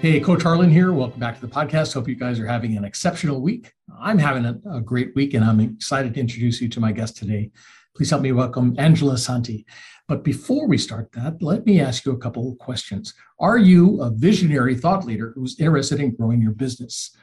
Hey, 0.00 0.18
Coach 0.18 0.44
Harlan 0.44 0.70
here. 0.70 0.94
Welcome 0.94 1.20
back 1.20 1.34
to 1.38 1.46
the 1.46 1.52
podcast. 1.52 1.92
Hope 1.92 2.08
you 2.08 2.14
guys 2.14 2.40
are 2.40 2.46
having 2.46 2.74
an 2.74 2.86
exceptional 2.86 3.42
week. 3.42 3.74
I'm 4.00 4.16
having 4.16 4.46
a, 4.46 4.58
a, 4.72 4.80
great 4.80 5.14
week, 5.14 5.34
and 5.34 5.44
I'm 5.44 5.60
excited 5.60 6.14
to 6.14 6.20
introduce 6.20 6.58
you 6.58 6.70
to 6.70 6.80
my 6.80 6.90
guest 6.90 7.18
today. 7.18 7.50
Please 7.94 8.08
help 8.08 8.22
me 8.22 8.32
welcome 8.32 8.74
Angela 8.78 9.18
Santi. 9.18 9.66
But 10.08 10.24
before 10.24 10.66
we 10.66 10.78
start 10.78 11.12
that, 11.12 11.42
let 11.42 11.66
me 11.66 11.82
ask 11.82 12.06
you 12.06 12.12
a 12.12 12.18
couple 12.18 12.50
of 12.50 12.56
questions. 12.56 13.12
Are 13.40 13.58
you 13.58 14.00
a 14.00 14.08
visionary 14.08 14.74
thought 14.74 15.04
leader 15.04 15.32
who's 15.34 15.60
interested 15.60 16.00
in 16.00 16.16
growing 16.16 16.40
your 16.40 16.52
business? 16.52 17.14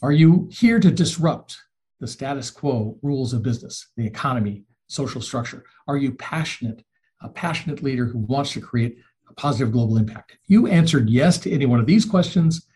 Are 0.00 0.12
you 0.12 0.48
here 0.50 0.80
to 0.80 0.90
disrupt 0.90 1.58
the 2.00 2.08
status 2.08 2.50
quo 2.50 2.96
rules 3.02 3.34
of 3.34 3.42
business, 3.42 3.88
the 3.98 4.06
economy, 4.06 4.64
social 4.86 5.20
structure? 5.20 5.62
Are 5.86 5.98
you 5.98 6.12
passionate, 6.14 6.86
a 7.20 7.28
passionate 7.28 7.82
leader 7.82 8.06
who 8.06 8.20
wants 8.20 8.54
to 8.54 8.62
create 8.62 8.96
positive 9.32 9.72
global 9.72 9.96
impact? 9.96 10.32
If 10.32 10.50
you 10.50 10.66
answered 10.66 11.08
yes 11.08 11.38
to 11.38 11.50
any 11.50 11.66
one 11.66 11.80
of 11.80 11.86
these 11.86 12.04
questions, 12.04 12.66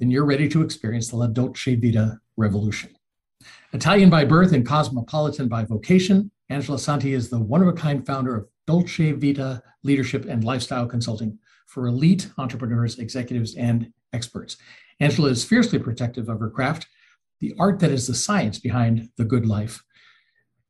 then 0.00 0.10
you're 0.10 0.24
ready 0.24 0.48
to 0.48 0.62
experience 0.62 1.08
the 1.08 1.16
La 1.16 1.26
Dolce 1.26 1.74
Vita 1.74 2.18
revolution. 2.36 2.90
Italian 3.72 4.10
by 4.10 4.24
birth 4.24 4.52
and 4.52 4.66
cosmopolitan 4.66 5.48
by 5.48 5.64
vocation, 5.64 6.30
Angela 6.48 6.78
Santi 6.78 7.12
is 7.12 7.28
the 7.28 7.38
one 7.38 7.60
of 7.60 7.68
a 7.68 7.72
kind 7.72 8.06
founder 8.06 8.34
of 8.34 8.46
Dolce 8.66 9.12
Vita 9.12 9.62
Leadership 9.82 10.24
and 10.24 10.44
Lifestyle 10.44 10.86
Consulting 10.86 11.38
for 11.66 11.86
elite 11.86 12.30
entrepreneurs, 12.38 12.98
executives, 12.98 13.54
and 13.56 13.92
experts. 14.12 14.56
Angela 15.00 15.28
is 15.28 15.44
fiercely 15.44 15.78
protective 15.78 16.28
of 16.28 16.40
her 16.40 16.50
craft, 16.50 16.86
the 17.40 17.54
art 17.58 17.78
that 17.80 17.90
is 17.90 18.06
the 18.06 18.14
science 18.14 18.58
behind 18.58 19.10
the 19.16 19.24
good 19.24 19.46
life. 19.46 19.82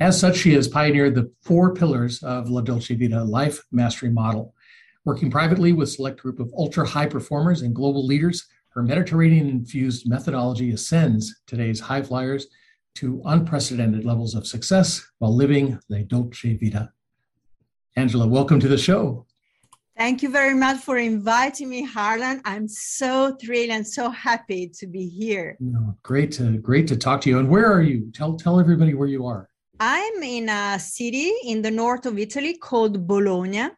As 0.00 0.18
such, 0.18 0.36
she 0.36 0.52
has 0.54 0.68
pioneered 0.68 1.14
the 1.14 1.32
four 1.42 1.74
pillars 1.74 2.22
of 2.22 2.50
La 2.50 2.60
Dolce 2.60 2.94
Vita 2.94 3.22
life 3.24 3.62
mastery 3.72 4.10
model, 4.10 4.54
Working 5.04 5.30
privately 5.30 5.72
with 5.72 5.90
select 5.90 6.20
group 6.20 6.40
of 6.40 6.52
ultra 6.56 6.86
high 6.86 7.06
performers 7.06 7.62
and 7.62 7.74
global 7.74 8.06
leaders, 8.06 8.46
her 8.70 8.82
Mediterranean 8.82 9.48
infused 9.48 10.08
methodology 10.08 10.72
ascends 10.72 11.40
today's 11.46 11.80
high 11.80 12.02
flyers 12.02 12.46
to 12.96 13.22
unprecedented 13.26 14.04
levels 14.04 14.34
of 14.34 14.46
success 14.46 15.04
while 15.18 15.34
living 15.34 15.78
the 15.88 16.02
dolce 16.04 16.54
vita. 16.54 16.90
Angela, 17.96 18.26
welcome 18.26 18.60
to 18.60 18.68
the 18.68 18.78
show. 18.78 19.24
Thank 19.96 20.22
you 20.22 20.30
very 20.30 20.54
much 20.54 20.78
for 20.78 20.96
inviting 20.98 21.68
me, 21.68 21.82
Harlan. 21.84 22.40
I'm 22.44 22.68
so 22.68 23.36
thrilled 23.40 23.70
and 23.70 23.84
so 23.86 24.10
happy 24.10 24.70
to 24.78 24.86
be 24.86 25.08
here. 25.08 25.56
No, 25.58 25.96
great 26.04 26.30
to 26.32 26.58
great 26.58 26.86
to 26.88 26.96
talk 26.96 27.20
to 27.22 27.30
you. 27.30 27.40
And 27.40 27.48
where 27.48 27.66
are 27.72 27.82
you? 27.82 28.10
Tell 28.14 28.36
tell 28.36 28.60
everybody 28.60 28.94
where 28.94 29.08
you 29.08 29.26
are. 29.26 29.48
I'm 29.80 30.22
in 30.22 30.48
a 30.48 30.78
city 30.78 31.32
in 31.44 31.62
the 31.62 31.70
north 31.70 32.06
of 32.06 32.18
Italy 32.18 32.56
called 32.58 33.06
Bologna. 33.08 33.70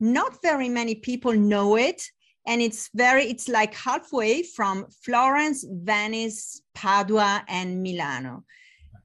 Not 0.00 0.40
very 0.42 0.68
many 0.68 0.94
people 0.94 1.32
know 1.32 1.76
it. 1.76 2.02
And 2.46 2.62
it's 2.62 2.88
very, 2.94 3.24
it's 3.24 3.48
like 3.48 3.74
halfway 3.74 4.42
from 4.42 4.86
Florence, 5.04 5.64
Venice, 5.70 6.62
Padua, 6.74 7.44
and 7.48 7.82
Milano. 7.82 8.44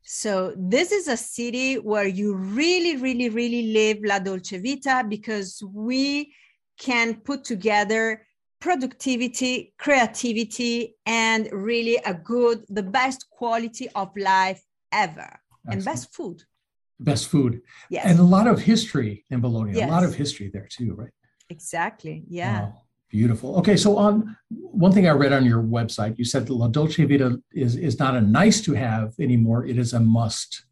So 0.03 0.53
this 0.57 0.91
is 0.91 1.07
a 1.07 1.17
city 1.17 1.75
where 1.75 2.07
you 2.07 2.35
really, 2.35 2.95
really, 2.95 3.29
really 3.29 3.73
live 3.73 3.97
La 4.03 4.19
Dolce 4.19 4.57
Vita 4.59 5.05
because 5.07 5.61
we 5.73 6.33
can 6.79 7.15
put 7.15 7.43
together 7.43 8.25
productivity, 8.61 9.73
creativity, 9.77 10.95
and 11.05 11.49
really 11.51 11.97
a 12.05 12.13
good, 12.13 12.63
the 12.69 12.83
best 12.83 13.29
quality 13.31 13.89
of 13.95 14.09
life 14.15 14.63
ever, 14.91 15.21
Excellent. 15.21 15.39
and 15.67 15.85
best 15.85 16.13
food 16.13 16.41
best 16.99 17.27
food. 17.29 17.61
Yes. 17.89 18.05
And 18.05 18.19
a 18.19 18.23
lot 18.23 18.47
of 18.47 18.61
history 18.61 19.25
in 19.29 19.41
Bologna, 19.41 19.73
yes. 19.73 19.89
a 19.89 19.91
lot 19.91 20.03
of 20.03 20.15
history 20.15 20.49
there 20.53 20.67
too, 20.69 20.93
right? 20.93 21.11
Exactly. 21.49 22.23
Yeah. 22.27 22.69
Oh, 22.71 22.81
beautiful. 23.09 23.57
Okay. 23.57 23.77
So 23.77 23.97
on 23.97 24.35
one 24.49 24.91
thing 24.91 25.07
I 25.07 25.11
read 25.11 25.33
on 25.33 25.45
your 25.45 25.61
website, 25.61 26.17
you 26.17 26.25
said 26.25 26.49
La 26.49 26.67
Dolce 26.67 27.03
Vita 27.05 27.39
is, 27.53 27.75
is 27.75 27.99
not 27.99 28.15
a 28.15 28.21
nice 28.21 28.61
to 28.61 28.73
have 28.73 29.13
anymore. 29.19 29.65
It 29.65 29.77
is 29.77 29.93
a 29.93 29.99
must. 29.99 30.65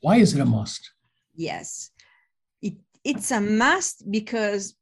Why 0.00 0.16
is 0.16 0.34
it 0.34 0.40
a 0.40 0.44
must? 0.44 0.92
Yes. 1.34 1.90
It, 2.62 2.74
it's 3.04 3.30
a 3.30 3.40
must 3.40 4.10
because 4.10 4.74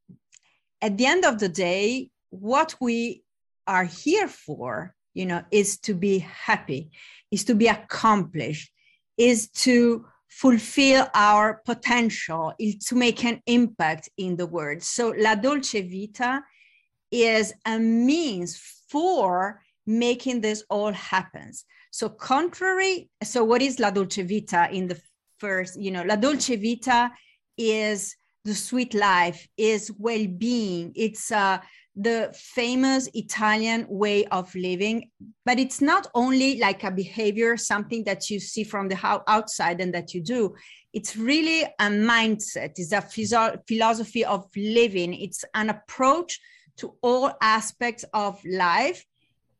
at 0.81 0.97
the 0.99 1.07
end 1.07 1.25
of 1.25 1.39
the 1.39 1.49
day, 1.49 2.11
what 2.31 2.75
we 2.81 3.23
are 3.67 3.85
here 3.85 4.29
for, 4.29 4.95
you 5.15 5.27
know, 5.27 5.43
is 5.51 5.79
to 5.81 5.95
be 5.95 6.19
happy, 6.19 6.91
is 7.31 7.45
to 7.45 7.55
be 7.55 7.67
accomplished, 7.69 8.71
is 9.17 9.49
to 9.51 10.07
fulfill 10.29 11.09
our 11.15 11.63
potential, 11.65 12.53
to 12.59 12.95
make 12.95 13.25
an 13.25 13.41
impact 13.47 14.09
in 14.17 14.37
the 14.37 14.47
world. 14.47 14.83
So 14.83 15.15
La 15.17 15.35
Dolce 15.35 15.83
Vita 15.83 16.43
is 17.11 17.53
a 17.67 17.79
means 17.79 18.61
for 18.91 19.63
making 19.87 20.43
this 20.43 20.63
all 20.69 20.93
happens. 20.93 21.65
So 21.91 22.09
contrary, 22.09 23.09
so 23.23 23.43
what 23.43 23.63
is 23.63 23.81
La 23.81 23.91
Dolce 23.91 24.23
Vita 24.23 24.69
in 24.71 24.87
the 24.87 25.01
first, 25.39 25.81
you 25.81 25.91
know, 25.91 26.03
La 26.03 26.17
Dolce 26.17 26.57
Vita 26.57 27.11
is 27.57 28.15
the 28.49 28.55
sweet 28.55 28.95
life, 28.95 29.47
is 29.57 29.93
well-being. 29.99 30.93
It's 30.97 31.31
uh, 31.31 31.59
the 31.95 32.33
famous 32.35 33.09
Italian 33.15 33.87
way 33.89 34.25
of 34.27 34.55
living, 34.55 35.11
but 35.45 35.59
it's 35.59 35.81
not 35.81 36.07
only 36.15 36.59
like 36.59 36.85
a 36.85 36.91
behavior, 36.91 37.57
something 37.57 38.05
that 38.05 38.31
you 38.31 38.39
see 38.39 38.65
from 38.65 38.89
the 38.89 38.99
outside 39.27 39.81
and 39.81 39.93
that 39.95 40.15
you 40.15 40.21
do. 40.21 40.55
It's 40.93 41.17
really 41.17 41.65
a 41.65 41.89
mindset, 41.89 42.73
it's 42.77 42.93
a 42.93 43.03
philosophy 43.67 44.25
of 44.25 44.47
living, 44.57 45.13
it's 45.13 45.45
an 45.55 45.71
approach 45.71 46.41
to 46.79 46.95
all 47.03 47.33
aspects 47.43 48.05
of 48.15 48.41
life. 48.45 49.05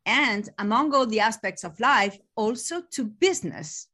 And 0.07 0.49
among 0.59 0.95
all 0.95 1.07
the 1.07 1.21
aspects 1.21 1.65
of 1.65 1.79
life, 1.81 2.17
also 2.35 2.83
to 2.93 3.05
business. 3.05 3.88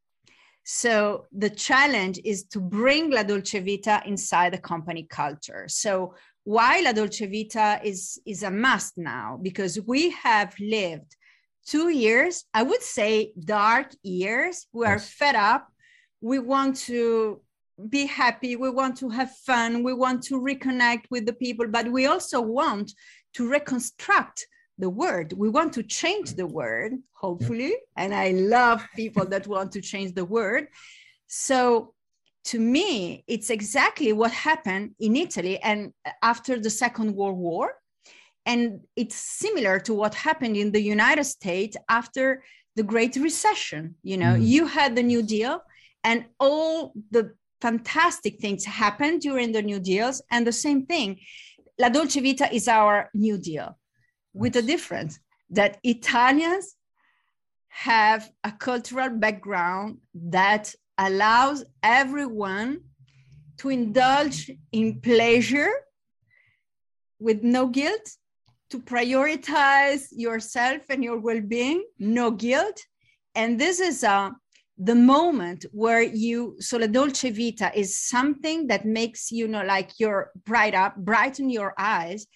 So 0.64 1.26
the 1.30 1.50
challenge 1.50 2.18
is 2.24 2.44
to 2.44 2.60
bring 2.60 3.10
La 3.10 3.22
Dolce 3.22 3.60
Vita 3.60 4.02
inside 4.06 4.54
the 4.54 4.58
company 4.58 5.06
culture. 5.08 5.66
So 5.68 6.14
why 6.44 6.80
La 6.80 6.92
Dolce 6.92 7.26
Vita 7.26 7.80
is, 7.84 8.18
is 8.26 8.42
a 8.42 8.50
must 8.50 8.96
now, 8.96 9.38
because 9.40 9.78
we 9.86 10.10
have 10.10 10.54
lived 10.58 11.16
two 11.66 11.90
years, 11.90 12.44
I 12.52 12.62
would 12.62 12.82
say 12.82 13.32
dark 13.38 13.92
years. 14.02 14.66
We 14.72 14.86
are 14.86 14.96
yes. 14.96 15.10
fed 15.10 15.34
up. 15.34 15.68
We 16.20 16.38
want 16.38 16.76
to 16.88 17.40
be 17.88 18.06
happy. 18.06 18.56
We 18.56 18.70
want 18.70 18.96
to 18.98 19.08
have 19.10 19.32
fun. 19.46 19.82
We 19.82 19.92
want 19.94 20.22
to 20.24 20.40
reconnect 20.40 21.04
with 21.10 21.26
the 21.26 21.32
people, 21.32 21.66
but 21.68 21.90
we 21.90 22.06
also 22.06 22.40
want 22.40 22.92
to 23.34 23.48
reconstruct 23.48 24.46
the 24.78 24.90
word. 24.90 25.32
We 25.36 25.48
want 25.48 25.72
to 25.74 25.82
change 25.82 26.34
the 26.34 26.46
word, 26.46 26.92
hopefully. 27.12 27.74
And 27.96 28.14
I 28.14 28.30
love 28.30 28.84
people 28.96 29.24
that 29.26 29.46
want 29.46 29.72
to 29.72 29.80
change 29.80 30.14
the 30.14 30.24
word. 30.24 30.68
So 31.26 31.94
to 32.46 32.58
me, 32.58 33.24
it's 33.26 33.50
exactly 33.50 34.12
what 34.12 34.30
happened 34.30 34.94
in 35.00 35.16
Italy 35.16 35.58
and 35.60 35.92
after 36.22 36.58
the 36.58 36.70
Second 36.70 37.14
World 37.14 37.38
War. 37.38 37.74
And 38.46 38.80
it's 38.94 39.16
similar 39.16 39.80
to 39.80 39.94
what 39.94 40.14
happened 40.14 40.56
in 40.56 40.70
the 40.70 40.82
United 40.82 41.24
States 41.24 41.76
after 41.88 42.44
the 42.76 42.82
Great 42.82 43.16
Recession. 43.16 43.94
You 44.02 44.18
know, 44.18 44.34
mm. 44.34 44.46
you 44.46 44.66
had 44.66 44.94
the 44.94 45.02
New 45.02 45.22
Deal, 45.22 45.62
and 46.02 46.26
all 46.38 46.92
the 47.10 47.32
fantastic 47.62 48.38
things 48.40 48.64
happened 48.64 49.22
during 49.22 49.52
the 49.52 49.62
New 49.62 49.80
Deals. 49.80 50.20
And 50.30 50.46
the 50.46 50.52
same 50.52 50.84
thing, 50.84 51.20
La 51.78 51.88
Dolce 51.88 52.20
Vita 52.20 52.52
is 52.54 52.68
our 52.68 53.08
New 53.14 53.38
Deal, 53.38 53.78
with 54.34 54.56
a 54.56 54.62
difference 54.62 55.18
that 55.50 55.78
Italians 55.82 56.76
have 57.68 58.30
a 58.44 58.52
cultural 58.52 59.10
background 59.10 59.98
that 60.14 60.74
allows 60.98 61.64
everyone 61.82 62.80
to 63.58 63.68
indulge 63.68 64.50
in 64.72 65.00
pleasure 65.00 65.72
with 67.18 67.42
no 67.42 67.66
guilt, 67.68 68.10
to 68.70 68.78
prioritize 68.80 70.08
yourself 70.10 70.82
and 70.88 71.02
your 71.02 71.18
well 71.18 71.40
being, 71.40 71.84
no 71.98 72.30
guilt. 72.30 72.80
And 73.34 73.58
this 73.58 73.80
is 73.80 74.04
uh, 74.04 74.30
the 74.78 74.94
moment 74.94 75.66
where 75.72 76.02
you, 76.02 76.56
so 76.60 76.78
la 76.78 76.86
dolce 76.86 77.30
vita 77.30 77.70
is 77.74 77.98
something 77.98 78.66
that 78.66 78.84
makes 78.84 79.30
you 79.30 79.46
know, 79.48 79.64
like 79.64 79.90
you're 79.98 80.30
bright 80.44 80.74
up, 80.74 80.96
brighten 80.96 81.48
your 81.50 81.74
eyes. 81.78 82.26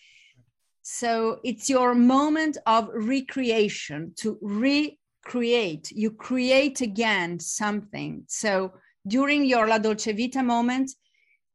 So 0.91 1.39
it's 1.45 1.69
your 1.69 1.95
moment 1.95 2.57
of 2.65 2.89
recreation 2.95 4.15
to 4.17 4.39
recreate. 4.41 5.91
You 5.91 6.11
create 6.13 6.81
again 6.81 7.39
something. 7.41 8.25
So 8.27 8.73
during 9.07 9.45
your 9.45 9.67
La 9.67 9.77
Dolce 9.77 10.13
Vita 10.13 10.43
moment, 10.43 10.91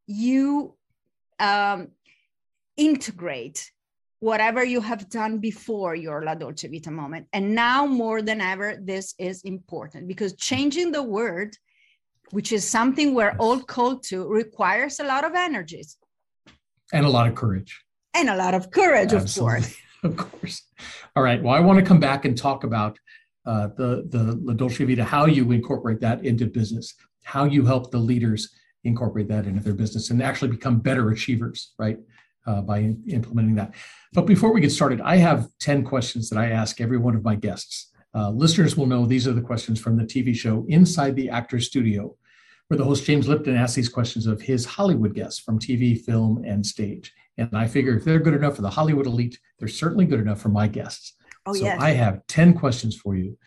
you 0.06 0.76
um, 1.40 1.88
integrate 2.78 3.72
whatever 4.20 4.64
you 4.64 4.82
have 4.82 5.10
done 5.10 5.40
before 5.40 5.96
your 5.96 6.22
La 6.22 6.36
Dolce 6.36 6.68
Vita 6.68 6.92
moment. 6.92 7.26
And 7.34 7.56
now 7.56 7.88
more 7.88 8.22
than 8.22 8.40
ever, 8.40 8.78
this 8.80 9.16
is 9.18 9.42
important 9.42 10.08
because 10.08 10.36
changing 10.36 10.92
the 10.92 11.02
word, 11.02 11.58
which 12.30 12.52
is 12.52 12.70
something 12.70 13.16
we're 13.16 13.36
all 13.40 13.60
called 13.60 14.04
to, 14.04 14.28
requires 14.28 15.00
a 15.00 15.06
lot 15.06 15.24
of 15.26 15.34
energies. 15.34 15.98
And 16.94 17.04
a 17.04 17.10
lot 17.10 17.28
of 17.28 17.34
courage. 17.34 17.84
And 18.14 18.30
a 18.30 18.36
lot 18.36 18.54
of 18.54 18.72
courage, 18.72 19.14
Absolutely. 19.14 19.58
of 19.58 19.64
course. 19.64 19.78
Of 20.04 20.18
course. 20.18 20.62
All 21.16 21.24
right. 21.24 21.42
Well, 21.42 21.54
I 21.54 21.62
want 21.62 21.80
to 21.80 21.86
come 21.86 22.02
back 22.02 22.26
and 22.26 22.38
talk 22.38 22.66
about 22.66 23.00
uh, 23.46 23.68
the 23.78 24.06
the 24.10 24.38
La 24.44 24.54
Dolce 24.54 24.84
Vita, 24.84 25.02
how 25.02 25.28
you 25.28 25.50
incorporate 25.54 26.02
that 26.02 26.26
into 26.26 26.46
business, 26.46 26.94
how 27.24 27.46
you 27.46 27.66
help 27.66 27.90
the 27.90 28.00
leaders 28.00 28.54
incorporate 28.84 29.28
that 29.30 29.46
into 29.46 29.64
their 29.64 29.74
business 29.74 30.10
and 30.10 30.22
actually 30.22 30.52
become 30.52 30.80
better 30.80 31.10
achievers, 31.12 31.74
right? 31.78 31.98
Uh, 32.46 32.62
by 32.62 32.80
in, 32.80 33.02
implementing 33.08 33.56
that. 33.56 33.74
But 34.12 34.26
before 34.26 34.54
we 34.54 34.60
get 34.60 34.72
started, 34.72 35.00
I 35.00 35.16
have 35.16 35.48
10 35.62 35.86
questions 35.86 36.30
that 36.30 36.38
I 36.38 36.50
ask 36.50 36.82
every 36.82 36.98
one 36.98 37.16
of 37.16 37.24
my 37.24 37.36
guests. 37.36 37.92
Uh, 38.14 38.30
listeners 38.30 38.76
will 38.76 38.86
know 38.86 39.06
these 39.06 39.28
are 39.28 39.34
the 39.34 39.42
questions 39.42 39.80
from 39.80 39.96
the 39.96 40.04
TV 40.04 40.36
show 40.36 40.66
Inside 40.68 41.16
the 41.16 41.30
Actor's 41.30 41.68
Studio, 41.68 42.16
where 42.68 42.78
the 42.78 42.84
host 42.84 43.06
James 43.06 43.28
Lipton 43.28 43.56
asks 43.56 43.76
these 43.76 43.90
questions 43.90 44.28
of 44.28 44.42
his 44.42 44.66
Hollywood 44.66 45.16
guests 45.16 45.40
from 45.40 45.58
TV, 45.58 46.00
film, 46.00 46.44
and 46.46 46.66
stage. 46.66 47.14
And 47.38 47.50
I 47.54 47.68
figure 47.68 47.98
if 47.98 48.04
they're 48.04 48.20
good 48.20 48.36
enough 48.36 48.56
for 48.56 48.62
the 48.62 48.70
Hollywood 48.70 49.08
elite, 49.08 49.40
they're 49.58 49.68
certainly 49.68 50.06
good 50.06 50.20
enough 50.20 50.40
for 50.42 50.50
my 50.50 50.68
guests. 50.68 51.16
Oh, 51.46 51.54
so 51.54 51.64
yes. 51.64 51.82
I 51.82 51.92
have 51.92 52.26
10 52.28 52.54
questions 52.54 52.96
for 52.96 53.16
you. 53.16 53.38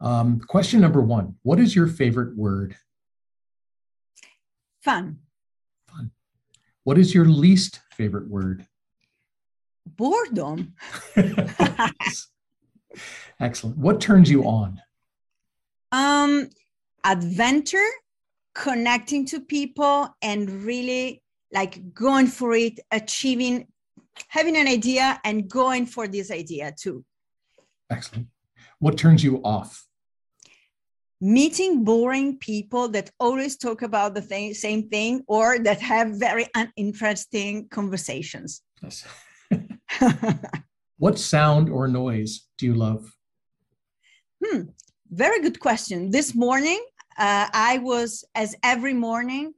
Um, 0.00 0.40
question 0.40 0.80
number 0.80 1.00
one 1.00 1.36
What 1.42 1.60
is 1.60 1.74
your 1.74 1.86
favorite 1.86 2.36
word? 2.36 2.76
Fun. 4.82 5.20
Fun. 5.88 6.10
What 6.82 6.98
is 6.98 7.14
your 7.14 7.24
least 7.24 7.80
favorite 7.92 8.28
word? 8.28 8.66
Boredom. 9.86 10.74
Excellent. 13.40 13.78
What 13.78 14.00
turns 14.00 14.30
you 14.30 14.44
on? 14.44 14.80
Um, 15.92 16.50
adventure, 17.04 17.88
connecting 18.54 19.26
to 19.26 19.40
people, 19.40 20.14
and 20.20 20.50
really 20.64 21.22
like 21.54 21.94
going 21.94 22.26
for 22.26 22.52
it, 22.52 22.80
achieving, 22.90 23.68
having 24.28 24.56
an 24.56 24.66
idea 24.66 25.20
and 25.24 25.48
going 25.48 25.86
for 25.86 26.08
this 26.08 26.30
idea 26.30 26.74
too. 26.78 27.04
Excellent. 27.88 28.26
What 28.80 28.98
turns 28.98 29.22
you 29.22 29.40
off? 29.44 29.86
Meeting 31.20 31.84
boring 31.84 32.38
people 32.38 32.88
that 32.88 33.10
always 33.20 33.56
talk 33.56 33.82
about 33.82 34.14
the 34.14 34.20
thing, 34.20 34.52
same 34.52 34.88
thing 34.88 35.22
or 35.28 35.58
that 35.60 35.80
have 35.80 36.08
very 36.18 36.46
uninteresting 36.54 37.68
conversations. 37.68 38.62
Yes. 38.82 39.06
what 40.98 41.18
sound 41.18 41.70
or 41.70 41.86
noise 41.88 42.46
do 42.58 42.66
you 42.66 42.74
love? 42.74 43.10
Hmm, 44.44 44.62
very 45.08 45.40
good 45.40 45.60
question. 45.60 46.10
This 46.10 46.34
morning, 46.34 46.84
uh, 47.16 47.46
I 47.52 47.78
was, 47.78 48.24
as 48.34 48.56
every 48.62 48.92
morning, 48.92 49.54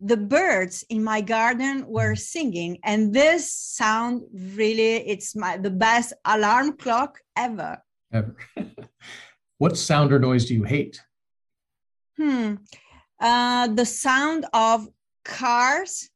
the 0.00 0.16
birds 0.16 0.84
in 0.88 1.02
my 1.02 1.20
garden 1.20 1.84
were 1.86 2.12
mm. 2.12 2.18
singing 2.18 2.78
and 2.84 3.12
this 3.12 3.52
sound 3.52 4.22
really 4.32 4.96
it's 5.08 5.34
my 5.34 5.56
the 5.56 5.70
best 5.70 6.12
alarm 6.24 6.76
clock 6.76 7.18
ever. 7.36 7.82
Ever. 8.12 8.36
What 9.58 9.76
sound 9.76 10.12
or 10.12 10.20
noise 10.20 10.44
do 10.44 10.54
you 10.54 10.62
hate? 10.62 11.02
Hmm. 12.16 12.54
Uh, 13.18 13.66
the 13.66 13.84
sound 13.84 14.46
of 14.52 14.86
cars 15.24 16.08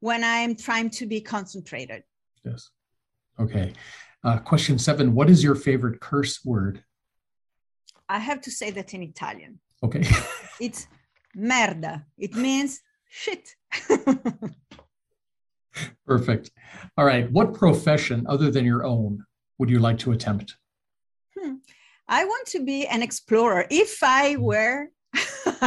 when 0.00 0.24
i'm 0.24 0.56
trying 0.56 0.90
to 0.90 1.06
be 1.06 1.20
concentrated. 1.20 2.02
Yes. 2.44 2.70
Okay. 3.38 3.72
Uh, 4.24 4.38
question 4.38 4.78
seven 4.78 5.14
what 5.14 5.30
is 5.30 5.44
your 5.44 5.54
favorite 5.54 6.00
curse 6.00 6.44
word? 6.44 6.82
I 8.08 8.18
have 8.18 8.40
to 8.42 8.50
say 8.50 8.72
that 8.72 8.92
in 8.94 9.02
italian. 9.04 9.60
Okay. 9.82 10.04
It's 10.60 10.88
merda. 11.36 12.04
It 12.18 12.34
means 12.34 12.80
shit. 13.08 13.54
Perfect. 16.06 16.50
All 16.96 17.04
right. 17.04 17.30
What 17.30 17.54
profession 17.54 18.26
other 18.28 18.50
than 18.50 18.64
your 18.64 18.84
own 18.84 19.24
would 19.58 19.70
you 19.70 19.78
like 19.78 19.98
to 19.98 20.12
attempt? 20.12 20.56
Hmm. 21.38 21.56
I 22.08 22.24
want 22.24 22.46
to 22.48 22.64
be 22.64 22.86
an 22.86 23.02
explorer. 23.02 23.66
If 23.70 24.02
I 24.02 24.34
hmm. 24.34 24.42
were 24.42 24.88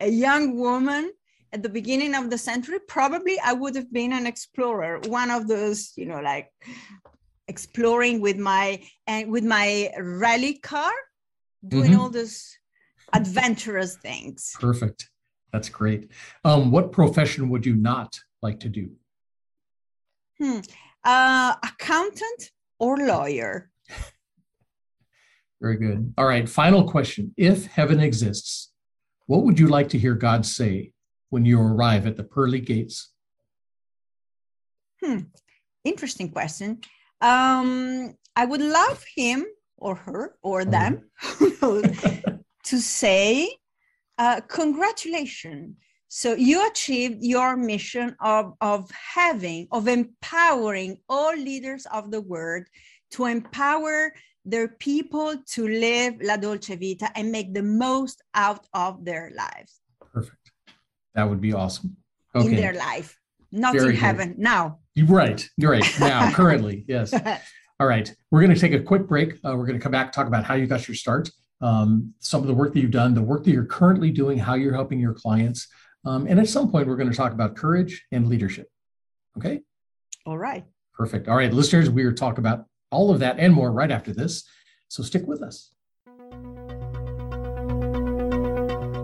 a 0.00 0.08
young 0.08 0.56
woman 0.56 1.12
at 1.52 1.62
the 1.62 1.68
beginning 1.68 2.14
of 2.14 2.30
the 2.30 2.38
century, 2.38 2.78
probably 2.88 3.38
I 3.38 3.52
would 3.52 3.76
have 3.76 3.92
been 3.92 4.12
an 4.12 4.26
explorer, 4.26 4.98
one 5.06 5.30
of 5.30 5.46
those, 5.46 5.92
you 5.96 6.06
know, 6.06 6.20
like 6.20 6.50
exploring 7.46 8.20
with 8.20 8.38
my 8.38 8.82
and 9.06 9.30
with 9.30 9.44
my 9.44 9.90
rally 9.98 10.54
car, 10.54 10.92
doing 11.66 11.92
mm-hmm. 11.92 12.00
all 12.00 12.10
those 12.10 12.58
adventurous 13.12 13.96
things. 13.96 14.52
Perfect. 14.58 15.08
That's 15.54 15.68
great. 15.68 16.10
Um, 16.44 16.72
what 16.72 16.90
profession 16.90 17.48
would 17.50 17.64
you 17.64 17.76
not 17.76 18.18
like 18.42 18.58
to 18.58 18.68
do? 18.68 18.90
Hmm. 20.40 20.58
Uh, 21.04 21.54
accountant 21.62 22.50
or 22.80 22.96
lawyer? 22.96 23.70
Very 25.62 25.76
good. 25.76 26.12
All 26.18 26.26
right. 26.26 26.48
Final 26.48 26.82
question. 26.88 27.32
If 27.36 27.66
heaven 27.66 28.00
exists, 28.00 28.72
what 29.26 29.44
would 29.44 29.60
you 29.60 29.68
like 29.68 29.90
to 29.90 29.98
hear 29.98 30.14
God 30.14 30.44
say 30.44 30.90
when 31.30 31.44
you 31.44 31.60
arrive 31.60 32.08
at 32.08 32.16
the 32.16 32.24
pearly 32.24 32.58
gates? 32.58 33.12
Hmm. 35.04 35.18
Interesting 35.84 36.30
question. 36.32 36.80
Um, 37.20 38.16
I 38.34 38.44
would 38.44 38.60
love 38.60 39.04
him 39.14 39.46
or 39.76 39.94
her 39.94 40.34
or 40.42 40.64
them 40.64 41.08
to 41.60 42.80
say, 42.80 43.56
uh, 44.18 44.40
congratulations. 44.42 45.76
So 46.08 46.34
you 46.34 46.66
achieved 46.68 47.24
your 47.24 47.56
mission 47.56 48.14
of, 48.20 48.54
of 48.60 48.88
having, 48.90 49.66
of 49.72 49.88
empowering 49.88 50.98
all 51.08 51.34
leaders 51.34 51.86
of 51.92 52.10
the 52.10 52.20
world 52.20 52.64
to 53.12 53.24
empower 53.24 54.12
their 54.44 54.68
people 54.68 55.34
to 55.46 55.66
live 55.66 56.14
La 56.22 56.36
Dolce 56.36 56.76
Vita 56.76 57.10
and 57.16 57.32
make 57.32 57.52
the 57.52 57.62
most 57.62 58.22
out 58.34 58.66
of 58.74 59.04
their 59.04 59.32
lives. 59.36 59.80
Perfect. 60.12 60.52
That 61.14 61.28
would 61.28 61.40
be 61.40 61.52
awesome. 61.52 61.96
Okay. 62.34 62.48
In 62.48 62.56
their 62.56 62.74
life, 62.74 63.18
not 63.50 63.74
Very 63.74 63.86
in 63.86 63.90
good. 63.92 64.00
heaven 64.00 64.34
now. 64.38 64.78
You're 64.94 65.06
right. 65.06 65.48
You're 65.56 65.70
right. 65.70 66.00
Now, 66.00 66.30
currently, 66.32 66.84
yes. 66.86 67.12
All 67.80 67.86
right. 67.86 68.12
We're 68.30 68.40
going 68.40 68.54
to 68.54 68.60
take 68.60 68.72
a 68.72 68.80
quick 68.80 69.06
break. 69.06 69.34
Uh, 69.44 69.56
we're 69.56 69.66
going 69.66 69.78
to 69.78 69.82
come 69.82 69.92
back 69.92 70.12
talk 70.12 70.26
about 70.26 70.44
how 70.44 70.54
you 70.54 70.66
got 70.66 70.86
your 70.86 70.94
start 70.94 71.30
um, 71.64 72.12
some 72.18 72.42
of 72.42 72.46
the 72.46 72.54
work 72.54 72.74
that 72.74 72.80
you've 72.80 72.90
done, 72.90 73.14
the 73.14 73.22
work 73.22 73.42
that 73.44 73.50
you're 73.50 73.64
currently 73.64 74.10
doing, 74.10 74.36
how 74.36 74.54
you're 74.54 74.74
helping 74.74 75.00
your 75.00 75.14
clients. 75.14 75.66
Um, 76.04 76.26
and 76.26 76.38
at 76.38 76.48
some 76.48 76.70
point, 76.70 76.86
we're 76.86 76.96
going 76.96 77.10
to 77.10 77.16
talk 77.16 77.32
about 77.32 77.56
courage 77.56 78.04
and 78.12 78.28
leadership. 78.28 78.68
Okay. 79.38 79.62
All 80.26 80.36
right. 80.36 80.64
Perfect. 80.92 81.26
All 81.26 81.36
right, 81.36 81.52
listeners, 81.52 81.88
we 81.88 82.04
are 82.04 82.12
talk 82.12 82.36
about 82.36 82.66
all 82.90 83.10
of 83.10 83.20
that 83.20 83.38
and 83.38 83.52
more 83.52 83.72
right 83.72 83.90
after 83.90 84.12
this. 84.12 84.44
So 84.88 85.02
stick 85.02 85.26
with 85.26 85.42
us. 85.42 85.73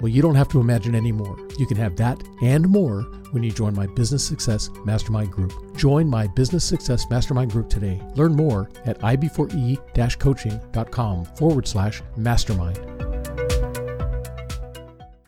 Well, 0.00 0.08
you 0.08 0.22
don't 0.22 0.34
have 0.34 0.48
to 0.48 0.60
imagine 0.60 0.94
anymore. 0.94 1.36
You 1.58 1.66
can 1.66 1.76
have 1.76 1.94
that 1.96 2.22
and 2.42 2.66
more 2.66 3.02
when 3.32 3.42
you 3.42 3.50
join 3.50 3.74
my 3.74 3.86
Business 3.86 4.24
Success 4.24 4.70
Mastermind 4.86 5.30
Group. 5.30 5.76
Join 5.76 6.08
my 6.08 6.26
Business 6.26 6.64
Success 6.64 7.04
Mastermind 7.10 7.50
Group 7.50 7.68
today. 7.68 8.00
Learn 8.14 8.34
more 8.34 8.70
at 8.86 8.98
ib4e 9.00 10.18
coaching.com 10.18 11.24
forward 11.36 11.68
slash 11.68 12.02
mastermind. 12.16 12.78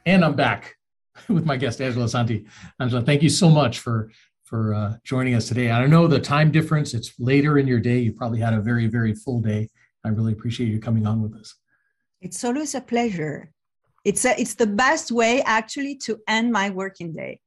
And 0.06 0.24
I'm 0.24 0.34
back 0.34 0.76
with 1.28 1.44
my 1.44 1.58
guest, 1.58 1.82
Angela 1.82 2.08
Santi. 2.08 2.46
Angela, 2.80 3.02
thank 3.02 3.22
you 3.22 3.28
so 3.28 3.50
much 3.50 3.80
for 3.80 4.10
for 4.44 4.74
uh, 4.74 4.96
joining 5.04 5.34
us 5.34 5.48
today. 5.48 5.70
I 5.70 5.86
know 5.86 6.06
the 6.06 6.18
time 6.18 6.50
difference; 6.50 6.94
it's 6.94 7.12
later 7.18 7.58
in 7.58 7.66
your 7.66 7.80
day. 7.80 7.98
You 8.00 8.12
probably 8.12 8.40
had 8.40 8.52
a 8.54 8.60
very, 8.60 8.86
very 8.86 9.14
full 9.14 9.40
day. 9.40 9.70
I 10.04 10.08
really 10.08 10.32
appreciate 10.32 10.68
you 10.68 10.80
coming 10.80 11.06
on 11.06 11.22
with 11.22 11.34
us. 11.34 11.54
It's 12.20 12.42
always 12.44 12.74
a 12.74 12.80
pleasure. 12.80 13.52
It's 14.04 14.24
a, 14.24 14.38
it's 14.40 14.54
the 14.54 14.66
best 14.66 15.12
way 15.12 15.42
actually 15.42 15.96
to 15.98 16.18
end 16.26 16.52
my 16.52 16.70
working 16.70 17.12
day. 17.12 17.40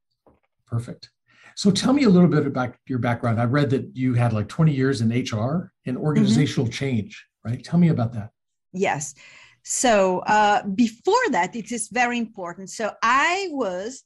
Perfect. 0.66 1.10
So 1.54 1.70
tell 1.70 1.92
me 1.92 2.04
a 2.04 2.08
little 2.08 2.28
bit 2.28 2.46
about 2.46 2.74
your 2.86 2.98
background. 2.98 3.40
I 3.40 3.44
read 3.44 3.70
that 3.70 3.96
you 3.96 4.14
had 4.14 4.32
like 4.32 4.48
20 4.48 4.72
years 4.72 5.00
in 5.00 5.08
HR 5.08 5.72
and 5.86 5.96
organizational 5.96 6.66
mm-hmm. 6.66 6.72
change, 6.72 7.26
right? 7.44 7.62
Tell 7.64 7.78
me 7.78 7.88
about 7.88 8.12
that. 8.12 8.30
Yes. 8.72 9.14
So 9.62 10.20
uh, 10.20 10.64
before 10.66 11.30
that, 11.30 11.56
it 11.56 11.72
is 11.72 11.88
very 11.88 12.18
important. 12.18 12.70
So 12.70 12.92
I 13.02 13.48
was 13.50 14.04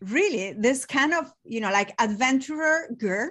really 0.00 0.54
this 0.54 0.86
kind 0.86 1.12
of, 1.12 1.30
you 1.44 1.60
know, 1.60 1.70
like 1.70 1.94
adventurer 2.00 2.88
girl 2.96 3.30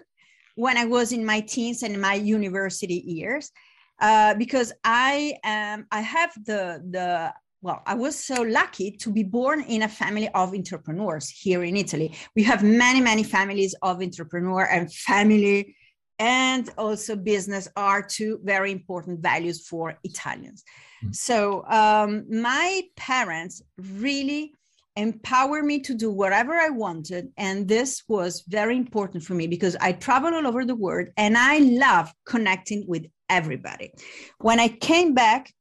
when 0.56 0.78
I 0.78 0.86
was 0.86 1.12
in 1.12 1.26
my 1.26 1.42
teens 1.42 1.84
and 1.84 2.00
my 2.00 2.14
university 2.14 3.04
years, 3.06 3.52
uh, 4.00 4.36
because 4.36 4.74
I 4.84 5.38
am, 5.44 5.88
I 5.92 6.02
have 6.02 6.32
the 6.46 6.82
the 6.92 7.34
well, 7.66 7.82
I 7.88 7.96
was 7.96 8.16
so 8.16 8.44
lucky 8.44 8.92
to 8.92 9.12
be 9.12 9.24
born 9.24 9.62
in 9.62 9.82
a 9.82 9.88
family 9.88 10.30
of 10.36 10.54
entrepreneurs 10.54 11.28
here 11.32 11.64
in 11.64 11.76
Italy. 11.76 12.14
We 12.36 12.44
have 12.44 12.62
many, 12.62 13.02
many 13.02 13.24
families 13.24 13.74
of 13.82 14.04
entrepreneur 14.04 14.66
and 14.66 14.94
family 14.94 15.76
and 16.20 16.70
also 16.78 17.16
business 17.16 17.68
are 17.76 18.04
two 18.04 18.40
very 18.44 18.72
important 18.72 19.20
values 19.20 19.68
for 19.68 19.98
Italians. 20.04 20.64
Mm-hmm. 21.04 21.14
So 21.14 21.66
um, 21.66 22.26
my 22.30 22.84
parents 22.98 23.64
really 23.80 24.54
empowered 24.96 25.66
me 25.66 25.80
to 25.80 25.96
do 25.96 26.12
whatever 26.12 26.54
I 26.54 26.70
wanted. 26.70 27.30
And 27.36 27.68
this 27.68 28.04
was 28.08 28.44
very 28.48 28.78
important 28.78 29.24
for 29.24 29.34
me 29.34 29.48
because 29.48 29.76
I 29.82 29.94
travel 29.94 30.36
all 30.36 30.46
over 30.46 30.66
the 30.66 30.76
world 30.76 31.08
and 31.18 31.36
I 31.36 31.58
love 31.58 32.14
connecting 32.28 32.86
with 32.88 33.08
everybody. 33.28 33.92
When 34.38 34.60
I 34.60 34.68
came 34.68 35.16
back 35.16 35.52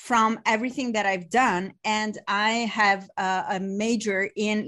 from 0.00 0.40
everything 0.46 0.92
that 0.92 1.04
I've 1.04 1.28
done. 1.28 1.74
And 1.84 2.18
I 2.26 2.50
have 2.80 3.10
a, 3.18 3.44
a 3.50 3.60
major 3.60 4.30
in 4.34 4.66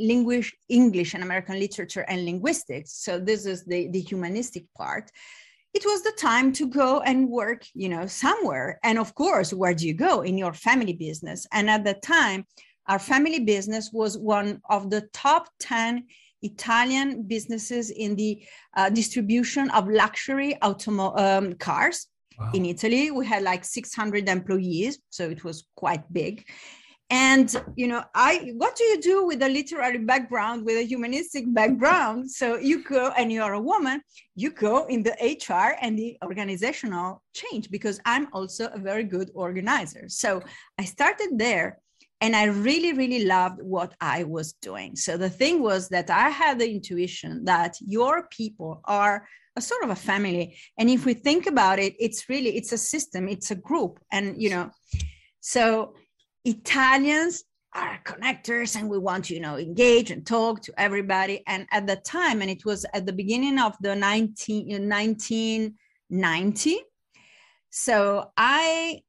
English 0.68 1.14
and 1.14 1.22
American 1.22 1.58
literature 1.58 2.04
and 2.06 2.26
linguistics. 2.26 2.92
So 2.92 3.18
this 3.18 3.46
is 3.46 3.64
the, 3.64 3.88
the 3.88 4.00
humanistic 4.00 4.64
part. 4.76 5.10
It 5.72 5.84
was 5.86 6.02
the 6.02 6.12
time 6.18 6.52
to 6.52 6.66
go 6.66 7.00
and 7.00 7.30
work, 7.30 7.64
you 7.72 7.88
know, 7.88 8.06
somewhere. 8.06 8.78
And 8.84 8.98
of 8.98 9.14
course, 9.14 9.54
where 9.54 9.72
do 9.72 9.86
you 9.86 9.94
go? 9.94 10.20
In 10.20 10.36
your 10.36 10.52
family 10.52 10.92
business. 10.92 11.46
And 11.50 11.70
at 11.70 11.82
the 11.82 11.94
time, 11.94 12.44
our 12.86 12.98
family 12.98 13.40
business 13.40 13.90
was 13.90 14.18
one 14.18 14.60
of 14.68 14.90
the 14.90 15.08
top 15.14 15.48
10 15.60 16.04
Italian 16.42 17.22
businesses 17.22 17.90
in 17.90 18.16
the 18.16 18.44
uh, 18.76 18.90
distribution 18.90 19.70
of 19.70 19.88
luxury 19.88 20.58
automo- 20.60 21.18
um, 21.18 21.54
cars 21.54 22.08
In 22.54 22.64
Italy, 22.66 23.10
we 23.10 23.26
had 23.26 23.42
like 23.42 23.64
600 23.64 24.28
employees, 24.28 24.98
so 25.10 25.28
it 25.28 25.44
was 25.44 25.64
quite 25.76 26.10
big. 26.12 26.44
And 27.12 27.54
you 27.76 27.88
know, 27.88 28.02
I 28.14 28.52
what 28.56 28.74
do 28.74 28.84
you 28.84 28.98
do 28.98 29.26
with 29.26 29.42
a 29.42 29.48
literary 29.48 29.98
background, 29.98 30.64
with 30.64 30.78
a 30.78 30.86
humanistic 30.86 31.44
background? 31.52 32.30
So 32.30 32.56
you 32.56 32.82
go 32.82 33.12
and 33.18 33.30
you're 33.30 33.52
a 33.52 33.60
woman, 33.60 34.00
you 34.34 34.50
go 34.50 34.86
in 34.86 35.02
the 35.02 35.12
HR 35.20 35.76
and 35.82 35.98
the 35.98 36.16
organizational 36.24 37.22
change 37.34 37.70
because 37.70 38.00
I'm 38.06 38.28
also 38.32 38.68
a 38.68 38.78
very 38.78 39.04
good 39.04 39.30
organizer. 39.34 40.08
So 40.08 40.42
I 40.78 40.84
started 40.86 41.38
there 41.38 41.80
and 42.22 42.34
I 42.34 42.44
really, 42.44 42.94
really 42.94 43.24
loved 43.26 43.60
what 43.60 43.94
I 44.00 44.24
was 44.24 44.54
doing. 44.62 44.96
So 44.96 45.18
the 45.18 45.28
thing 45.28 45.60
was 45.60 45.90
that 45.90 46.08
I 46.08 46.30
had 46.30 46.58
the 46.58 46.70
intuition 46.70 47.44
that 47.44 47.76
your 47.80 48.28
people 48.30 48.80
are 48.84 49.28
a 49.56 49.60
sort 49.60 49.84
of 49.84 49.90
a 49.90 49.96
family. 49.96 50.56
And 50.78 50.88
if 50.88 51.04
we 51.04 51.14
think 51.14 51.46
about 51.46 51.78
it 51.78 51.94
it's 51.98 52.28
really 52.28 52.56
it's 52.56 52.72
a 52.72 52.78
system 52.78 53.28
it's 53.28 53.50
a 53.50 53.56
group. 53.56 54.00
And 54.10 54.40
you 54.40 54.50
know 54.50 54.70
so 55.40 55.94
italians 56.44 57.44
are 57.74 58.00
connectors 58.04 58.76
and 58.76 58.90
we 58.90 58.98
want 58.98 59.24
to 59.26 59.34
you 59.34 59.40
know 59.40 59.56
engage 59.56 60.10
and 60.10 60.26
talk 60.26 60.62
to 60.62 60.72
everybody. 60.78 61.42
And 61.46 61.66
at 61.70 61.86
the 61.86 61.96
time 61.96 62.42
and 62.42 62.50
it 62.50 62.64
was 62.64 62.84
at 62.94 63.06
the 63.06 63.12
beginning 63.12 63.58
of 63.58 63.76
the 63.80 63.94
19, 63.94 64.88
1990 64.88 66.80
so 67.74 68.30
i 68.36 69.00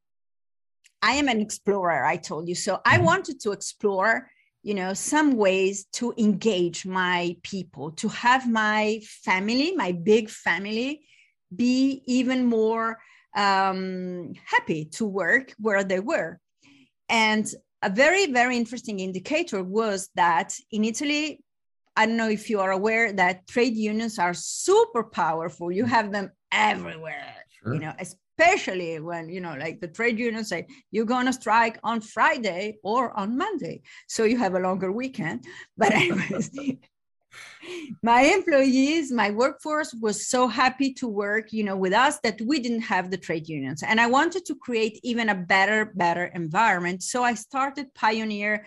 i 1.01 1.11
am 1.15 1.27
an 1.27 1.41
explorer 1.41 2.05
i 2.05 2.15
told 2.15 2.47
you. 2.47 2.55
So 2.55 2.79
i 2.85 2.95
mm-hmm. 2.95 3.05
wanted 3.05 3.41
to 3.41 3.51
explore 3.51 4.29
you 4.63 4.73
know 4.73 4.93
some 4.93 5.35
ways 5.35 5.85
to 5.93 6.13
engage 6.17 6.85
my 6.85 7.35
people 7.43 7.91
to 7.91 8.07
have 8.07 8.49
my 8.49 8.99
family 9.23 9.75
my 9.75 9.91
big 9.91 10.29
family 10.29 11.01
be 11.55 12.01
even 12.05 12.45
more 12.45 12.97
um, 13.35 14.33
happy 14.45 14.85
to 14.85 15.05
work 15.05 15.53
where 15.59 15.83
they 15.83 15.99
were. 15.99 16.39
And 17.09 17.47
a 17.81 17.89
very 17.89 18.27
very 18.27 18.55
interesting 18.55 18.99
indicator 18.99 19.61
was 19.61 20.09
that 20.15 20.55
in 20.71 20.85
italy 20.85 21.43
i 21.97 22.05
don't 22.05 22.15
know 22.15 22.29
if 22.29 22.49
you 22.49 22.61
are 22.61 22.71
aware 22.71 23.11
that 23.11 23.45
trade 23.45 23.75
unions 23.75 24.17
are 24.17 24.33
super 24.33 25.03
powerful. 25.03 25.69
You 25.69 25.83
have 25.83 26.09
them 26.13 26.31
everywhere 26.53 27.35
sure. 27.61 27.73
you 27.73 27.81
know 27.81 27.93
especially 28.37 28.99
when 28.99 29.29
you 29.29 29.41
know 29.41 29.55
like 29.59 29.79
the 29.79 29.87
trade 29.87 30.17
unions 30.17 30.49
say 30.49 30.65
you're 30.91 31.05
going 31.05 31.25
to 31.25 31.33
strike 31.33 31.77
on 31.83 32.01
friday 32.01 32.77
or 32.83 33.17
on 33.17 33.37
monday. 33.37 33.81
So 34.07 34.23
you 34.23 34.37
have 34.37 34.55
a 34.55 34.59
longer 34.59 34.91
weekend. 34.91 35.45
But 35.77 35.91
anyways 35.93 36.51
my 38.03 38.21
employees 38.21 39.11
my 39.11 39.31
workforce 39.31 39.93
was 40.01 40.27
so 40.27 40.47
happy 40.47 40.93
to 40.93 41.07
work 41.07 41.51
you 41.51 41.63
know 41.63 41.75
with 41.75 41.93
us 41.93 42.19
that 42.23 42.39
we 42.41 42.59
didn't 42.59 42.81
have 42.81 43.09
the 43.11 43.17
trade 43.17 43.47
unions. 43.47 43.83
And 43.83 43.99
i 43.99 44.07
wanted 44.07 44.45
to 44.45 44.55
create 44.55 44.99
even 45.03 45.29
a 45.29 45.35
better 45.35 45.91
better 45.95 46.25
environment. 46.25 47.03
So 47.03 47.23
i 47.23 47.33
started 47.33 47.93
pioneer 47.93 48.65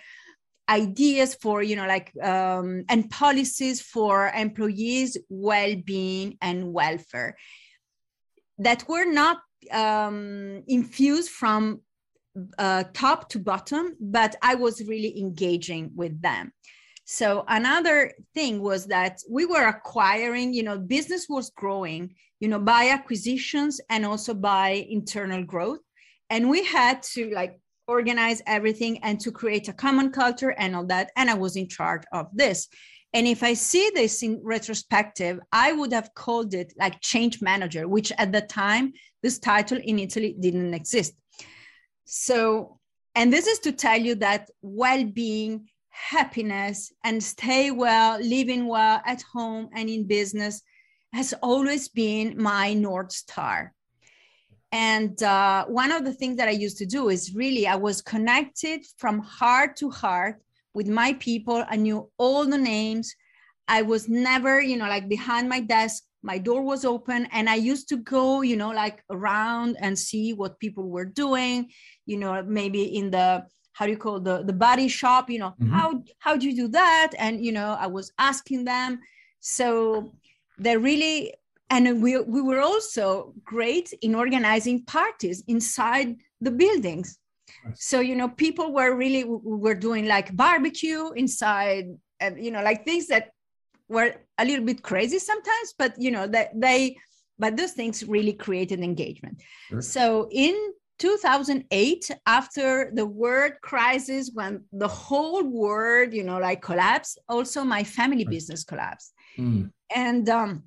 ideas 0.68 1.37
for 1.42 1.62
you 1.62 1.76
know 1.76 1.87
like 1.87 2.11
um, 2.23 2.85
and 2.88 3.08
policies 3.11 3.80
for 3.80 4.28
employees 4.35 5.16
well-being 5.28 6.37
and 6.42 6.73
welfare 6.73 7.37
that 8.58 8.88
were 8.88 9.04
not 9.04 9.38
um, 9.70 10.62
infused 10.66 11.30
from 11.30 11.80
uh, 12.58 12.85
top 12.92 13.28
to 13.30 13.38
bottom, 13.38 13.96
but 14.00 14.37
I 14.42 14.54
was 14.54 14.87
really 14.87 15.18
engaging 15.18 15.90
with 15.94 16.20
them. 16.20 16.52
So 17.04 17.44
another 17.46 18.12
thing 18.35 18.61
was 18.61 18.87
that 18.87 19.20
we 19.30 19.46
were 19.46 19.68
acquiring, 19.68 20.52
you 20.52 20.64
know, 20.64 20.76
business 20.76 21.26
was 21.28 21.50
growing, 21.50 22.14
you 22.40 22.49
know, 22.49 22.58
by 22.58 22.88
acquisitions 22.88 23.80
and 23.88 24.04
also 24.04 24.35
by 24.35 24.87
internal 24.90 25.44
growth. 25.44 25.78
And 26.30 26.50
we 26.50 26.64
had 26.64 27.02
to 27.14 27.30
like 27.30 27.61
organize 27.87 28.42
everything 28.46 28.99
and 29.04 29.20
to 29.20 29.30
create 29.30 29.68
a 29.68 29.73
common 29.73 30.11
culture 30.11 30.50
and 30.58 30.75
all 30.75 30.85
that. 30.87 31.12
And 31.16 31.30
I 31.30 31.35
was 31.35 31.54
in 31.54 31.68
charge 31.68 32.02
of 32.12 32.26
this. 32.32 32.68
And 33.12 33.26
if 33.26 33.42
I 33.42 33.54
see 33.54 33.90
this 33.94 34.22
in 34.22 34.40
retrospective, 34.42 35.40
I 35.52 35.72
would 35.72 35.92
have 35.92 36.12
called 36.14 36.54
it 36.54 36.72
like 36.78 37.00
change 37.00 37.40
manager, 37.40 37.88
which 37.88 38.12
at 38.18 38.32
the 38.32 38.42
time, 38.42 38.92
this 39.22 39.38
title 39.38 39.78
in 39.82 39.98
Italy 39.98 40.36
didn't 40.38 40.75
exist. 40.75 41.14
So, 42.04 42.78
and 43.14 43.32
this 43.32 43.46
is 43.46 43.58
to 43.60 43.72
tell 43.72 43.98
you 43.98 44.14
that 44.16 44.50
well 44.60 45.04
being, 45.04 45.68
happiness, 45.88 46.92
and 47.04 47.22
stay 47.22 47.70
well, 47.70 48.20
living 48.20 48.66
well 48.66 49.00
at 49.06 49.22
home 49.22 49.70
and 49.72 49.88
in 49.88 50.06
business 50.06 50.62
has 51.12 51.32
always 51.42 51.88
been 51.88 52.40
my 52.40 52.75
North 52.75 53.12
Star. 53.12 53.72
And 54.72 55.22
uh, 55.22 55.64
one 55.66 55.90
of 55.90 56.04
the 56.04 56.12
things 56.12 56.36
that 56.36 56.48
I 56.48 56.52
used 56.52 56.76
to 56.78 56.86
do 56.86 57.08
is 57.08 57.34
really, 57.34 57.66
I 57.66 57.76
was 57.76 58.02
connected 58.02 58.84
from 58.98 59.20
heart 59.20 59.76
to 59.76 59.90
heart 59.90 60.42
with 60.76 60.88
my 60.88 61.14
people. 61.14 61.64
I 61.66 61.76
knew 61.76 62.11
all 62.18 62.45
the 62.45 62.59
names. 62.59 63.16
I 63.66 63.80
was 63.80 64.11
never, 64.11 64.61
you 64.61 64.76
know, 64.76 64.88
like 64.88 65.09
behind 65.09 65.49
my 65.49 65.61
desk. 65.61 66.04
My 66.23 66.38
door 66.38 66.62
was 66.62 66.85
open 66.85 67.26
and 67.33 67.49
I 67.49 67.54
used 67.54 67.88
to 67.88 67.97
go, 67.97 68.42
you 68.42 68.56
know, 68.56 68.71
like 68.71 69.02
around 69.11 69.76
and 69.80 69.99
see 69.99 70.35
what 70.35 70.61
people 70.61 70.90
were 70.90 71.06
doing, 71.06 71.71
you 72.04 72.18
know, 72.18 72.42
maybe 72.42 72.83
in 72.99 73.11
the 73.11 73.47
how 73.73 73.87
do 73.87 73.92
you 73.92 73.99
call 73.99 74.21
the 74.21 74.42
the 74.42 74.52
body 74.52 74.88
shop, 74.88 75.30
you 75.30 75.38
know, 75.38 75.52
mm-hmm. 75.52 75.73
how 75.73 76.02
how 76.18 76.37
do 76.37 76.47
you 76.49 76.54
do 76.62 76.68
that? 76.68 77.12
And 77.18 77.45
you 77.45 77.52
know, 77.52 77.71
I 77.80 77.87
was 77.87 78.12
asking 78.18 78.64
them. 78.64 79.00
So 79.40 80.12
they 80.59 80.76
really 80.76 81.33
and 81.71 82.02
we 82.02 82.18
we 82.21 82.42
were 82.42 82.61
also 82.61 83.35
great 83.45 83.88
in 84.02 84.14
organizing 84.14 84.85
parties 84.85 85.42
inside 85.47 86.16
the 86.40 86.50
buildings 86.50 87.18
so 87.75 88.00
you 88.00 88.14
know 88.14 88.28
people 88.28 88.73
were 88.73 88.94
really 88.94 89.25
were 89.25 89.75
doing 89.75 90.06
like 90.06 90.35
barbecue 90.37 91.11
inside 91.12 91.87
and 92.20 92.42
you 92.42 92.50
know 92.50 92.62
like 92.62 92.85
things 92.85 93.06
that 93.06 93.30
were 93.88 94.14
a 94.38 94.44
little 94.44 94.64
bit 94.64 94.82
crazy 94.82 95.18
sometimes 95.18 95.75
but 95.78 95.94
you 95.99 96.11
know 96.11 96.26
that 96.26 96.50
they 96.54 96.96
but 97.38 97.56
those 97.56 97.73
things 97.73 98.04
really 98.04 98.32
created 98.32 98.80
engagement 98.80 99.42
sure. 99.68 99.80
so 99.80 100.28
in 100.30 100.54
2008 100.99 102.11
after 102.26 102.90
the 102.94 103.04
world 103.04 103.52
crisis 103.62 104.30
when 104.32 104.64
the 104.73 104.88
whole 104.88 105.44
world 105.44 106.12
you 106.12 106.25
know 106.25 106.38
like 106.38 106.62
collapsed 106.62 107.18
also 107.28 107.62
my 107.62 107.85
family 107.85 108.25
business 108.25 108.64
collapsed 108.64 109.12
mm. 109.38 109.70
and 109.94 110.28
um 110.28 110.62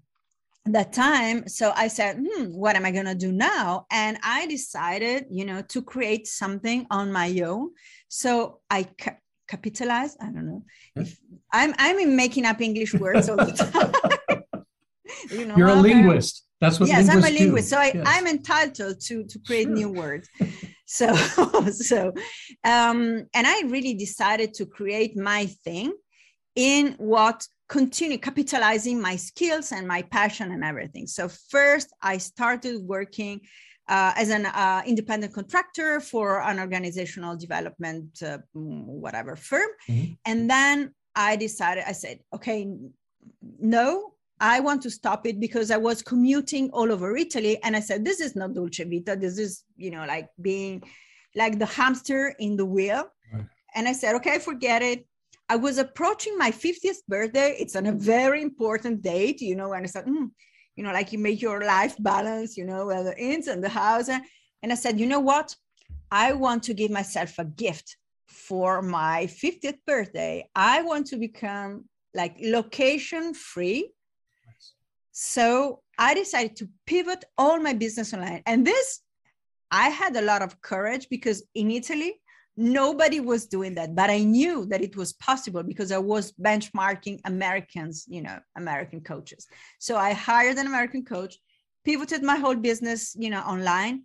that 0.66 0.94
time 0.94 1.48
so 1.48 1.72
i 1.76 1.88
said 1.88 2.18
hmm, 2.18 2.46
what 2.46 2.76
am 2.76 2.86
i 2.86 2.92
going 2.92 3.06
to 3.06 3.16
do 3.16 3.32
now 3.32 3.86
and 3.92 4.18
i 4.24 4.46
decided 4.48 5.26
you 5.32 5.46
know 5.46 5.62
to 5.64 5.82
create 5.82 6.28
something 6.28 6.86
on 6.92 7.12
my 7.12 7.40
own 7.42 7.70
so 8.08 8.60
i 8.70 8.84
ca- 8.84 9.18
capitalized 9.48 10.18
i 10.22 10.26
don't 10.26 10.46
know 10.46 10.64
if 10.96 11.18
i'm 11.52 11.74
i'm 11.78 12.16
making 12.16 12.46
up 12.46 12.62
english 12.62 12.94
words 12.94 13.30
all 13.30 13.38
the 13.38 13.52
time 13.52 13.92
you 15.32 15.46
know, 15.46 15.56
you're 15.56 15.70
a 15.70 15.76
linguist. 15.76 16.46
That's 16.62 16.80
what 16.80 16.90
yes, 16.90 17.08
I'm 17.10 17.20
a 17.20 17.30
linguist, 17.30 17.70
do. 17.70 17.76
so 17.76 17.78
I, 17.78 17.92
yes. 17.94 18.04
I'm 18.06 18.28
entitled 18.28 19.00
to 19.02 19.24
to 19.24 19.40
create 19.40 19.64
sure. 19.64 19.74
new 19.74 19.90
words. 19.90 20.30
So 20.92 21.14
so, 21.72 22.14
um, 22.64 23.28
and 23.36 23.46
I 23.46 23.62
really 23.68 23.94
decided 23.94 24.56
to 24.56 24.66
create 24.66 25.16
my 25.16 25.46
thing 25.64 25.94
in 26.56 26.96
what 26.98 27.48
continue 27.70 28.18
capitalizing 28.18 29.00
my 29.00 29.16
skills 29.16 29.72
and 29.72 29.88
my 29.88 30.02
passion 30.02 30.52
and 30.52 30.64
everything. 30.64 31.08
So 31.08 31.30
first, 31.30 31.94
I 32.02 32.18
started 32.18 32.82
working 32.82 33.42
uh, 33.88 34.14
as 34.16 34.30
an 34.30 34.46
uh, 34.48 34.82
independent 34.86 35.34
contractor 35.34 36.00
for 36.00 36.42
an 36.42 36.60
organizational 36.60 37.38
development, 37.38 38.22
uh, 38.22 38.40
whatever 38.54 39.36
firm, 39.36 39.70
mm-hmm. 39.88 40.14
and 40.26 40.50
then 40.50 40.94
I 41.16 41.36
decided. 41.36 41.84
I 41.88 41.94
said, 41.94 42.20
okay, 42.34 42.68
no, 43.60 44.14
I 44.40 44.60
want 44.60 44.82
to 44.84 44.90
stop 44.90 45.26
it 45.26 45.40
because 45.40 45.70
I 45.72 45.78
was 45.78 46.02
commuting 46.02 46.70
all 46.72 46.92
over 46.92 47.16
Italy. 47.18 47.62
And 47.64 47.76
I 47.76 47.82
said, 47.82 48.06
this 48.06 48.22
is 48.22 48.36
not 48.36 48.54
Dolce 48.54 48.84
Vita. 48.84 49.16
This 49.16 49.38
is, 49.38 49.64
you 49.76 49.92
know, 49.92 50.06
like 50.06 50.30
being 50.42 50.84
like 51.36 51.60
the 51.60 51.66
hamster 51.66 52.36
in 52.40 52.56
the 52.56 52.66
wheel. 52.66 53.04
Right. 53.34 53.46
And 53.76 53.88
I 53.88 53.94
said, 53.94 54.16
okay, 54.16 54.40
forget 54.40 54.82
it. 54.82 55.06
I 55.50 55.56
was 55.56 55.78
approaching 55.78 56.38
my 56.38 56.52
50th 56.52 57.02
birthday. 57.08 57.56
It's 57.60 57.76
on 57.76 57.88
a 57.88 57.92
very 57.92 58.42
important 58.42 59.02
date, 59.02 59.42
you 59.42 59.56
know, 59.56 59.74
and 59.74 59.84
I 59.84 59.88
said, 59.88 60.06
mm, 60.06 60.30
you 60.76 60.84
know, 60.84 60.94
like 60.94 61.12
you 61.12 61.20
make 61.20 61.42
your 61.42 61.66
life 61.66 61.96
balance, 62.00 62.56
you 62.56 62.66
know, 62.66 62.88
the 63.04 63.18
ins 63.18 63.48
and 63.48 63.64
the 63.64 63.70
house. 63.70 64.10
And 64.10 64.72
I 64.72 64.76
said, 64.76 65.00
you 65.00 65.08
know 65.08 65.20
what? 65.20 65.56
I 66.12 66.34
want 66.34 66.64
to 66.64 66.74
give 66.74 66.92
myself 66.92 67.40
a 67.40 67.46
gift 67.46 67.98
for 68.28 68.82
my 68.82 69.26
50th 69.26 69.80
birthday. 69.86 70.48
I 70.56 70.84
want 70.84 71.08
to 71.08 71.18
become 71.18 71.86
like 72.14 72.36
location 72.40 73.34
free 73.34 73.92
so 75.22 75.82
I 75.98 76.14
decided 76.14 76.56
to 76.58 76.70
pivot 76.86 77.26
all 77.38 77.60
my 77.60 77.74
business 77.74 78.14
online. 78.14 78.42
And 78.46 78.66
this, 78.66 79.02
I 79.70 79.90
had 79.90 80.16
a 80.16 80.22
lot 80.22 80.42
of 80.42 80.62
courage 80.62 81.08
because 81.10 81.44
in 81.56 81.72
Italy, 81.72 82.22
nobody 82.60 83.20
was 83.20 83.46
doing 83.46 83.76
that. 83.76 83.96
But 83.96 84.10
I 84.10 84.20
knew 84.20 84.66
that 84.68 84.82
it 84.82 84.96
was 84.96 85.14
possible 85.14 85.64
because 85.64 85.92
I 85.92 85.98
was 85.98 86.34
benchmarking 86.34 87.22
Americans, 87.26 88.06
you 88.08 88.22
know, 88.22 88.40
American 88.56 89.02
coaches. 89.02 89.48
So 89.80 89.96
I 89.98 90.14
hired 90.14 90.58
an 90.58 90.68
American 90.68 91.06
coach, 91.06 91.38
pivoted 91.86 92.22
my 92.22 92.36
whole 92.36 92.56
business, 92.56 93.16
you 93.18 93.30
know, 93.30 93.42
online 93.42 94.04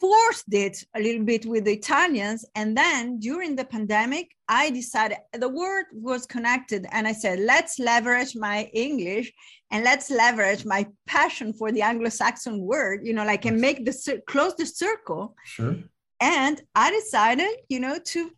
forced 0.00 0.52
it 0.52 0.84
a 0.94 1.00
little 1.00 1.24
bit 1.24 1.44
with 1.44 1.64
the 1.64 1.72
Italians. 1.72 2.44
And 2.54 2.76
then 2.76 3.18
during 3.18 3.56
the 3.56 3.64
pandemic, 3.64 4.34
I 4.48 4.70
decided 4.70 5.18
the 5.32 5.48
word 5.48 5.86
was 5.92 6.26
connected. 6.26 6.86
And 6.92 7.06
I 7.06 7.12
said, 7.12 7.40
let's 7.40 7.78
leverage 7.78 8.36
my 8.36 8.70
English 8.72 9.32
and 9.70 9.84
let's 9.84 10.10
leverage 10.10 10.64
my 10.64 10.86
passion 11.06 11.52
for 11.52 11.72
the 11.72 11.82
Anglo-Saxon 11.82 12.60
word, 12.60 13.06
you 13.06 13.12
know, 13.12 13.24
like 13.24 13.44
and 13.44 13.60
make 13.60 13.84
the 13.84 14.22
close 14.26 14.54
the 14.54 14.66
circle. 14.66 15.34
Sure. 15.44 15.76
And 16.20 16.60
I 16.74 16.90
decided, 16.90 17.50
you 17.68 17.80
know, 17.80 17.98
to 18.12 18.30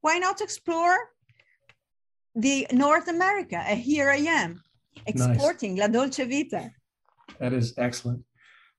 why 0.00 0.18
not 0.18 0.40
explore 0.40 0.96
the 2.34 2.66
North 2.72 3.08
America? 3.08 3.56
And 3.56 3.78
here 3.78 4.10
I 4.10 4.16
am 4.16 4.62
exporting 5.06 5.74
nice. 5.74 5.88
La 5.88 5.88
Dolce 5.88 6.24
Vita. 6.24 6.70
That 7.38 7.52
is 7.52 7.74
excellent. 7.78 8.24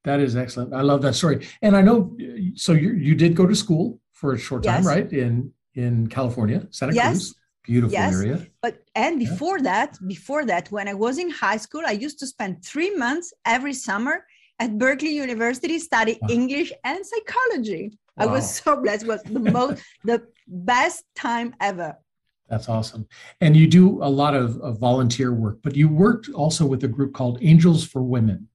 That 0.04 0.20
is 0.20 0.36
excellent. 0.36 0.74
I 0.74 0.82
love 0.82 1.02
that 1.02 1.16
story. 1.16 1.46
And 1.62 1.76
I 1.76 1.82
know, 1.82 2.16
so 2.56 2.72
you 2.74 2.94
you 2.94 3.16
did 3.16 3.36
go 3.36 3.46
to 3.46 3.56
school 3.56 4.00
for 4.14 4.34
a 4.34 4.38
short 4.38 4.64
time, 4.64 4.84
yes. 4.84 4.86
right? 4.86 5.12
In 5.12 5.52
in 5.76 6.08
California, 6.08 6.68
Santa 6.72 6.94
yes. 6.94 7.08
Cruz. 7.08 7.36
Beautiful 7.64 7.94
yes. 7.94 8.16
area. 8.16 8.48
But 8.62 8.84
and 8.96 9.20
before 9.20 9.58
yeah. 9.58 9.72
that, 9.72 10.00
before 10.08 10.44
that, 10.46 10.72
when 10.72 10.88
I 10.88 10.94
was 10.94 11.18
in 11.20 11.30
high 11.30 11.58
school, 11.58 11.84
I 11.86 11.92
used 11.92 12.18
to 12.20 12.28
spend 12.28 12.66
three 12.66 12.96
months 12.96 13.34
every 13.46 13.74
summer 13.74 14.26
at 14.60 14.78
Berkeley 14.78 15.14
University 15.16 15.78
study 15.80 16.18
wow. 16.22 16.30
English 16.30 16.72
and 16.84 17.06
psychology. 17.06 17.92
Wow. 18.20 18.26
I 18.26 18.32
was 18.32 18.56
so 18.56 18.76
blessed. 18.82 19.04
It 19.04 19.08
was 19.08 19.24
the 19.24 19.40
most 19.40 19.82
the 20.04 20.28
best 20.48 21.06
time 21.16 21.56
ever. 21.62 21.98
That's 22.50 22.68
awesome. 22.68 23.08
And 23.42 23.56
you 23.56 23.68
do 23.68 24.04
a 24.04 24.10
lot 24.10 24.36
of, 24.36 24.60
of 24.62 24.80
volunteer 24.80 25.32
work, 25.34 25.60
but 25.64 25.76
you 25.76 25.88
worked 25.88 26.30
also 26.30 26.66
with 26.66 26.84
a 26.84 26.88
group 26.88 27.14
called 27.14 27.38
Angels 27.42 27.86
for 27.86 28.02
Women. 28.02 28.48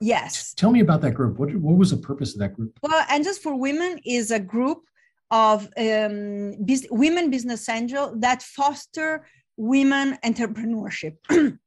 Yes. 0.00 0.54
Tell 0.54 0.70
me 0.70 0.80
about 0.80 1.00
that 1.02 1.12
group. 1.12 1.38
What, 1.38 1.54
what 1.56 1.76
was 1.76 1.90
the 1.90 1.96
purpose 1.96 2.32
of 2.32 2.38
that 2.38 2.54
group? 2.54 2.78
Well, 2.82 3.04
Angels 3.10 3.38
for 3.38 3.54
Women 3.56 3.98
is 4.04 4.30
a 4.30 4.38
group 4.38 4.84
of 5.30 5.68
um, 5.76 6.64
biz- 6.64 6.88
women 6.90 7.30
business 7.30 7.68
angel 7.68 8.14
that 8.18 8.42
foster 8.42 9.26
women 9.56 10.18
entrepreneurship. 10.24 11.16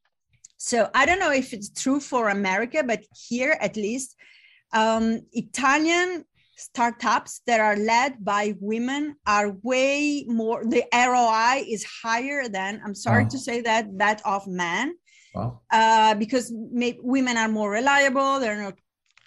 so 0.57 0.89
I 0.95 1.05
don't 1.05 1.19
know 1.19 1.31
if 1.31 1.53
it's 1.53 1.69
true 1.69 1.99
for 1.99 2.29
America, 2.29 2.83
but 2.83 3.03
here 3.29 3.57
at 3.61 3.75
least, 3.75 4.15
um, 4.73 5.21
Italian 5.33 6.25
startups 6.69 7.41
that 7.47 7.59
are 7.59 7.75
led 7.75 8.11
by 8.23 8.55
women 8.59 9.15
are 9.27 9.49
way 9.63 10.25
more 10.27 10.63
the 10.65 10.83
roi 10.93 11.63
is 11.67 11.85
higher 12.03 12.47
than 12.47 12.81
i'm 12.85 12.95
sorry 12.95 13.25
oh. 13.25 13.29
to 13.29 13.37
say 13.37 13.61
that 13.61 13.85
that 13.97 14.21
of 14.25 14.47
men 14.47 14.95
Wow. 15.33 15.61
Uh, 15.71 16.15
because 16.15 16.51
may, 16.51 16.97
women 17.01 17.37
are 17.37 17.47
more 17.47 17.71
reliable. 17.71 18.39
They're 18.39 18.61
not, 18.61 18.77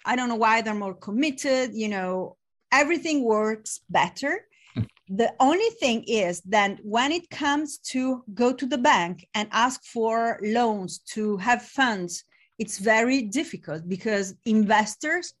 I 0.05 0.15
don't 0.15 0.29
know 0.29 0.35
why 0.35 0.61
they're 0.61 0.73
more 0.73 0.93
committed. 0.93 1.71
You 1.73 1.89
know, 1.89 2.37
everything 2.71 3.23
works 3.23 3.81
better. 3.89 4.45
Hmm. 4.73 4.83
the 5.09 5.33
only 5.39 5.69
thing 5.81 6.03
is 6.07 6.41
that 6.41 6.79
when 6.83 7.11
it 7.11 7.29
comes 7.29 7.77
to 7.93 8.23
go 8.33 8.53
to 8.53 8.65
the 8.65 8.77
bank 8.77 9.27
and 9.33 9.47
ask 9.51 9.83
for 9.83 10.39
loans 10.43 10.99
to 11.13 11.37
have 11.37 11.61
funds, 11.61 12.23
it's 12.59 12.79
very 12.79 13.21
difficult 13.21 13.87
because 13.87 14.35
investors 14.45 15.33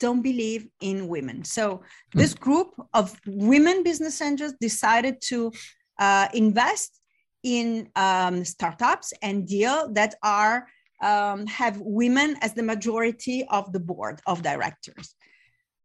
don't 0.00 0.22
believe 0.22 0.66
in 0.80 1.06
women. 1.06 1.44
So 1.44 1.82
hmm. 2.12 2.18
this 2.18 2.34
group 2.34 2.70
of 2.94 3.18
women 3.26 3.82
business 3.82 4.20
angels 4.20 4.54
decided 4.60 5.20
to 5.30 5.52
uh, 5.98 6.28
invest 6.34 7.00
in 7.42 7.88
um, 7.96 8.44
startups 8.44 9.12
and 9.22 9.46
deal 9.46 9.92
that 9.92 10.14
are 10.22 10.66
um, 11.02 11.46
have 11.46 11.80
women 11.80 12.36
as 12.42 12.52
the 12.54 12.62
majority 12.62 13.46
of 13.48 13.72
the 13.72 13.80
board 13.80 14.20
of 14.26 14.42
directors. 14.42 15.14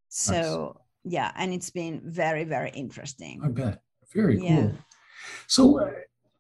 So 0.10 0.76
nice. 1.04 1.14
yeah, 1.14 1.32
and 1.38 1.54
it's 1.54 1.70
been 1.70 2.02
very 2.04 2.44
very 2.44 2.72
interesting. 2.72 3.42
I 3.44 3.50
bet. 3.50 3.80
Very 4.14 4.40
yeah. 4.40 4.56
cool. 4.56 4.74
So 5.48 5.80
uh, 5.80 5.92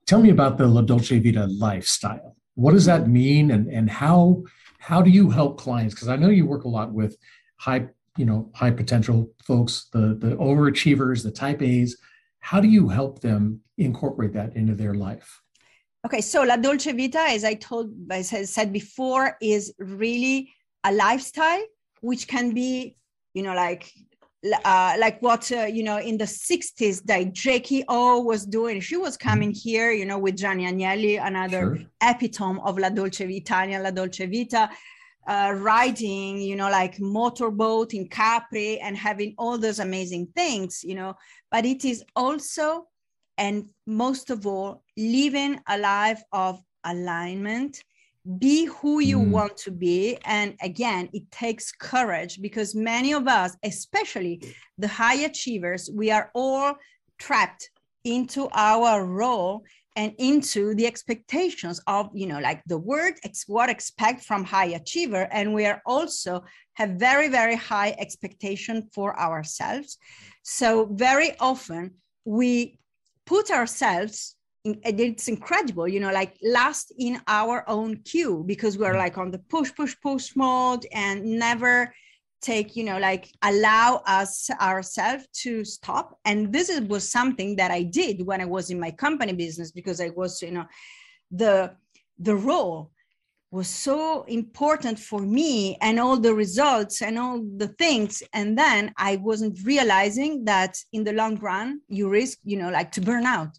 tell 0.05 0.21
me 0.21 0.29
about 0.29 0.57
the 0.57 0.67
La 0.67 0.81
Dolce 0.81 1.19
Vita 1.19 1.45
lifestyle. 1.47 2.35
What 2.55 2.71
does 2.71 2.85
that 2.85 3.07
mean, 3.07 3.51
and 3.51 3.67
and 3.67 3.89
how 3.89 4.43
how 4.79 5.01
do 5.01 5.09
you 5.09 5.29
help 5.29 5.57
clients? 5.57 5.93
Because 5.93 6.09
I 6.09 6.15
know 6.15 6.29
you 6.29 6.45
work 6.45 6.63
a 6.63 6.69
lot 6.69 6.91
with 6.91 7.17
high 7.57 7.87
you 8.17 8.25
know 8.25 8.49
high 8.53 8.71
potential 8.71 9.29
folks, 9.43 9.87
the 9.91 10.15
the 10.19 10.35
overachievers, 10.37 11.23
the 11.23 11.31
type 11.31 11.61
A's 11.61 11.97
how 12.45 12.59
do 12.59 12.67
you 12.67 12.87
help 12.87 13.21
them 13.21 13.59
incorporate 13.79 14.33
that 14.33 14.55
into 14.55 14.75
their 14.75 14.93
life? 14.93 15.41
Okay, 16.05 16.21
so 16.21 16.43
La 16.43 16.57
Dolce 16.57 16.91
Vita, 16.91 17.21
as 17.21 17.43
I 17.43 17.55
told, 17.55 17.89
as 18.11 18.31
I 18.31 18.43
said 18.43 18.71
before, 18.71 19.35
is 19.41 19.73
really 19.79 20.53
a 20.83 20.91
lifestyle 20.93 21.63
which 22.01 22.27
can 22.27 22.53
be, 22.53 22.97
you 23.33 23.41
know, 23.41 23.55
like 23.55 23.91
uh, 24.63 24.95
like 24.99 25.19
what 25.23 25.51
uh, 25.51 25.65
you 25.65 25.81
know 25.81 25.97
in 25.97 26.19
the 26.19 26.25
60s 26.25 27.03
that 27.05 27.33
Jackie 27.33 27.83
O 27.87 28.21
was 28.21 28.45
doing. 28.45 28.79
She 28.79 28.95
was 28.95 29.17
coming 29.17 29.49
mm-hmm. 29.49 29.69
here, 29.69 29.91
you 29.91 30.05
know, 30.05 30.19
with 30.19 30.37
Gianni 30.37 30.65
Agnelli, 30.65 31.19
another 31.25 31.77
sure. 31.77 31.85
epitome 32.03 32.59
of 32.63 32.77
La 32.77 32.89
Dolce 32.89 33.25
Vita, 33.25 33.37
Italian 33.37 33.81
La 33.81 33.89
Dolce 33.89 34.27
Vita 34.27 34.69
uh, 35.27 35.53
riding, 35.57 36.39
you 36.39 36.55
know, 36.55 36.69
like 36.69 36.99
motorboat 36.99 37.93
in 37.93 38.07
Capri 38.07 38.79
and 38.79 38.95
having 38.95 39.33
all 39.37 39.57
those 39.57 39.79
amazing 39.79 40.27
things, 40.35 40.83
you 40.83 40.95
know, 40.95 41.15
but 41.51 41.65
it 41.65 41.85
is 41.85 42.03
also, 42.15 42.85
and 43.37 43.69
most 43.87 44.29
of 44.29 44.45
all, 44.45 44.83
living 44.97 45.59
a 45.67 45.77
life 45.77 46.21
of 46.31 46.61
alignment, 46.83 47.83
be 48.39 48.65
who 48.65 48.99
you 48.99 49.19
mm. 49.19 49.29
want 49.29 49.57
to 49.57 49.71
be. 49.71 50.17
And 50.25 50.55
again, 50.61 51.09
it 51.13 51.29
takes 51.31 51.71
courage 51.71 52.41
because 52.41 52.73
many 52.73 53.13
of 53.13 53.27
us, 53.27 53.55
especially 53.63 54.41
the 54.77 54.87
high 54.87 55.25
achievers, 55.25 55.89
we 55.93 56.11
are 56.11 56.31
all 56.33 56.75
trapped 57.19 57.69
into 58.03 58.47
our 58.51 59.05
role 59.05 59.63
and 59.95 60.13
into 60.17 60.75
the 60.75 60.85
expectations 60.85 61.79
of 61.87 62.09
you 62.13 62.27
know 62.27 62.39
like 62.39 62.61
the 62.65 62.77
word 62.77 63.13
ex- 63.23 63.47
what 63.47 63.69
expect 63.69 64.23
from 64.23 64.43
high 64.43 64.71
achiever. 64.79 65.27
And 65.31 65.53
we 65.53 65.65
are 65.65 65.81
also 65.85 66.43
have 66.73 66.91
very 66.91 67.27
very 67.29 67.55
high 67.55 67.95
expectation 67.97 68.89
for 68.93 69.17
ourselves. 69.19 69.97
So 70.43 70.85
very 70.91 71.31
often 71.39 71.95
we 72.25 72.79
put 73.25 73.51
ourselves 73.51 74.35
in, 74.63 74.79
it's 74.83 75.27
incredible 75.27 75.87
you 75.87 75.99
know 75.99 76.11
like 76.11 76.35
last 76.43 76.91
in 76.97 77.21
our 77.27 77.67
own 77.69 77.97
queue 77.97 78.43
because 78.45 78.77
we're 78.77 78.95
mm. 78.95 79.03
like 79.05 79.17
on 79.17 79.31
the 79.31 79.39
push 79.39 79.73
push 79.75 79.95
push 80.01 80.35
mode 80.35 80.85
and 80.91 81.23
never 81.23 81.93
take 82.45 82.75
you 82.75 82.83
know 82.83 82.99
like 82.99 83.31
allow 83.41 84.03
us 84.05 84.49
ourselves 84.61 85.25
to 85.33 85.65
stop. 85.65 86.19
And 86.25 86.53
this 86.53 86.69
is, 86.69 86.81
was 86.81 87.09
something 87.09 87.55
that 87.55 87.71
i 87.71 87.81
did 87.81 88.25
when 88.25 88.39
i 88.41 88.45
was 88.45 88.69
in 88.69 88.79
my 88.79 88.91
company 88.91 89.33
business 89.33 89.71
because 89.71 89.99
i 89.99 90.09
was 90.09 90.41
you 90.41 90.51
know 90.51 90.65
the 91.31 91.71
the 92.19 92.35
role 92.35 92.91
was 93.51 93.67
so 93.67 94.23
important 94.23 94.99
for 94.99 95.21
me 95.21 95.77
and 95.81 95.99
all 95.99 96.17
the 96.19 96.33
results 96.33 97.01
and 97.01 97.17
all 97.17 97.41
the 97.57 97.69
things. 97.83 98.21
And 98.33 98.57
then 98.57 98.93
i 98.97 99.15
wasn't 99.17 99.57
realizing 99.65 100.45
that 100.45 100.77
in 100.93 101.03
the 101.03 101.13
long 101.13 101.35
run 101.39 101.81
you 101.87 102.09
risk 102.09 102.37
you 102.43 102.57
know 102.57 102.69
like 102.69 102.91
to 102.93 103.01
burn 103.01 103.25
out. 103.25 103.53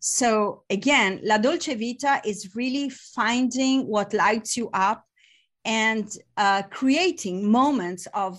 So 0.00 0.64
again 0.68 1.20
la 1.22 1.38
dolce 1.38 1.74
vita 1.74 2.20
is 2.24 2.54
really 2.54 2.90
finding 2.90 3.86
what 3.86 4.12
lights 4.12 4.56
you 4.56 4.68
up 4.74 5.06
and 5.64 6.16
uh, 6.36 6.62
creating 6.70 7.50
moments 7.50 8.06
of 8.14 8.38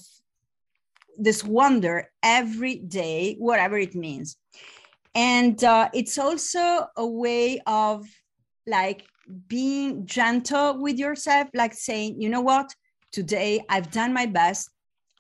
this 1.17 1.43
wonder 1.43 2.09
every 2.21 2.75
day 2.75 3.35
whatever 3.39 3.77
it 3.77 3.95
means. 3.95 4.37
And 5.15 5.63
uh, 5.63 5.89
it's 5.93 6.17
also 6.17 6.87
a 6.97 7.05
way 7.05 7.61
of 7.67 8.07
like 8.65 9.05
being 9.47 10.05
gentle 10.05 10.81
with 10.81 10.97
yourself, 10.97 11.49
like 11.53 11.73
saying, 11.73 12.19
you 12.19 12.29
know 12.29 12.41
what, 12.41 12.73
today 13.11 13.63
I've 13.69 13.91
done 13.91 14.13
my 14.13 14.25
best 14.25 14.69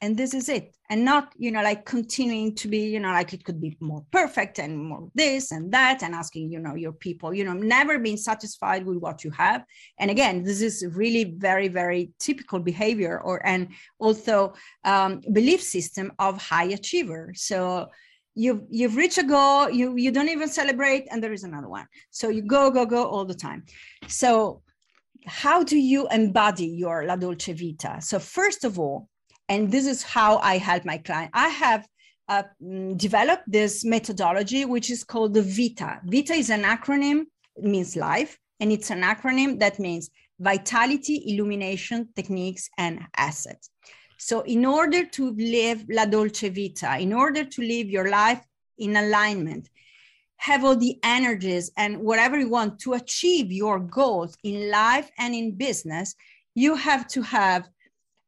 and 0.03 0.17
this 0.17 0.33
is 0.33 0.49
it. 0.49 0.75
And 0.89 1.05
not, 1.05 1.33
you 1.37 1.49
know, 1.49 1.63
like 1.63 1.85
continuing 1.85 2.53
to 2.55 2.67
be, 2.67 2.89
you 2.89 2.99
know, 2.99 3.11
like 3.11 3.33
it 3.33 3.45
could 3.45 3.61
be 3.61 3.77
more 3.79 4.05
perfect 4.11 4.59
and 4.59 4.77
more 4.77 5.09
this 5.15 5.51
and 5.53 5.71
that, 5.71 6.03
and 6.03 6.13
asking, 6.13 6.51
you 6.51 6.59
know, 6.59 6.75
your 6.75 6.91
people, 6.91 7.33
you 7.33 7.45
know, 7.45 7.53
never 7.53 7.97
being 7.97 8.17
satisfied 8.17 8.85
with 8.85 8.97
what 8.97 9.23
you 9.23 9.31
have. 9.31 9.63
And 9.99 10.11
again, 10.11 10.43
this 10.43 10.61
is 10.61 10.85
really 10.85 11.35
very, 11.37 11.69
very 11.69 12.11
typical 12.19 12.59
behavior 12.59 13.21
or 13.21 13.43
and 13.47 13.69
also 13.97 14.53
um, 14.83 15.21
belief 15.31 15.63
system 15.63 16.11
of 16.19 16.37
high 16.37 16.69
achiever. 16.77 17.31
So 17.35 17.87
you've 18.35 18.63
you've 18.69 18.97
reached 18.97 19.19
a 19.19 19.23
goal 19.23 19.69
you 19.69 19.95
you 19.95 20.09
don't 20.09 20.27
even 20.27 20.49
celebrate 20.49 21.05
and 21.11 21.21
there 21.21 21.33
is 21.33 21.43
another 21.43 21.69
one 21.69 21.85
so 22.09 22.29
you 22.29 22.41
go 22.41 22.71
go 22.71 22.83
go 22.83 23.05
all 23.05 23.25
the 23.25 23.39
time 23.49 23.63
so 24.07 24.63
how 25.27 25.63
do 25.63 25.77
you 25.77 26.07
embody 26.09 26.65
your 26.65 27.05
la 27.05 27.15
dolce 27.15 27.53
vita 27.53 28.01
so 28.01 28.17
first 28.17 28.63
of 28.63 28.79
all 28.79 29.07
and 29.53 29.71
this 29.71 29.85
is 29.93 30.01
how 30.01 30.37
i 30.37 30.57
help 30.57 30.83
my 30.85 30.97
client. 30.97 31.31
I 31.33 31.49
have 31.49 31.87
uh, 32.29 32.43
mm, 32.61 32.97
developed 32.97 33.45
this 33.47 33.85
methodology 33.85 34.65
which 34.65 34.89
is 34.89 35.03
called 35.03 35.33
the 35.33 35.45
vita. 35.57 35.91
Vita 36.05 36.33
is 36.33 36.49
an 36.49 36.63
acronym 36.63 37.19
it 37.55 37.65
means 37.75 37.95
life 37.95 38.37
and 38.59 38.71
it's 38.71 38.89
an 38.89 39.01
acronym 39.01 39.59
that 39.59 39.77
means 39.79 40.09
vitality 40.39 41.15
illumination 41.27 42.09
techniques 42.15 42.69
and 42.77 42.95
assets. 43.17 43.69
So, 44.17 44.41
in 44.41 44.65
order 44.65 45.05
to 45.17 45.31
live 45.31 45.85
La 45.89 46.05
Dolce 46.05 46.49
Vita, 46.49 46.97
in 46.97 47.11
order 47.13 47.43
to 47.43 47.61
live 47.61 47.87
your 47.89 48.09
life 48.09 48.41
in 48.77 48.95
alignment, 48.95 49.69
have 50.37 50.63
all 50.63 50.77
the 50.77 50.97
energies 51.03 51.71
and 51.77 51.99
whatever 51.99 52.39
you 52.39 52.49
want 52.49 52.79
to 52.79 52.93
achieve 52.93 53.51
your 53.51 53.79
goals 53.79 54.37
in 54.43 54.71
life 54.71 55.09
and 55.17 55.35
in 55.35 55.55
business, 55.55 56.15
you 56.55 56.75
have 56.75 57.07
to 57.09 57.21
have 57.21 57.69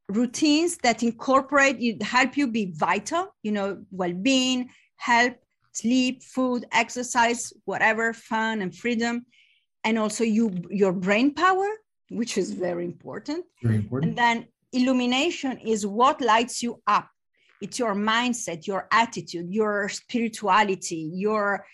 routines 0.09 0.77
that 0.83 1.01
incorporate 1.01 1.79
you 1.79 1.97
help 2.01 2.37
you 2.37 2.47
be 2.47 2.71
vital 2.75 3.33
you 3.41 3.51
know 3.51 3.83
well-being 3.91 4.69
help 4.97 5.35
sleep 5.75 6.23
food 6.23 6.65
exercise 6.71 7.53
whatever 7.65 8.13
fun 8.13 8.61
and 8.61 8.75
freedom. 8.75 9.25
And 9.83 9.99
also 9.99 10.23
you 10.23 10.51
your 10.69 10.93
brain 10.93 11.33
power 11.33 11.67
which 12.09 12.37
is 12.37 12.51
very 12.51 12.85
important. 12.85 13.45
Very 13.63 13.77
important. 13.77 14.09
And 14.09 14.17
then 14.17 14.47
illumination 14.71 15.57
is 15.59 15.87
what 15.87 16.21
lights 16.21 16.61
you 16.61 16.81
up. 16.87 17.09
It's 17.61 17.79
your 17.79 17.95
mindset 17.95 18.67
your 18.67 18.87
attitude 18.91 19.47
your 19.49 19.89
spirituality 19.89 21.11
your 21.13 21.65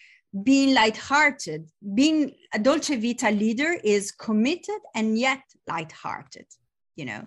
being 0.43 0.73
lighthearted. 0.73 1.69
Being 1.93 2.33
a 2.53 2.59
dolce 2.59 2.95
vita 2.95 3.29
leader 3.29 3.77
is 3.83 4.11
committed 4.11 4.81
and 4.95 5.17
yet 5.17 5.43
lighthearted 5.67 6.47
you 6.95 7.05
know 7.05 7.25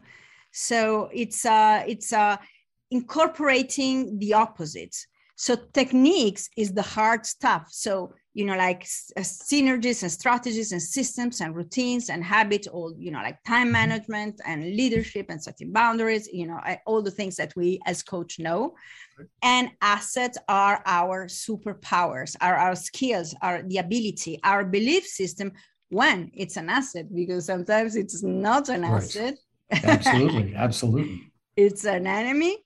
so 0.54 1.10
it's 1.12 1.44
uh 1.44 1.82
it's 1.86 2.12
uh 2.12 2.36
incorporating 2.90 4.18
the 4.18 4.32
opposites 4.32 5.06
so 5.36 5.56
techniques 5.72 6.48
is 6.56 6.72
the 6.72 6.82
hard 6.82 7.26
stuff. 7.26 7.66
So 7.70 8.14
you 8.34 8.44
know 8.44 8.56
like 8.56 8.82
uh, 9.16 9.20
synergies 9.20 10.02
and 10.02 10.10
strategies 10.10 10.72
and 10.72 10.82
systems 10.82 11.40
and 11.40 11.54
routines 11.54 12.08
and 12.08 12.22
habits 12.24 12.66
all 12.66 12.92
you 12.98 13.10
know 13.12 13.20
like 13.20 13.38
time 13.44 13.66
mm-hmm. 13.66 13.72
management 13.72 14.40
and 14.44 14.62
leadership 14.62 15.26
and 15.28 15.40
setting 15.40 15.70
boundaries 15.72 16.28
you 16.32 16.44
know 16.46 16.58
all 16.84 17.00
the 17.00 17.12
things 17.12 17.36
that 17.36 17.54
we 17.56 17.80
as 17.86 18.02
coach 18.02 18.38
know. 18.38 18.74
And 19.42 19.70
assets 19.80 20.38
are 20.48 20.82
our 20.86 21.26
superpowers 21.26 22.36
are 22.40 22.56
our 22.56 22.76
skills 22.76 23.34
are 23.42 23.62
the 23.62 23.78
ability 23.78 24.40
our 24.44 24.64
belief 24.64 25.04
system 25.04 25.52
when 25.90 26.30
it's 26.34 26.56
an 26.56 26.68
asset 26.70 27.12
because 27.14 27.46
sometimes 27.46 27.96
it's 27.96 28.22
not 28.22 28.68
an 28.68 28.82
right. 28.82 29.02
asset 29.02 29.36
absolutely 29.70 30.54
absolutely 30.54 31.20
it's 31.56 31.84
an 31.84 32.06
enemy 32.06 32.56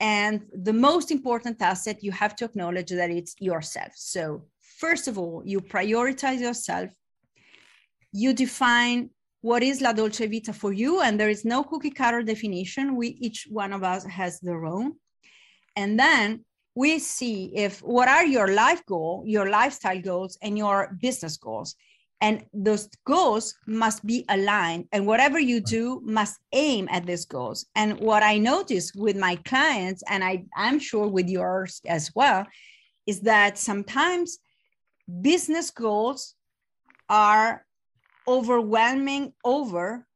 and 0.00 0.42
the 0.52 0.72
most 0.72 1.10
important 1.10 1.60
asset 1.62 2.02
you 2.02 2.12
have 2.12 2.36
to 2.36 2.44
acknowledge 2.44 2.90
that 2.90 3.10
it's 3.10 3.34
yourself 3.40 3.92
so 3.94 4.42
First 4.76 5.08
of 5.08 5.18
all, 5.18 5.42
you 5.44 5.60
prioritize 5.60 6.40
yourself. 6.40 6.90
You 8.12 8.34
define 8.34 9.10
what 9.40 9.62
is 9.62 9.80
La 9.80 9.92
Dolce 9.92 10.26
Vita 10.26 10.52
for 10.52 10.72
you, 10.72 11.00
and 11.00 11.18
there 11.18 11.30
is 11.30 11.46
no 11.46 11.64
cookie 11.64 11.90
cutter 11.90 12.22
definition. 12.22 12.94
We 12.94 13.08
each 13.20 13.46
one 13.50 13.72
of 13.72 13.82
us 13.82 14.04
has 14.04 14.38
their 14.40 14.66
own. 14.66 14.96
And 15.76 15.98
then 15.98 16.44
we 16.74 16.98
see 16.98 17.52
if 17.56 17.80
what 17.80 18.08
are 18.08 18.26
your 18.26 18.48
life 18.48 18.84
goal, 18.84 19.22
your 19.26 19.48
lifestyle 19.48 20.00
goals, 20.00 20.36
and 20.42 20.58
your 20.58 20.94
business 21.00 21.38
goals. 21.38 21.74
And 22.22 22.46
those 22.54 22.88
goals 23.06 23.54
must 23.66 24.04
be 24.06 24.24
aligned, 24.30 24.88
and 24.90 25.06
whatever 25.06 25.38
you 25.38 25.60
do 25.60 26.00
must 26.02 26.38
aim 26.52 26.88
at 26.90 27.04
these 27.04 27.26
goals. 27.26 27.66
And 27.74 28.00
what 28.00 28.22
I 28.22 28.38
notice 28.38 28.94
with 28.94 29.16
my 29.16 29.36
clients, 29.44 30.02
and 30.08 30.24
I, 30.24 30.44
I'm 30.56 30.78
sure 30.78 31.08
with 31.08 31.28
yours 31.28 31.80
as 31.86 32.10
well, 32.14 32.46
is 33.06 33.20
that 33.20 33.58
sometimes 33.58 34.38
business 35.20 35.70
goals 35.70 36.34
are 37.10 37.64
overwhelming 38.26 39.34
over 39.44 40.06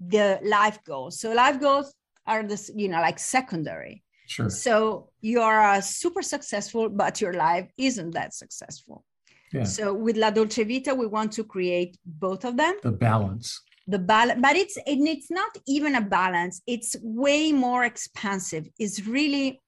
the 0.00 0.38
life 0.44 0.78
goals. 0.84 1.18
So 1.18 1.32
life 1.32 1.58
goals 1.60 1.94
are 2.26 2.42
this, 2.42 2.70
you 2.74 2.88
know, 2.88 3.00
like 3.00 3.18
secondary. 3.18 4.04
Sure. 4.26 4.50
So 4.50 5.08
you 5.22 5.40
are 5.40 5.76
uh, 5.76 5.80
super 5.80 6.22
successful, 6.22 6.90
but 6.90 7.20
your 7.20 7.32
life 7.32 7.70
isn't 7.78 8.10
that 8.10 8.34
successful. 8.34 9.04
Yeah. 9.52 9.64
So 9.64 9.94
with 9.94 10.16
La 10.16 10.30
Dolce 10.30 10.64
Vita, 10.64 10.94
we 10.94 11.06
want 11.06 11.32
to 11.32 11.44
create 11.44 11.98
both 12.04 12.44
of 12.44 12.56
them. 12.56 12.74
The 12.82 12.92
balance. 12.92 13.60
The 13.86 13.98
balance, 13.98 14.40
but 14.42 14.54
it's 14.54 14.76
it's 14.86 15.30
not 15.30 15.50
even 15.66 15.94
a 15.94 16.02
balance. 16.02 16.60
It's 16.66 16.94
way 17.02 17.52
more 17.52 17.84
expansive. 17.84 18.68
It's 18.78 19.06
really 19.06 19.62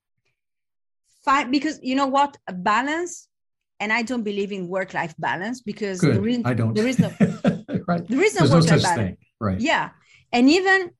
fine 1.24 1.50
because 1.50 1.80
you 1.82 1.94
know 1.94 2.06
what? 2.06 2.36
A 2.46 2.52
balance 2.52 3.28
and 3.80 3.90
I 3.92 4.02
don't 4.02 4.22
believe 4.22 4.52
in 4.52 4.68
work 4.68 4.92
life 4.92 5.14
balance 5.18 5.62
because 5.62 6.00
Good. 6.00 6.16
there 6.16 6.28
is, 6.28 6.40
I 6.44 6.52
don't. 6.52 6.74
There 6.74 6.86
is 6.86 6.98
no 6.98 7.10
right. 7.88 8.06
There 8.06 8.22
is 8.22 8.38
no 8.38 8.42
work 8.42 8.64
life 8.64 8.70
no 8.70 8.82
balance. 8.82 8.96
Thing. 8.96 9.16
Right. 9.40 9.58
Yeah, 9.58 9.88
and 10.32 10.50
even 10.50 10.90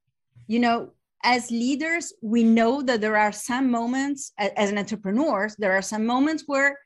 you 0.46 0.58
know 0.58 0.92
as 1.22 1.50
leaders 1.50 2.14
we 2.22 2.42
know 2.42 2.80
that 2.82 3.02
there 3.02 3.16
are 3.16 3.32
some 3.32 3.70
moments 3.70 4.32
as 4.38 4.70
an 4.70 4.78
entrepreneurs 4.78 5.54
there 5.56 5.72
are 5.72 5.82
some 5.82 6.06
moments 6.06 6.44
where 6.46 6.78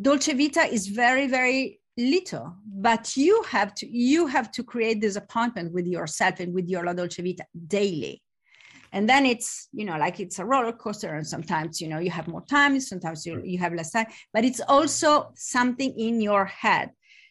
dolce 0.00 0.32
vita 0.32 0.62
is 0.72 0.88
very 0.88 1.26
very 1.26 1.80
little 1.96 2.56
but 2.66 3.16
you 3.16 3.42
have 3.48 3.74
to 3.74 3.86
you 3.86 4.26
have 4.26 4.50
to 4.50 4.62
create 4.62 5.00
this 5.00 5.16
appointment 5.16 5.72
with 5.72 5.86
yourself 5.86 6.40
and 6.40 6.52
with 6.52 6.68
your 6.68 6.84
la 6.84 6.92
dolce 6.92 7.22
vita 7.22 7.44
daily. 7.68 8.20
And 8.92 9.08
then 9.08 9.26
it's 9.26 9.68
you 9.72 9.84
know 9.84 9.96
like 9.96 10.20
it's 10.20 10.38
a 10.38 10.44
roller 10.44 10.72
coaster 10.72 11.14
and 11.14 11.26
sometimes 11.26 11.80
you 11.80 11.88
know 11.88 11.98
you 11.98 12.10
have 12.10 12.28
more 12.28 12.44
time 12.44 12.78
sometimes 12.80 13.24
you, 13.26 13.40
you 13.44 13.58
have 13.58 13.74
less 13.74 13.90
time 13.90 14.06
but 14.32 14.44
it's 14.44 14.60
also 14.60 15.32
something 15.34 15.98
in 15.98 16.20
your 16.20 16.44
head. 16.44 16.90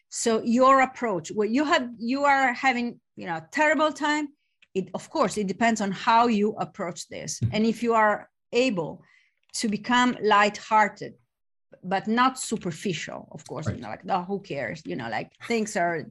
So 0.10 0.41
your 0.43 0.82
approach 0.82 1.30
what 1.30 1.49
you 1.49 1.63
have 1.65 1.89
you 1.97 2.23
are 2.23 2.54
having 2.54 2.99
you 3.15 3.28
know 3.28 3.41
terrible 3.52 3.91
time 3.91 4.30
it 4.73 4.89
of 4.93 5.10
course 5.10 5.38
it 5.38 5.47
depends 5.47 5.82
on 5.82 5.91
how 5.91 6.28
you 6.28 6.56
approach 6.58 7.08
this. 7.10 7.39
Mm-hmm. 7.39 7.56
and 7.56 7.65
if 7.65 7.84
you 7.84 7.93
are 7.93 8.30
able 8.54 9.04
to 9.54 9.67
become 9.67 10.17
light-hearted 10.21 11.13
but 11.84 12.08
not 12.08 12.39
superficial 12.39 13.28
of 13.32 13.46
course 13.48 13.67
right. 13.67 13.76
you 13.76 13.82
know 13.82 13.89
like 13.89 14.02
oh, 14.10 14.24
who 14.24 14.39
cares 14.39 14.82
you 14.86 14.96
know 14.96 15.10
like 15.10 15.32
things 15.48 15.76
are 15.76 16.06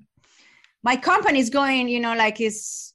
my 0.82 0.96
company 0.96 1.38
is 1.38 1.50
going 1.50 1.88
you 1.88 2.00
know 2.00 2.14
like 2.14 2.40
is 2.40 2.92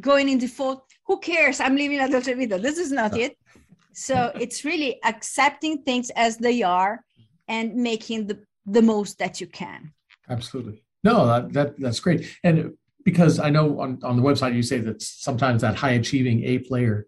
going 0.00 0.28
in 0.28 0.38
default 0.38 0.86
who 1.06 1.18
cares? 1.18 1.60
I'm 1.60 1.76
dolce 1.76 2.34
vita. 2.34 2.58
This 2.58 2.78
is 2.78 2.90
not 2.90 3.16
it. 3.16 3.38
So 3.92 4.32
it's 4.40 4.64
really 4.64 4.98
accepting 5.04 5.82
things 5.82 6.10
as 6.10 6.36
they 6.36 6.62
are 6.62 7.04
and 7.48 7.76
making 7.76 8.26
the, 8.26 8.44
the 8.66 8.82
most 8.82 9.18
that 9.18 9.40
you 9.40 9.46
can. 9.46 9.92
Absolutely. 10.28 10.82
No, 11.04 11.26
that, 11.26 11.52
that 11.52 11.78
that's 11.78 12.00
great. 12.00 12.36
And 12.42 12.74
because 13.04 13.38
I 13.38 13.50
know 13.50 13.80
on, 13.80 14.00
on 14.02 14.16
the 14.16 14.22
website 14.22 14.54
you 14.54 14.62
say 14.62 14.78
that 14.78 15.00
sometimes 15.00 15.62
that 15.62 15.76
high 15.76 15.92
achieving 15.92 16.42
A 16.42 16.58
player, 16.58 17.06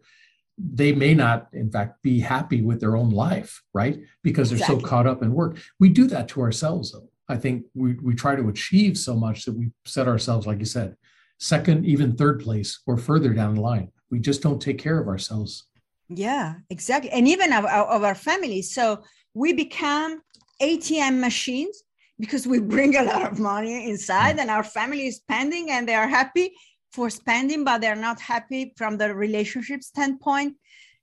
they 0.58 0.92
may 0.92 1.14
not, 1.14 1.48
in 1.52 1.70
fact, 1.70 2.02
be 2.02 2.18
happy 2.18 2.62
with 2.62 2.80
their 2.80 2.96
own 2.96 3.10
life, 3.10 3.62
right? 3.72 4.00
Because 4.22 4.50
they're 4.50 4.58
so 4.58 4.80
caught 4.80 5.06
up 5.06 5.22
in 5.22 5.32
work. 5.32 5.58
We 5.78 5.88
do 5.88 6.06
that 6.08 6.28
to 6.28 6.40
ourselves, 6.40 6.92
though. 6.92 7.08
I 7.28 7.36
think 7.36 7.66
we, 7.74 7.94
we 7.94 8.14
try 8.14 8.34
to 8.34 8.48
achieve 8.48 8.98
so 8.98 9.14
much 9.14 9.44
that 9.44 9.56
we 9.56 9.70
set 9.84 10.08
ourselves, 10.08 10.46
like 10.46 10.58
you 10.58 10.64
said, 10.64 10.96
second, 11.38 11.86
even 11.86 12.16
third 12.16 12.40
place 12.40 12.80
or 12.86 12.96
further 12.96 13.32
down 13.32 13.54
the 13.54 13.60
line. 13.60 13.92
We 14.10 14.18
just 14.18 14.42
don't 14.42 14.60
take 14.60 14.78
care 14.78 14.98
of 14.98 15.06
ourselves. 15.06 15.66
Yeah, 16.08 16.54
exactly. 16.70 17.10
And 17.10 17.28
even 17.28 17.52
of, 17.52 17.66
of 17.66 18.02
our 18.02 18.14
families. 18.14 18.74
So 18.74 19.02
we 19.34 19.52
become 19.52 20.22
ATM 20.60 21.20
machines 21.20 21.84
because 22.18 22.46
we 22.46 22.58
bring 22.60 22.96
a 22.96 23.02
lot 23.02 23.30
of 23.30 23.38
money 23.38 23.88
inside 23.88 24.38
mm. 24.38 24.40
and 24.40 24.50
our 24.50 24.64
family 24.64 25.06
is 25.06 25.16
spending 25.16 25.70
and 25.70 25.88
they 25.88 25.94
are 25.94 26.08
happy 26.08 26.52
for 26.92 27.10
spending, 27.10 27.64
but 27.64 27.80
they're 27.80 27.96
not 27.96 28.20
happy 28.20 28.72
from 28.76 28.96
the 28.96 29.14
relationship 29.14 29.82
standpoint. 29.82 30.56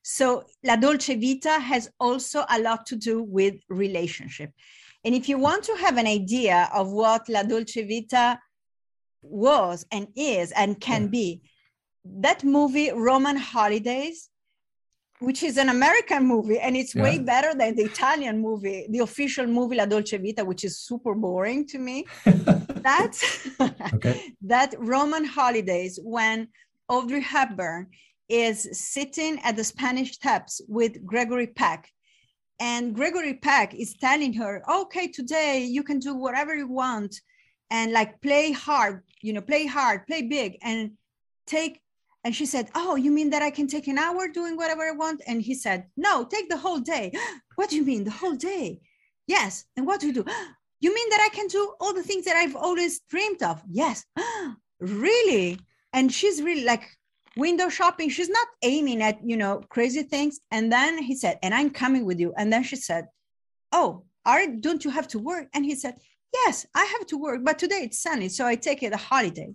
So 0.04 0.44
La 0.64 0.76
Dolce 0.76 1.16
Vita 1.16 1.60
has 1.60 1.90
also 2.00 2.46
a 2.50 2.60
lot 2.60 2.86
to 2.88 2.96
do 2.96 3.24
with 3.24 3.56
relationship. 3.70 4.52
And 5.04 5.16
if 5.16 5.30
you 5.30 5.38
want 5.38 5.64
to 5.66 5.76
have 5.76 5.98
an 5.98 6.08
idea 6.08 6.70
of 6.74 6.92
what 6.92 7.30
La 7.30 7.44
Dolce 7.44 7.84
Vita 7.88 8.40
was 9.22 9.86
and 9.92 10.08
is 10.16 10.52
and 10.52 10.80
can 10.80 11.04
yeah. 11.04 11.10
be, 11.10 11.42
that 12.06 12.44
movie, 12.44 12.92
Roman 12.92 13.36
Holidays, 13.36 14.30
which 15.20 15.44
is 15.44 15.58
an 15.58 15.70
American 15.70 16.28
movie, 16.28 16.60
and 16.60 16.76
it's 16.76 16.94
yeah. 16.94 17.04
way 17.04 17.20
better 17.20 17.54
than 17.56 17.76
the 17.76 17.84
Italian 17.84 18.42
movie, 18.42 18.86
the 18.90 19.00
official 19.00 19.48
movie 19.48 19.76
La 19.78 19.86
Dolce 19.86 20.18
Vita, 20.18 20.44
which 20.44 20.64
is 20.64 20.80
super 20.80 21.16
boring 21.16 21.66
to 21.68 21.80
me. 21.80 22.06
That's 22.26 23.50
okay. 23.94 24.34
that 24.42 24.76
Roman 24.78 25.26
Holidays 25.26 26.00
when 26.04 26.48
Audrey 26.90 27.22
Hepburn 27.22 27.88
is 28.30 28.68
sitting 28.72 29.40
at 29.44 29.56
the 29.56 29.64
Spanish 29.64 30.14
Steps 30.14 30.62
with 30.68 31.06
Gregory 31.06 31.48
Peck. 31.48 31.90
And 32.60 32.96
Gregory 32.96 33.36
Peck 33.36 33.74
is 33.74 33.96
telling 33.96 34.34
her, 34.34 34.64
okay, 34.70 35.08
today 35.08 35.64
you 35.64 35.84
can 35.84 36.00
do 36.00 36.16
whatever 36.16 36.56
you 36.56 36.68
want 36.68 37.20
and 37.70 37.92
like 37.92 38.22
play 38.22 38.52
hard, 38.52 39.04
you 39.22 39.34
know, 39.34 39.42
play 39.42 39.66
hard, 39.66 40.08
play 40.08 40.22
big 40.24 40.58
and 40.62 40.92
take. 41.46 41.82
And 42.26 42.36
she 42.36 42.48
said, 42.48 42.70
oh, 42.74 42.96
you 42.96 43.12
mean 43.12 43.30
that 43.30 43.44
I 43.44 43.52
can 43.52 43.68
take 43.68 43.88
an 43.88 44.00
hour 44.00 44.28
doing 44.28 44.58
whatever 44.58 44.82
I 44.82 44.92
want? 44.92 45.22
And 45.28 45.40
he 45.40 45.54
said, 45.54 45.86
no, 45.96 46.26
take 46.26 46.50
the 46.50 46.58
whole 46.58 46.80
day. 46.80 47.14
what 47.56 47.70
do 47.70 47.76
you 47.76 47.86
mean, 47.86 48.04
the 48.04 48.12
whole 48.12 48.36
day? 48.36 48.82
Yes. 49.28 49.66
And 49.78 49.86
what 49.86 50.02
do 50.02 50.08
you 50.08 50.14
do? 50.14 50.26
You 50.82 50.94
mean 50.94 51.10
that 51.10 51.22
I 51.22 51.34
can 51.34 51.48
do 51.48 51.74
all 51.80 51.94
the 51.94 52.04
things 52.04 52.26
that 52.26 52.36
I've 52.36 52.56
always 52.56 53.00
dreamed 53.10 53.42
of? 53.42 53.64
Yes. 53.68 54.06
really? 54.80 55.58
And 55.94 56.12
she's 56.12 56.44
really 56.44 56.66
like, 56.66 56.84
window 57.38 57.68
shopping 57.68 58.10
she's 58.10 58.30
not 58.30 58.48
aiming 58.62 59.02
at 59.02 59.18
you 59.22 59.36
know 59.36 59.62
crazy 59.70 60.04
things 60.04 60.40
and 60.52 60.72
then 60.72 60.98
he 60.98 61.14
said 61.14 61.38
and 61.44 61.54
i'm 61.54 61.70
coming 61.70 62.06
with 62.06 62.18
you 62.18 62.34
and 62.38 62.52
then 62.52 62.64
she 62.64 62.78
said 62.78 63.08
oh 63.74 64.06
are 64.26 64.48
don't 64.48 64.86
you 64.86 64.90
have 64.90 65.08
to 65.08 65.20
work 65.20 65.48
and 65.54 65.66
he 65.66 65.76
said 65.76 65.96
yes 66.34 66.66
i 66.74 66.86
have 66.86 67.06
to 67.06 67.18
work 67.18 67.42
but 67.44 67.60
today 67.60 67.82
it's 67.84 68.02
sunny 68.02 68.30
so 68.30 68.46
i 68.46 68.56
take 68.56 68.84
it 68.84 68.94
a 68.94 68.98
holiday 68.98 69.54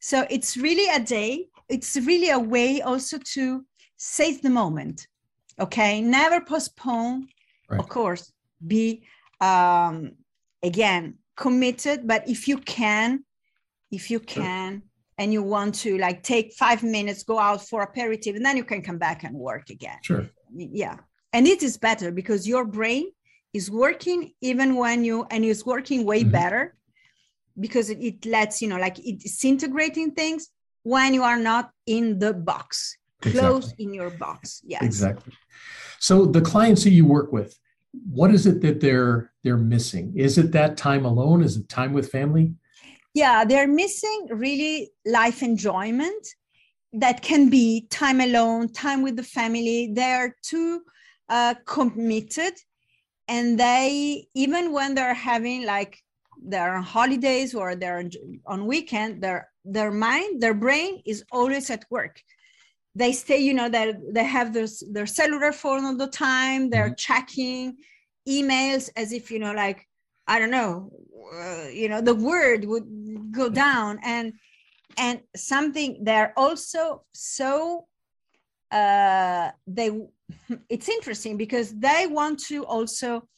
so 0.00 0.26
it's 0.30 0.56
really 0.56 0.88
a 0.94 1.00
day 1.00 1.46
it's 1.68 1.96
really 1.96 2.30
a 2.30 2.38
way 2.38 2.80
also 2.80 3.18
to 3.18 3.64
seize 3.96 4.40
the 4.40 4.50
moment 4.50 5.06
okay 5.58 6.00
never 6.00 6.40
postpone 6.40 7.26
right. 7.68 7.80
of 7.80 7.88
course 7.88 8.32
be 8.66 9.02
um 9.40 10.12
again 10.62 11.14
committed 11.36 12.06
but 12.06 12.28
if 12.28 12.48
you 12.48 12.58
can 12.58 13.24
if 13.90 14.10
you 14.10 14.20
can 14.20 14.82
and 15.18 15.32
you 15.32 15.42
want 15.42 15.74
to 15.74 15.98
like 15.98 16.22
take 16.22 16.52
five 16.54 16.82
minutes, 16.82 17.22
go 17.22 17.38
out 17.38 17.66
for 17.66 17.82
aperitif, 17.82 18.36
and 18.36 18.44
then 18.44 18.56
you 18.56 18.64
can 18.64 18.82
come 18.82 18.98
back 18.98 19.24
and 19.24 19.34
work 19.34 19.70
again. 19.70 19.98
Sure. 20.02 20.28
Yeah. 20.54 20.96
And 21.32 21.46
it 21.46 21.62
is 21.62 21.76
better 21.76 22.10
because 22.10 22.46
your 22.46 22.64
brain 22.64 23.10
is 23.52 23.70
working 23.70 24.32
even 24.40 24.76
when 24.76 25.04
you 25.04 25.26
and 25.30 25.44
it's 25.44 25.64
working 25.64 26.04
way 26.04 26.20
mm-hmm. 26.20 26.30
better 26.30 26.74
because 27.58 27.90
it, 27.90 27.98
it, 28.00 28.26
lets 28.26 28.60
you 28.62 28.68
know 28.68 28.78
like 28.78 28.98
it's 28.98 29.44
integrating 29.44 30.12
things 30.12 30.50
when 30.82 31.14
you 31.14 31.22
are 31.22 31.38
not 31.38 31.70
in 31.86 32.18
the 32.18 32.32
box 32.32 32.96
exactly. 33.22 33.40
close 33.40 33.74
in 33.78 33.92
your 33.92 34.10
box. 34.10 34.62
Yes. 34.64 34.82
Exactly. 34.82 35.32
So 35.98 36.26
the 36.26 36.40
clients 36.40 36.84
that 36.84 36.90
you 36.90 37.04
work 37.04 37.32
with 37.32 37.58
what 38.10 38.30
is 38.32 38.46
it 38.46 38.60
that 38.60 38.80
they're 38.80 39.32
they're 39.42 39.56
missing? 39.56 40.12
Is 40.16 40.38
it 40.38 40.52
that 40.52 40.76
time 40.76 41.04
alone? 41.04 41.42
Is 41.42 41.56
it 41.56 41.68
time 41.68 41.92
with 41.92 42.10
family? 42.10 42.54
Yeah 43.14 43.44
they're 43.44 43.68
missing 43.68 44.28
really 44.30 44.92
life 45.06 45.42
enjoyment 45.42 46.26
that 46.92 47.22
can 47.22 47.50
be 47.50 47.86
time 47.90 48.20
alone 48.20 48.72
time 48.72 49.02
with 49.02 49.16
the 49.16 49.22
family. 49.22 49.90
They're 49.92 50.36
too 50.42 50.82
uh, 51.28 51.54
committed 51.64 52.54
and 53.28 53.58
they 53.58 54.28
even 54.34 54.72
when 54.72 54.94
they're 54.94 55.14
having 55.14 55.64
like 55.64 55.98
they're 56.50 56.76
on 56.76 56.82
holidays 56.82 57.54
or 57.54 57.74
they're 57.74 58.02
on 58.46 58.66
weekend 58.66 59.22
their 59.22 59.48
their 59.64 59.90
mind 59.90 60.40
their 60.42 60.54
brain 60.54 61.02
is 61.04 61.24
always 61.32 61.70
at 61.70 61.84
work. 61.90 62.20
They 62.94 63.12
stay 63.12 63.38
you 63.38 63.54
know 63.54 63.68
that 63.68 63.86
they, 63.86 64.12
they 64.12 64.24
have 64.24 64.52
their, 64.52 64.68
their 64.90 65.06
cellular 65.06 65.52
phone 65.52 65.84
all 65.84 65.96
the 65.96 66.06
time 66.06 66.70
they're 66.70 66.86
mm-hmm. 66.86 67.06
checking 67.08 67.76
emails 68.28 68.88
as 68.96 69.12
if 69.12 69.30
you 69.30 69.38
know 69.38 69.52
like 69.52 69.86
i 70.26 70.38
don't 70.40 70.50
know 70.50 70.90
uh, 71.32 71.68
you 71.72 71.88
know 71.88 72.00
the 72.00 72.14
word 72.14 72.64
would 72.64 72.86
go 73.30 73.48
down. 73.48 73.98
And 74.02 74.32
and 74.98 75.20
something 75.34 75.98
they're 76.02 76.32
also 76.36 77.04
so 77.12 77.86
uh 78.70 79.50
they 79.66 79.90
it's 80.68 80.88
interesting 80.88 81.36
because 81.36 81.74
they 81.74 82.06
want 82.08 82.38
to 82.38 82.64
also 82.64 83.28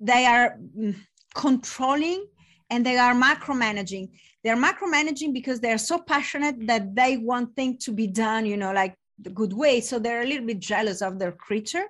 they 0.00 0.26
are 0.26 0.58
mm, 0.78 0.94
controlling 1.34 2.26
and 2.72 2.86
they 2.86 2.96
are 2.96 3.14
macromanaging. 3.14 4.08
They're 4.42 4.62
macromanaging 4.68 5.32
because 5.38 5.60
they're 5.60 5.84
so 5.92 5.98
passionate 5.98 6.56
that 6.66 6.84
they 7.00 7.12
want 7.18 7.54
things 7.54 7.84
to 7.84 7.92
be 7.92 8.06
done 8.24 8.42
you 8.52 8.56
know 8.62 8.72
like 8.72 8.94
the 9.24 9.30
good 9.40 9.52
way. 9.52 9.74
So 9.80 9.94
they're 9.98 10.22
a 10.22 10.30
little 10.32 10.48
bit 10.52 10.60
jealous 10.72 11.00
of 11.02 11.18
their 11.18 11.34
creature. 11.46 11.86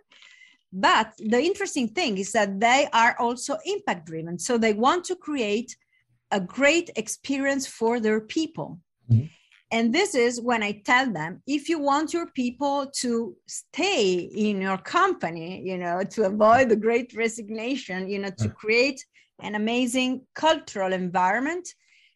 But 0.89 1.09
the 1.35 1.41
interesting 1.51 1.89
thing 1.99 2.19
is 2.19 2.33
that 2.33 2.51
they 2.59 2.81
are 2.93 3.15
also 3.19 3.53
impact 3.75 4.07
driven 4.07 4.39
so 4.39 4.53
they 4.57 4.75
want 4.87 5.05
to 5.11 5.17
create 5.29 5.71
a 6.39 6.41
great 6.41 6.89
experience 7.03 7.67
for 7.79 8.01
their 8.01 8.21
people. 8.37 8.69
Mm-hmm. 9.11 9.27
And 9.77 9.95
this 9.99 10.15
is 10.15 10.41
when 10.51 10.63
I 10.63 10.73
tell 10.91 11.07
them 11.11 11.43
if 11.47 11.63
you 11.71 11.79
want 11.79 12.13
your 12.13 12.29
people 12.43 12.77
to 13.03 13.35
stay 13.47 14.03
in 14.47 14.61
your 14.61 14.79
company, 14.99 15.63
you 15.71 15.79
know, 15.79 16.03
to 16.15 16.21
avoid 16.25 16.69
the 16.69 16.83
great 16.87 17.09
resignation, 17.25 17.99
you 18.13 18.19
know, 18.19 18.33
to 18.43 18.49
create 18.51 19.01
an 19.41 19.55
amazing 19.55 20.27
cultural 20.35 20.93
environment 20.93 21.69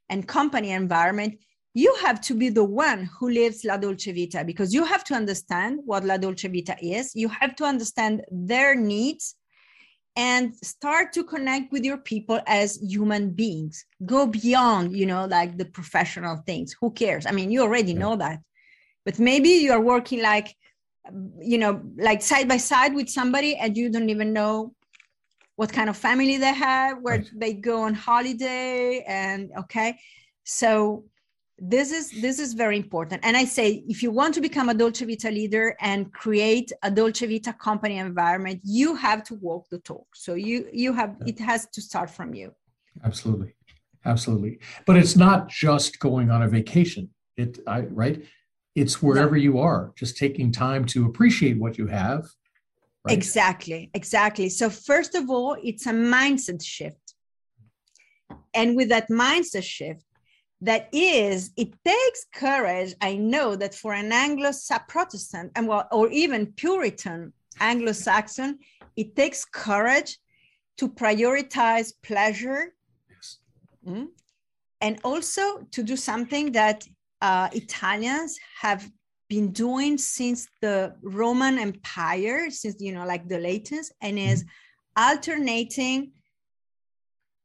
and 0.09 0.27
company 0.27 0.71
environment, 0.71 1.39
you 1.75 1.95
have 2.03 2.21
to 2.23 2.35
be 2.35 2.49
the 2.49 2.65
one 2.65 3.09
who 3.19 3.29
lives 3.29 3.65
La 3.65 3.77
Dolce 3.77 4.13
Vita 4.13 4.45
because 4.45 4.73
you 4.73 4.85
have 4.85 5.05
to 5.05 5.15
understand 5.15 5.81
what 5.85 6.05
La 6.05 6.17
Dolce 6.17 6.49
Vita 6.49 6.77
is. 6.81 7.15
You 7.15 7.29
have 7.29 7.55
to 7.57 7.65
understand 7.65 8.23
their 8.31 8.75
needs 8.75 9.37
and 10.17 10.57
start 10.57 11.13
to 11.13 11.23
connect 11.23 11.71
with 11.71 11.85
your 11.85 11.99
people 11.99 12.41
as 12.47 12.81
human 12.81 13.31
beings 13.31 13.85
go 14.07 14.27
beyond 14.27 14.97
you 14.97 15.07
know 15.07 15.27
like 15.27 15.59
the 15.59 15.65
professional 15.65 16.37
things 16.47 16.75
who 16.81 16.91
cares 16.91 17.27
i 17.27 17.31
mean 17.31 17.51
you 17.51 17.61
already 17.61 17.93
yeah. 17.93 17.99
know 17.99 18.17
that 18.17 18.41
but 19.05 19.19
maybe 19.19 19.51
you're 19.51 19.81
working 19.81 20.23
like 20.23 20.57
you 21.39 21.59
know 21.59 21.83
like 21.99 22.23
side 22.23 22.49
by 22.49 22.57
side 22.57 22.95
with 22.95 23.09
somebody 23.09 23.57
and 23.57 23.77
you 23.77 23.91
don't 23.91 24.09
even 24.09 24.33
know 24.33 24.75
what 25.57 25.73
kind 25.73 25.89
of 25.89 25.97
family 25.97 26.37
they 26.37 26.55
have 26.55 26.99
where 27.01 27.19
right. 27.19 27.31
they 27.35 27.53
go 27.55 27.83
on 27.83 27.95
holiday 27.95 29.05
and 29.09 29.51
okay? 29.59 29.99
So 30.45 31.05
this 31.59 31.91
is 31.91 32.11
this 32.21 32.39
is 32.39 32.53
very 32.53 32.77
important. 32.77 33.25
And 33.25 33.37
i 33.37 33.45
say 33.45 33.83
if 33.89 34.03
you 34.03 34.11
want 34.11 34.35
to 34.35 34.41
become 34.43 34.69
a 34.69 34.75
dolce 34.75 35.07
vita 35.07 35.31
leader 35.31 35.75
and 35.81 36.13
create 36.13 36.71
a 36.83 36.91
dolce 36.91 37.27
vita 37.27 37.55
company 37.55 37.97
environment 37.97 38.61
you 38.63 38.95
have 38.95 39.25
to 39.25 39.35
walk 39.37 39.67
the 39.71 39.79
talk. 39.79 40.07
So 40.15 40.35
you 40.35 40.69
you 40.73 40.93
have 40.93 41.17
it 41.27 41.39
has 41.41 41.67
to 41.73 41.81
start 41.81 42.11
from 42.11 42.35
you. 42.35 42.55
Absolutely. 43.05 43.55
Absolutely. 44.05 44.61
But 44.87 44.97
it's 44.97 45.17
not 45.17 45.49
just 45.49 45.99
going 45.99 46.31
on 46.31 46.43
a 46.43 46.49
vacation. 46.49 47.11
It 47.37 47.59
I, 47.67 47.81
right? 47.81 48.23
It's 48.75 49.03
wherever 49.03 49.37
you 49.39 49.59
are 49.59 49.93
just 49.97 50.19
taking 50.19 50.53
time 50.53 50.85
to 50.87 51.07
appreciate 51.07 51.59
what 51.59 51.79
you 51.79 51.87
have 51.87 52.27
right? 53.07 53.17
exactly 53.17 53.91
exactly 53.95 54.49
so 54.49 54.69
first 54.69 55.15
of 55.15 55.31
all 55.31 55.57
it's 55.63 55.87
a 55.87 55.93
mindset 55.93 56.63
shift 56.63 57.15
and 58.55 58.77
with 58.77 58.89
that 58.89 59.09
mindset 59.09 59.63
shift 59.63 60.05
that 60.61 60.89
is 60.93 61.51
it 61.57 61.73
takes 61.85 62.27
courage 62.35 62.95
i 63.01 63.15
know 63.15 63.55
that 63.55 63.75
for 63.75 63.93
an 63.93 64.11
anglo 64.13 64.51
protestant 64.89 65.53
and 65.55 65.69
well 65.69 65.87
or 65.93 66.09
even 66.11 66.47
puritan 66.53 67.33
anglo-saxon 67.61 68.59
it 68.97 69.15
takes 69.15 69.45
courage 69.45 70.19
to 70.77 70.89
prioritize 70.89 71.93
pleasure 72.03 72.75
yes. 73.11 73.39
mm, 73.87 74.07
and 74.81 74.99
also 75.05 75.61
to 75.71 75.83
do 75.83 75.97
something 75.97 76.53
that 76.53 76.87
uh, 77.21 77.49
italians 77.53 78.39
have 78.61 78.91
been 79.29 79.51
doing 79.53 79.99
since 79.99 80.47
the 80.63 80.95
roman 81.03 81.59
empire 81.59 82.51
since 82.51 82.77
you 82.81 82.93
know 82.93 83.05
like 83.05 83.29
the 83.29 83.39
latest 83.39 83.93
and 84.01 84.19
is 84.19 84.45
mm-hmm. 84.45 85.11
alternating 85.11 86.13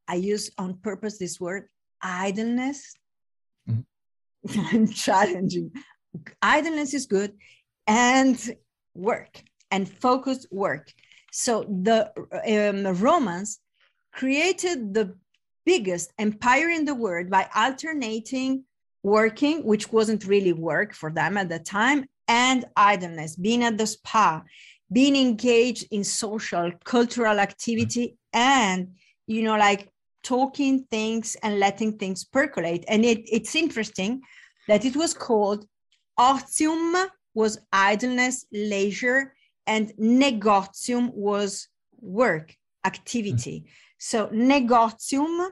i 0.08 0.16
use 0.16 0.52
on 0.58 0.76
purpose 0.76 1.18
this 1.18 1.40
word 1.40 1.68
idleness 2.02 2.96
mm-hmm. 3.70 3.82
and 4.76 4.94
challenging. 4.94 5.72
Idleness 6.42 6.94
is 6.94 7.06
good, 7.06 7.34
and 7.88 8.38
work 8.94 9.42
and 9.70 9.88
focused 9.88 10.48
work. 10.52 10.92
So 11.32 11.64
the 11.64 12.12
um, 12.48 13.02
Romans 13.02 13.60
created 14.12 14.94
the 14.94 15.16
biggest 15.66 16.12
empire 16.20 16.70
in 16.70 16.84
the 16.86 16.96
world 16.96 17.30
by 17.30 17.48
alternating 17.56 18.66
working, 19.04 19.64
which 19.64 19.92
wasn't 19.92 20.26
really 20.26 20.54
work 20.54 20.94
for 20.94 21.12
them 21.12 21.38
at 21.38 21.50
the 21.50 21.60
time, 21.60 22.06
and 22.28 22.66
idleness, 22.76 23.36
being 23.36 23.64
at 23.64 23.78
the 23.78 23.88
spa, 23.88 24.42
being 24.92 25.16
engaged 25.16 25.88
in 25.92 26.04
social, 26.04 26.72
cultural 26.84 27.40
activity, 27.40 28.18
and, 28.34 28.94
you 29.28 29.42
know, 29.44 29.58
like 29.58 29.90
talking 30.24 30.86
things 30.92 31.36
and 31.44 31.60
letting 31.60 31.98
things 31.98 32.24
percolate. 32.24 32.84
And 32.88 33.04
it, 33.04 33.22
it's 33.26 33.56
interesting 33.56 34.22
that 34.68 34.86
it 34.86 34.96
was 34.96 35.14
called 35.14 35.66
otium 36.20 37.08
was 37.34 37.60
idleness, 37.72 38.46
leisure, 38.52 39.34
and 39.66 39.94
negotium 39.98 41.12
was 41.14 41.68
work, 42.00 42.56
activity. 42.86 43.64
Mm. 43.66 43.70
So 43.98 44.30
negotium, 44.32 45.52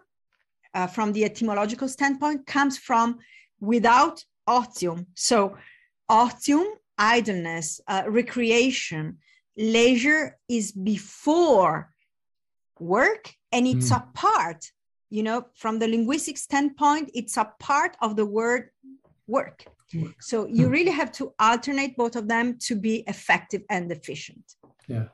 uh, 0.73 0.87
from 0.87 1.13
the 1.13 1.25
etymological 1.25 1.87
standpoint, 1.87 2.45
comes 2.45 2.77
from 2.77 3.19
without 3.59 4.23
otium. 4.47 5.05
So 5.15 5.57
otium, 6.09 6.65
idleness, 6.97 7.81
uh, 7.87 8.03
recreation, 8.07 9.17
leisure 9.57 10.37
is 10.47 10.71
before 10.71 11.93
work 12.79 13.33
and 13.51 13.67
it's 13.67 13.91
mm. 13.91 13.97
a 13.97 14.07
part 14.13 14.71
you 15.09 15.23
know 15.23 15.45
from 15.55 15.79
the 15.79 15.87
linguistic 15.87 16.37
standpoint 16.37 17.11
it's 17.13 17.35
a 17.37 17.51
part 17.59 17.97
of 18.01 18.15
the 18.15 18.25
word 18.25 18.69
work 19.27 19.65
so 20.19 20.45
you 20.45 20.65
hmm. 20.65 20.71
really 20.71 20.91
have 20.91 21.11
to 21.11 21.33
alternate 21.39 21.97
both 21.97 22.15
of 22.15 22.27
them 22.27 22.57
to 22.59 22.75
be 22.75 23.03
effective 23.07 23.63
and 23.69 23.91
efficient 23.91 24.55
yeah 24.87 25.05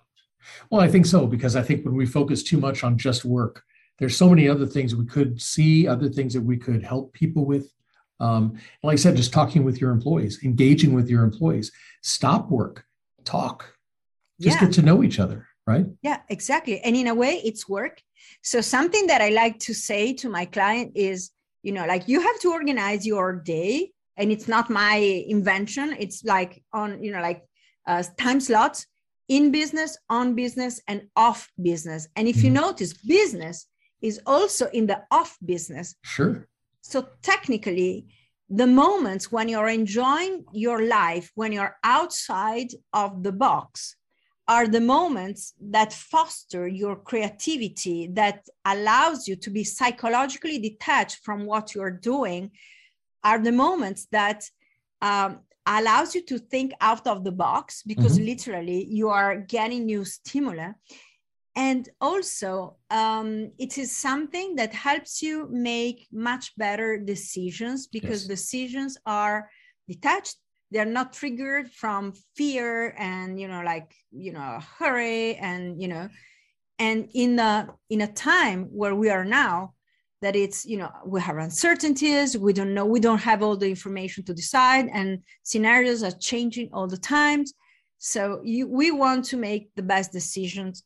well 0.69 0.81
i 0.81 0.87
think 0.87 1.05
so 1.05 1.25
because 1.25 1.55
i 1.55 1.61
think 1.61 1.85
when 1.85 1.95
we 1.95 2.05
focus 2.05 2.43
too 2.43 2.57
much 2.57 2.83
on 2.83 2.97
just 2.97 3.23
work 3.23 3.63
there's 3.99 4.17
so 4.17 4.29
many 4.29 4.49
other 4.49 4.65
things 4.65 4.93
we 4.93 5.05
could 5.05 5.41
see 5.41 5.87
other 5.87 6.09
things 6.09 6.33
that 6.33 6.41
we 6.41 6.57
could 6.57 6.83
help 6.83 7.13
people 7.13 7.45
with 7.45 7.71
um, 8.19 8.57
like 8.83 8.93
i 8.93 8.97
said 8.97 9.15
just 9.15 9.33
talking 9.33 9.63
with 9.63 9.79
your 9.81 9.91
employees 9.91 10.39
engaging 10.43 10.93
with 10.93 11.09
your 11.09 11.23
employees 11.23 11.71
stop 12.01 12.49
work 12.49 12.85
talk. 13.25 13.73
Just 14.39 14.57
yeah. 14.57 14.65
get 14.65 14.73
to 14.75 14.81
know 14.81 15.03
each 15.03 15.19
other 15.19 15.47
right? 15.67 15.85
Yeah 16.01 16.19
exactly. 16.29 16.79
And 16.81 16.95
in 16.95 17.07
a 17.07 17.15
way 17.15 17.41
it's 17.43 17.67
work. 17.67 18.01
So 18.43 18.61
something 18.61 19.07
that 19.07 19.21
i 19.21 19.29
like 19.29 19.59
to 19.59 19.73
say 19.73 20.13
to 20.13 20.29
my 20.29 20.45
client 20.45 20.91
is 20.95 21.31
you 21.63 21.71
know 21.71 21.85
like 21.85 22.07
you 22.07 22.21
have 22.21 22.39
to 22.41 22.51
organize 22.51 23.05
your 23.05 23.33
day 23.33 23.91
and 24.17 24.31
it's 24.31 24.47
not 24.47 24.69
my 24.69 24.95
invention. 25.27 25.95
It's 25.97 26.23
like 26.23 26.63
on 26.71 27.03
you 27.03 27.11
know 27.11 27.21
like 27.21 27.43
uh, 27.87 28.03
time 28.17 28.39
slots 28.39 28.85
in 29.27 29.51
business 29.51 29.97
on 30.09 30.35
business 30.35 30.81
and 30.87 31.07
off 31.15 31.49
business. 31.61 32.07
And 32.15 32.27
if 32.27 32.37
mm 32.37 32.43
you 32.43 32.51
mm-hmm. 32.51 32.65
notice 32.67 32.93
business 32.93 33.67
is 34.01 34.21
also 34.25 34.67
in 34.67 34.85
the 34.85 35.01
off 35.09 35.37
business. 35.43 35.95
Sure 36.03 36.47
so 36.85 37.07
technically 37.21 38.05
the 38.49 38.67
moments 38.67 39.31
when 39.31 39.49
you're 39.49 39.75
enjoying 39.81 40.45
your 40.53 40.83
life 40.83 41.31
when 41.33 41.51
you're 41.51 41.77
outside 41.83 42.69
of 42.93 43.23
the 43.23 43.31
box 43.31 43.95
are 44.47 44.67
the 44.67 44.81
moments 44.81 45.53
that 45.59 45.91
foster 45.91 46.67
your 46.67 46.95
creativity 46.95 48.07
that 48.13 48.45
allows 48.65 49.27
you 49.27 49.35
to 49.35 49.49
be 49.49 49.63
psychologically 49.63 50.59
detached 50.59 51.17
from 51.23 51.45
what 51.45 51.73
you're 51.73 51.97
doing 52.13 52.51
are 53.23 53.39
the 53.39 53.51
moments 53.51 54.05
that 54.11 54.43
um, 55.01 55.39
allows 55.65 56.13
you 56.13 56.21
to 56.21 56.37
think 56.37 56.71
out 56.81 57.07
of 57.07 57.23
the 57.23 57.31
box 57.31 57.81
because 57.81 58.17
mm-hmm. 58.17 58.27
literally 58.27 58.85
you 58.85 59.09
are 59.09 59.37
getting 59.37 59.85
new 59.85 60.05
stimuli 60.05 60.69
and 61.55 61.87
also 62.01 62.75
um, 62.89 63.51
it 63.57 63.77
is 63.77 63.95
something 63.95 64.55
that 64.55 64.73
helps 64.73 65.21
you 65.21 65.47
make 65.49 66.07
much 66.11 66.55
better 66.57 66.97
decisions 66.97 67.87
because 67.87 68.23
yes. 68.23 68.27
decisions 68.27 68.97
are 69.05 69.49
detached 69.87 70.37
they're 70.71 70.85
not 70.85 71.13
triggered 71.13 71.71
from 71.71 72.13
fear 72.35 72.95
and 72.97 73.39
you 73.39 73.47
know 73.47 73.61
like 73.61 73.93
you 74.11 74.33
know 74.33 74.59
hurry 74.77 75.35
and 75.35 75.81
you 75.81 75.87
know 75.87 76.09
and 76.79 77.09
in 77.13 77.39
a 77.39 77.69
in 77.89 78.01
a 78.01 78.11
time 78.13 78.63
where 78.65 78.95
we 78.95 79.09
are 79.09 79.23
now 79.23 79.73
that 80.21 80.35
it's 80.35 80.65
you 80.65 80.77
know 80.77 80.89
we 81.05 81.21
have 81.21 81.37
uncertainties 81.37 82.37
we 82.37 82.51
don't 82.51 82.73
know 82.73 82.85
we 82.85 82.99
don't 82.99 83.21
have 83.21 83.43
all 83.43 83.55
the 83.55 83.69
information 83.69 84.23
to 84.23 84.33
decide 84.33 84.87
and 84.91 85.19
scenarios 85.43 86.03
are 86.03 86.11
changing 86.11 86.69
all 86.73 86.87
the 86.87 86.97
times 86.97 87.53
so 87.97 88.41
you, 88.43 88.67
we 88.67 88.91
want 88.91 89.23
to 89.23 89.37
make 89.37 89.69
the 89.75 89.83
best 89.83 90.11
decisions 90.11 90.83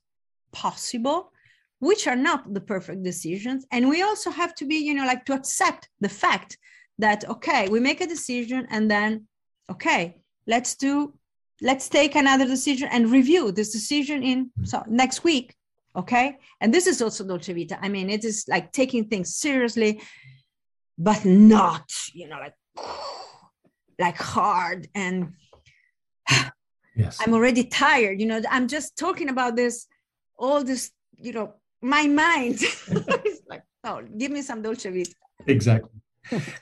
possible 0.52 1.32
which 1.80 2.08
are 2.08 2.16
not 2.16 2.54
the 2.54 2.60
perfect 2.62 3.04
decisions. 3.04 3.66
And 3.72 3.88
we 3.88 4.02
also 4.02 4.32
have 4.32 4.54
to 4.56 4.66
be 4.66 4.76
you 4.76 4.94
know 4.94 5.06
like 5.06 5.26
to 5.26 5.34
accept 5.34 5.90
the 6.00 6.10
fact 6.10 6.58
that 6.98 7.28
okay 7.30 7.68
we 7.70 7.80
make 7.80 8.02
a 8.02 8.08
decision 8.08 8.68
and 8.70 8.92
then 8.92 9.26
okay 9.72 10.18
let's 10.48 10.76
do 10.76 11.14
let's 11.62 11.88
take 11.88 12.16
another 12.16 12.46
decision 12.46 12.90
and 12.92 13.12
review 13.12 13.52
this 13.52 13.72
decision 13.72 14.24
in 14.24 14.52
so 14.64 14.84
next 14.88 15.24
week 15.24 15.56
okay? 15.96 16.38
And 16.62 16.74
this 16.74 16.86
is 16.88 17.02
also 17.02 17.26
dolce 17.26 17.54
vita. 17.54 17.80
I 17.82 17.90
mean 17.90 18.10
it 18.10 18.24
is 18.24 18.46
like 18.48 18.72
taking 18.72 19.06
things 19.06 19.36
seriously 19.36 20.02
but 20.98 21.24
not 21.24 21.90
you 22.14 22.28
know 22.28 22.40
like 22.40 22.56
like 24.00 24.18
hard 24.18 24.88
and 24.96 25.34
yes. 26.96 27.18
I'm 27.22 27.34
already 27.34 27.64
tired 27.64 28.20
you 28.20 28.28
know? 28.28 28.42
I'm 28.50 28.68
just 28.68 28.98
talking 28.98 29.30
about 29.30 29.56
this 29.56 29.88
all 30.39 30.63
this 30.63 30.91
you 31.17 31.34
know 31.34 31.54
my 31.82 32.08
mind. 32.08 32.56
Is 33.25 33.41
like 33.47 33.63
oh 33.84 34.02
give 34.17 34.32
me 34.32 34.41
some 34.41 34.62
dolce 34.62 34.89
vita. 34.89 35.13
Exactly. 35.47 35.91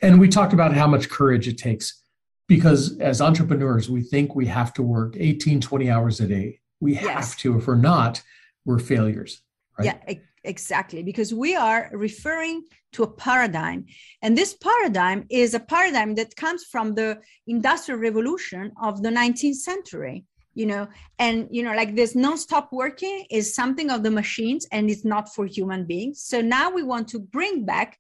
And 0.01 0.19
we 0.19 0.27
talked 0.27 0.53
about 0.53 0.73
how 0.73 0.87
much 0.87 1.09
courage 1.09 1.47
it 1.47 1.57
takes 1.57 2.01
because 2.47 2.97
as 2.99 3.21
entrepreneurs 3.21 3.89
we 3.89 4.01
think 4.01 4.35
we 4.35 4.45
have 4.45 4.73
to 4.73 4.83
work 4.83 5.15
18 5.17 5.61
20 5.61 5.89
hours 5.89 6.19
a 6.19 6.27
day. 6.27 6.59
We 6.79 6.93
yes. 6.93 7.03
have 7.03 7.37
to. 7.37 7.57
If 7.57 7.67
we're 7.67 7.75
not 7.75 8.21
we're 8.65 8.79
failures 8.79 9.41
right? 9.77 9.85
Yeah 9.85 10.15
exactly. 10.47 11.03
Because 11.03 11.33
we 11.33 11.55
are 11.55 11.89
referring 11.93 12.63
to 12.93 13.03
a 13.03 13.11
paradigm. 13.11 13.85
And 14.21 14.37
this 14.37 14.53
paradigm 14.53 15.25
is 15.29 15.53
a 15.53 15.59
paradigm 15.59 16.15
that 16.15 16.35
comes 16.35 16.63
from 16.63 16.95
the 16.95 17.19
industrial 17.45 17.99
revolution 17.99 18.71
of 18.81 19.03
the 19.03 19.09
19th 19.09 19.55
century 19.55 20.23
you 20.57 20.65
know 20.65 20.87
and 21.19 21.47
you 21.51 21.61
know 21.63 21.75
like 21.75 21.95
this 21.95 22.15
non-stop 22.15 22.69
working 22.71 23.25
is 23.29 23.53
something 23.53 23.91
of 23.91 24.01
the 24.01 24.09
machines 24.09 24.67
and 24.71 24.89
it's 24.89 25.05
not 25.05 25.33
for 25.33 25.45
human 25.45 25.85
beings. 25.85 26.23
So 26.23 26.41
now 26.41 26.71
we 26.71 26.83
want 26.83 27.07
to 27.09 27.19
bring 27.19 27.63
back 27.63 27.99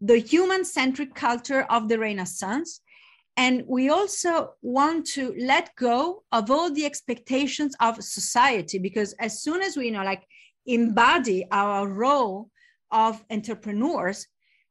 the 0.00 0.16
human 0.16 0.64
centric 0.64 1.14
culture 1.14 1.62
of 1.68 1.88
the 1.88 1.98
renaissance. 1.98 2.80
And 3.36 3.64
we 3.66 3.90
also 3.90 4.54
want 4.62 5.06
to 5.08 5.34
let 5.38 5.76
go 5.76 6.24
of 6.32 6.50
all 6.50 6.72
the 6.72 6.86
expectations 6.86 7.76
of 7.80 8.02
society 8.02 8.78
because 8.78 9.12
as 9.18 9.42
soon 9.42 9.62
as 9.62 9.76
we 9.76 9.86
you 9.86 9.92
know 9.92 10.04
like 10.04 10.24
embody 10.66 11.46
our 11.50 11.88
role 11.88 12.50
of 12.90 13.24
entrepreneurs 13.30 14.26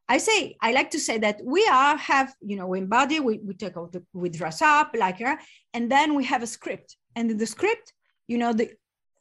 i 0.08 0.18
say 0.18 0.56
i 0.62 0.72
like 0.72 0.92
to 0.92 1.00
say 1.00 1.18
that 1.18 1.40
we 1.44 1.66
are 1.72 1.98
have 1.98 2.34
you 2.42 2.56
know 2.56 2.68
we 2.68 2.78
embody 2.78 3.20
we, 3.20 3.40
we 3.40 3.54
take 3.54 3.76
out 3.76 3.92
the, 3.92 4.04
we 4.14 4.30
dress 4.30 4.62
up 4.62 4.92
like 4.98 5.20
her 5.20 5.38
and 5.74 5.92
then 5.92 6.16
we 6.16 6.24
have 6.24 6.44
a 6.44 6.48
script 6.48 6.98
and 7.16 7.32
in 7.32 7.38
the 7.38 7.46
script 7.46 7.94
you 8.28 8.38
know 8.38 8.54
the 8.54 8.72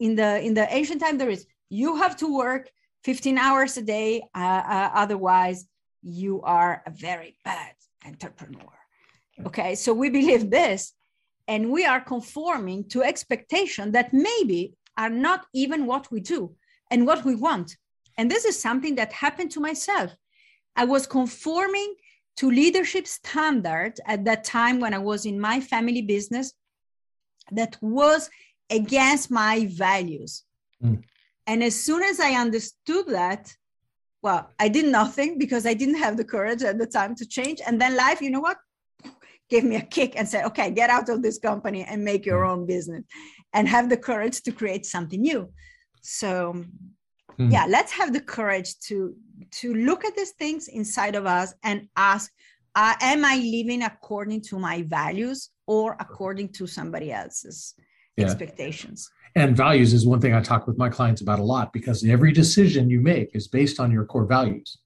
in 0.01 0.14
the 0.14 0.40
in 0.40 0.55
the 0.55 0.66
ancient 0.74 1.01
time 1.01 1.18
there 1.18 1.31
is 1.31 1.46
you 1.70 1.96
have 1.96 2.16
to 2.16 2.35
work 2.35 2.68
15 3.05 3.38
hours 3.38 3.77
a 3.77 3.83
day 3.83 4.22
uh, 4.35 4.62
uh, 4.77 4.90
otherwise 4.94 5.66
you 6.03 6.43
are 6.43 6.82
a 6.86 6.91
very 6.91 7.36
bad 7.45 7.74
entrepreneur 8.07 8.78
Okay, 9.47 9.74
so 9.76 9.93
we 9.93 10.11
believe 10.11 10.51
this, 10.51 10.95
and 11.47 11.70
we 11.70 11.84
are 11.84 12.01
conforming 12.01 12.89
to 12.89 13.03
expectation 13.03 13.93
that 13.93 14.12
maybe 14.12 14.74
are 14.97 15.11
not 15.11 15.47
even 15.55 15.86
what 15.86 16.11
we 16.11 16.20
do 16.20 16.55
and 16.91 17.07
what 17.07 17.24
we 17.24 17.36
want. 17.36 17.76
And 18.16 18.28
this 18.28 18.45
is 18.45 18.61
something 18.61 18.97
that 18.97 19.12
happened 19.12 19.53
to 19.53 19.61
myself. 19.61 20.11
I 20.74 20.84
was 20.84 21.07
conforming 21.07 21.95
to 22.39 22.51
leadership 22.51 23.07
standard 23.07 23.95
at 24.07 24.24
that 24.24 24.45
time 24.45 24.80
when 24.80 24.93
I 24.93 24.99
was 24.99 25.24
in 25.24 25.41
my 25.41 25.61
family 25.61 26.03
business 26.03 26.53
that 27.53 27.76
was 27.80 28.30
against 28.70 29.30
my 29.30 29.66
values. 29.70 30.44
Mm. 30.82 31.03
And 31.46 31.62
as 31.62 31.74
soon 31.74 32.03
as 32.03 32.20
I 32.20 32.32
understood 32.32 33.07
that, 33.09 33.55
well, 34.22 34.51
I 34.59 34.68
did 34.68 34.86
nothing 34.86 35.38
because 35.38 35.64
I 35.64 35.74
didn't 35.74 35.99
have 35.99 36.16
the 36.16 36.24
courage 36.24 36.62
at 36.62 36.78
the 36.78 36.86
time 36.86 37.14
to 37.16 37.26
change. 37.26 37.61
And 37.66 37.80
then 37.80 37.96
life, 37.96 38.20
you 38.20 38.30
know 38.30 38.40
what? 38.40 38.59
gave 39.49 39.64
me 39.64 39.76
a 39.76 39.82
kick 39.82 40.14
and 40.16 40.28
said, 40.28 40.44
okay, 40.44 40.70
get 40.70 40.90
out 40.90 41.09
of 41.09 41.22
this 41.22 41.38
company 41.38 41.84
and 41.84 42.05
make 42.05 42.26
your 42.26 42.44
own 42.44 42.66
business 42.66 43.05
and 43.53 43.68
have 43.68 43.88
the 43.88 43.96
courage 43.96 44.42
to 44.42 44.53
create 44.53 44.84
something 44.84 45.20
new. 45.20 45.51
So 46.03 46.64
mm. 47.38 47.53
yeah, 47.53 47.66
let's 47.68 47.92
have 47.92 48.12
the 48.12 48.20
courage 48.20 48.78
to 48.88 49.14
to 49.51 49.72
look 49.72 50.05
at 50.05 50.16
these 50.16 50.32
things 50.32 50.68
inside 50.68 51.14
of 51.14 51.24
us 51.24 51.55
and 51.62 51.88
ask 51.96 52.30
uh, 52.74 52.94
am 53.01 53.24
I 53.24 53.36
living 53.36 53.82
according 53.82 54.42
to 54.42 54.59
my 54.59 54.82
values 54.82 55.51
or 55.68 55.96
according 56.00 56.48
to 56.48 56.66
somebody 56.66 57.12
else's 57.12 57.74
yeah. 58.16 58.24
expectations? 58.24 59.08
And 59.36 59.56
values 59.56 59.92
is 59.92 60.06
one 60.06 60.20
thing 60.20 60.34
I 60.34 60.40
talk 60.40 60.66
with 60.66 60.78
my 60.78 60.88
clients 60.88 61.20
about 61.20 61.38
a 61.38 61.44
lot 61.44 61.72
because 61.72 62.04
every 62.04 62.32
decision 62.32 62.90
you 62.90 63.00
make 63.00 63.30
is 63.34 63.46
based 63.46 63.78
on 63.78 63.92
your 63.92 64.04
core 64.04 64.24
values. 64.24 64.78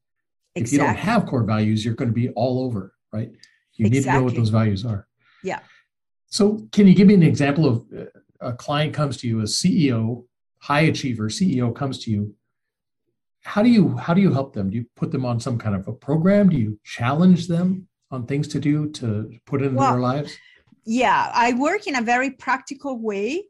Exactly. 0.55 0.63
If 0.63 0.73
you 0.73 0.79
don't 0.79 0.97
have 0.97 1.27
core 1.27 1.45
values, 1.45 1.85
you're 1.85 1.95
going 1.95 2.09
to 2.11 2.15
be 2.15 2.29
all 2.31 2.65
over, 2.65 2.95
right? 3.13 3.31
You 3.75 3.87
exactly. 3.87 3.91
need 3.91 4.05
to 4.05 4.13
know 4.13 4.23
what 4.25 4.35
those 4.35 4.51
values 4.51 4.85
are. 4.85 5.07
Yeah. 5.43 5.61
So, 6.27 6.67
can 6.73 6.87
you 6.87 6.95
give 6.95 7.07
me 7.07 7.15
an 7.15 7.23
example 7.23 7.67
of 7.67 7.87
uh, 7.97 8.05
a 8.41 8.53
client 8.53 8.93
comes 8.93 9.17
to 9.19 9.29
you, 9.29 9.41
a 9.41 9.45
CEO, 9.45 10.25
high 10.59 10.81
achiever 10.81 11.29
CEO 11.29 11.75
comes 11.75 11.99
to 12.05 12.11
you? 12.11 12.35
How 13.45 13.63
do 13.63 13.71
you 13.71 13.97
how 13.97 14.15
do 14.15 14.21
you 14.21 14.33
help 14.33 14.53
them? 14.53 14.71
Do 14.71 14.77
you 14.77 14.87
put 14.95 15.11
them 15.11 15.25
on 15.25 15.41
some 15.41 15.59
kind 15.59 15.75
of 15.75 15.89
a 15.89 15.93
program? 15.93 16.49
Do 16.49 16.57
you 16.57 16.79
challenge 16.85 17.49
them 17.49 17.89
on 18.11 18.27
things 18.27 18.47
to 18.49 18.61
do 18.61 18.91
to 18.91 19.33
put 19.47 19.63
into 19.63 19.77
well, 19.77 19.93
their 19.93 20.01
lives? 20.01 20.37
Yeah, 20.85 21.31
I 21.35 21.53
work 21.55 21.87
in 21.87 21.97
a 21.97 22.03
very 22.03 22.31
practical 22.31 22.99
way. 22.99 23.45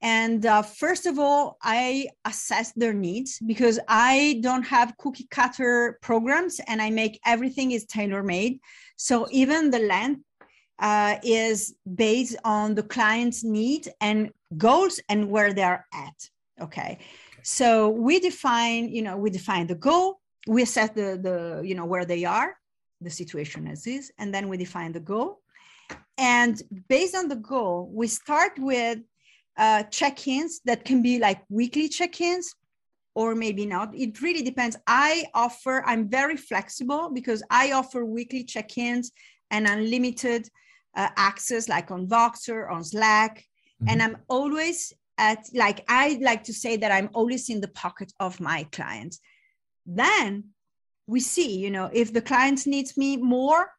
And 0.00 0.46
uh, 0.46 0.62
first 0.62 1.06
of 1.06 1.18
all, 1.18 1.58
I 1.62 2.08
assess 2.24 2.72
their 2.72 2.92
needs 2.94 3.40
because 3.44 3.80
I 3.88 4.40
don't 4.42 4.62
have 4.62 4.96
cookie 4.96 5.26
cutter 5.30 5.98
programs 6.02 6.60
and 6.68 6.80
I 6.80 6.90
make 6.90 7.20
everything 7.26 7.72
is 7.72 7.84
tailor 7.84 8.22
made. 8.22 8.60
So 8.96 9.26
even 9.32 9.70
the 9.70 9.80
length 9.80 10.22
uh, 10.78 11.16
is 11.24 11.74
based 11.96 12.36
on 12.44 12.76
the 12.76 12.84
client's 12.84 13.42
need 13.42 13.88
and 14.00 14.30
goals 14.56 15.00
and 15.08 15.28
where 15.28 15.52
they're 15.52 15.84
at. 15.92 16.30
Okay. 16.60 16.98
So 17.42 17.88
we 17.88 18.20
define, 18.20 18.88
you 18.90 19.02
know, 19.02 19.16
we 19.16 19.30
define 19.30 19.66
the 19.66 19.74
goal, 19.74 20.20
we 20.46 20.62
assess 20.62 20.90
the, 20.90 21.18
the, 21.20 21.62
you 21.64 21.74
know, 21.74 21.84
where 21.84 22.04
they 22.04 22.24
are, 22.24 22.56
the 23.00 23.10
situation 23.10 23.66
as 23.66 23.86
is, 23.86 24.12
and 24.18 24.32
then 24.32 24.48
we 24.48 24.56
define 24.56 24.92
the 24.92 25.00
goal. 25.00 25.40
And 26.18 26.60
based 26.88 27.14
on 27.14 27.28
the 27.28 27.36
goal, 27.36 27.88
we 27.92 28.08
start 28.08 28.58
with 28.58 28.98
uh, 29.56 29.84
check-ins 29.84 30.60
that 30.64 30.84
can 30.84 31.00
be 31.00 31.18
like 31.18 31.42
weekly 31.48 31.88
check-ins 31.88 32.54
or 33.14 33.34
maybe 33.34 33.66
not. 33.66 33.94
It 33.94 34.20
really 34.20 34.42
depends. 34.42 34.76
I 34.86 35.26
offer, 35.34 35.84
I'm 35.86 36.08
very 36.08 36.36
flexible 36.36 37.10
because 37.14 37.42
I 37.50 37.72
offer 37.72 38.04
weekly 38.04 38.44
check-ins 38.44 39.12
and 39.50 39.66
unlimited 39.66 40.48
uh, 40.96 41.08
access 41.16 41.68
like 41.68 41.90
on 41.90 42.08
Voxer, 42.08 42.70
on 42.70 42.82
Slack. 42.82 43.38
Mm-hmm. 43.38 43.88
And 43.88 44.02
I'm 44.02 44.16
always 44.28 44.92
at, 45.18 45.46
like, 45.54 45.84
I 45.88 46.18
like 46.20 46.44
to 46.44 46.52
say 46.52 46.76
that 46.76 46.92
I'm 46.92 47.10
always 47.14 47.48
in 47.48 47.60
the 47.60 47.68
pocket 47.68 48.12
of 48.18 48.40
my 48.40 48.66
clients. 48.72 49.20
Then 49.86 50.44
we 51.06 51.20
see, 51.20 51.58
you 51.58 51.70
know, 51.70 51.90
if 51.92 52.12
the 52.12 52.22
client 52.22 52.66
needs 52.66 52.96
me 52.96 53.16
more, 53.16 53.70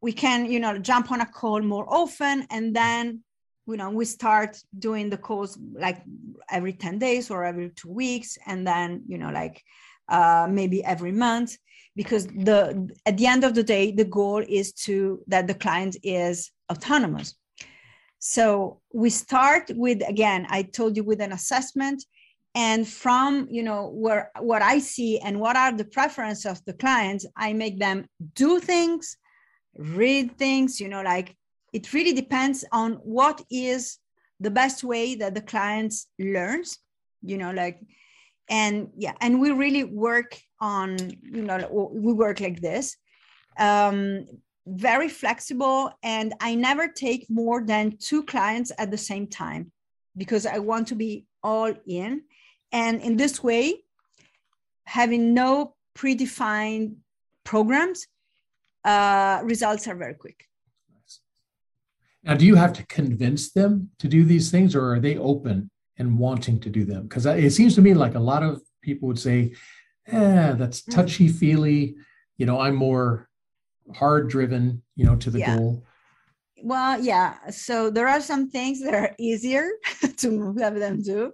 we 0.00 0.12
can, 0.12 0.50
you 0.50 0.60
know, 0.60 0.78
jump 0.78 1.10
on 1.12 1.20
a 1.20 1.26
call 1.26 1.60
more 1.60 1.86
often. 1.88 2.46
And 2.50 2.74
then 2.74 3.22
you 3.70 3.76
know 3.76 3.90
we 3.90 4.04
start 4.04 4.58
doing 4.78 5.10
the 5.10 5.16
calls 5.16 5.58
like 5.74 6.02
every 6.50 6.72
10 6.72 6.98
days 6.98 7.30
or 7.30 7.44
every 7.44 7.70
two 7.70 7.90
weeks 7.90 8.36
and 8.46 8.66
then 8.66 9.02
you 9.06 9.18
know 9.18 9.30
like 9.30 9.62
uh, 10.08 10.48
maybe 10.50 10.84
every 10.84 11.12
month 11.12 11.56
because 11.94 12.26
the 12.26 12.90
at 13.06 13.16
the 13.16 13.26
end 13.26 13.44
of 13.44 13.54
the 13.54 13.62
day 13.62 13.92
the 13.92 14.04
goal 14.04 14.42
is 14.48 14.72
to 14.72 15.22
that 15.28 15.46
the 15.46 15.54
client 15.54 15.96
is 16.02 16.50
autonomous 16.70 17.34
so 18.18 18.80
we 18.92 19.08
start 19.08 19.70
with 19.74 20.02
again 20.08 20.46
i 20.50 20.62
told 20.62 20.96
you 20.96 21.04
with 21.04 21.20
an 21.20 21.32
assessment 21.32 22.04
and 22.56 22.88
from 22.88 23.46
you 23.50 23.62
know 23.62 23.88
where 23.88 24.32
what 24.40 24.62
i 24.62 24.78
see 24.78 25.18
and 25.20 25.38
what 25.38 25.56
are 25.56 25.72
the 25.72 25.84
preferences 25.84 26.46
of 26.46 26.64
the 26.64 26.72
clients 26.72 27.24
i 27.36 27.52
make 27.52 27.78
them 27.78 28.04
do 28.34 28.58
things 28.58 29.16
read 29.76 30.36
things 30.36 30.80
you 30.80 30.88
know 30.88 31.02
like 31.02 31.36
it 31.72 31.92
really 31.92 32.12
depends 32.12 32.64
on 32.72 32.94
what 33.04 33.42
is 33.50 33.98
the 34.40 34.50
best 34.50 34.82
way 34.82 35.14
that 35.14 35.34
the 35.34 35.40
clients 35.40 36.08
learns 36.18 36.78
you 37.22 37.38
know 37.38 37.50
like 37.52 37.80
and 38.48 38.88
yeah 38.96 39.12
and 39.20 39.40
we 39.40 39.50
really 39.50 39.84
work 39.84 40.38
on 40.60 40.96
you 41.22 41.42
know 41.42 41.90
we 41.92 42.12
work 42.12 42.40
like 42.40 42.60
this 42.60 42.96
um 43.58 44.26
very 44.66 45.08
flexible 45.08 45.90
and 46.02 46.34
i 46.40 46.54
never 46.54 46.88
take 46.88 47.26
more 47.30 47.64
than 47.64 47.96
two 47.98 48.22
clients 48.24 48.70
at 48.78 48.90
the 48.90 48.98
same 48.98 49.26
time 49.26 49.70
because 50.16 50.46
i 50.46 50.58
want 50.58 50.86
to 50.88 50.94
be 50.94 51.26
all 51.42 51.72
in. 51.86 52.22
And 52.72 53.00
in 53.00 53.16
this 53.16 53.42
way 53.42 53.82
having 54.84 55.34
no 55.34 55.74
predefined 55.96 56.96
programs 57.44 58.06
uh, 58.84 59.40
results 59.44 59.86
are 59.88 59.96
very 59.96 60.14
quick 60.14 60.46
now, 62.22 62.34
do 62.34 62.44
you 62.44 62.54
have 62.54 62.72
to 62.74 62.86
convince 62.86 63.50
them 63.50 63.90
to 63.98 64.08
do 64.08 64.24
these 64.24 64.50
things, 64.50 64.74
or 64.74 64.92
are 64.92 65.00
they 65.00 65.16
open 65.16 65.70
and 65.98 66.18
wanting 66.18 66.60
to 66.60 66.68
do 66.68 66.84
them? 66.84 67.04
Because 67.04 67.24
it 67.24 67.52
seems 67.52 67.74
to 67.76 67.82
me 67.82 67.94
like 67.94 68.14
a 68.14 68.20
lot 68.20 68.42
of 68.42 68.60
people 68.82 69.08
would 69.08 69.18
say, 69.18 69.54
"Yeah, 70.06 70.52
that's 70.52 70.82
mm. 70.82 70.94
touchy 70.94 71.28
feely." 71.28 71.96
You 72.36 72.46
know, 72.46 72.60
I'm 72.60 72.74
more 72.74 73.28
hard 73.94 74.28
driven. 74.28 74.82
You 74.96 75.06
know, 75.06 75.16
to 75.16 75.30
the 75.30 75.38
yeah. 75.38 75.56
goal. 75.56 75.84
Well, 76.62 77.00
yeah. 77.00 77.48
So 77.50 77.88
there 77.88 78.08
are 78.08 78.20
some 78.20 78.50
things 78.50 78.82
that 78.82 78.94
are 78.94 79.14
easier 79.18 79.70
to 80.18 80.54
have 80.58 80.78
them 80.78 81.02
do, 81.02 81.32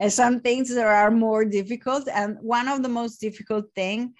and 0.00 0.12
some 0.12 0.40
things 0.40 0.74
that 0.74 0.86
are 0.86 1.10
more 1.10 1.46
difficult. 1.46 2.08
And 2.12 2.36
one 2.42 2.68
of 2.68 2.82
the 2.82 2.90
most 2.90 3.22
difficult 3.22 3.72
thing 3.74 4.12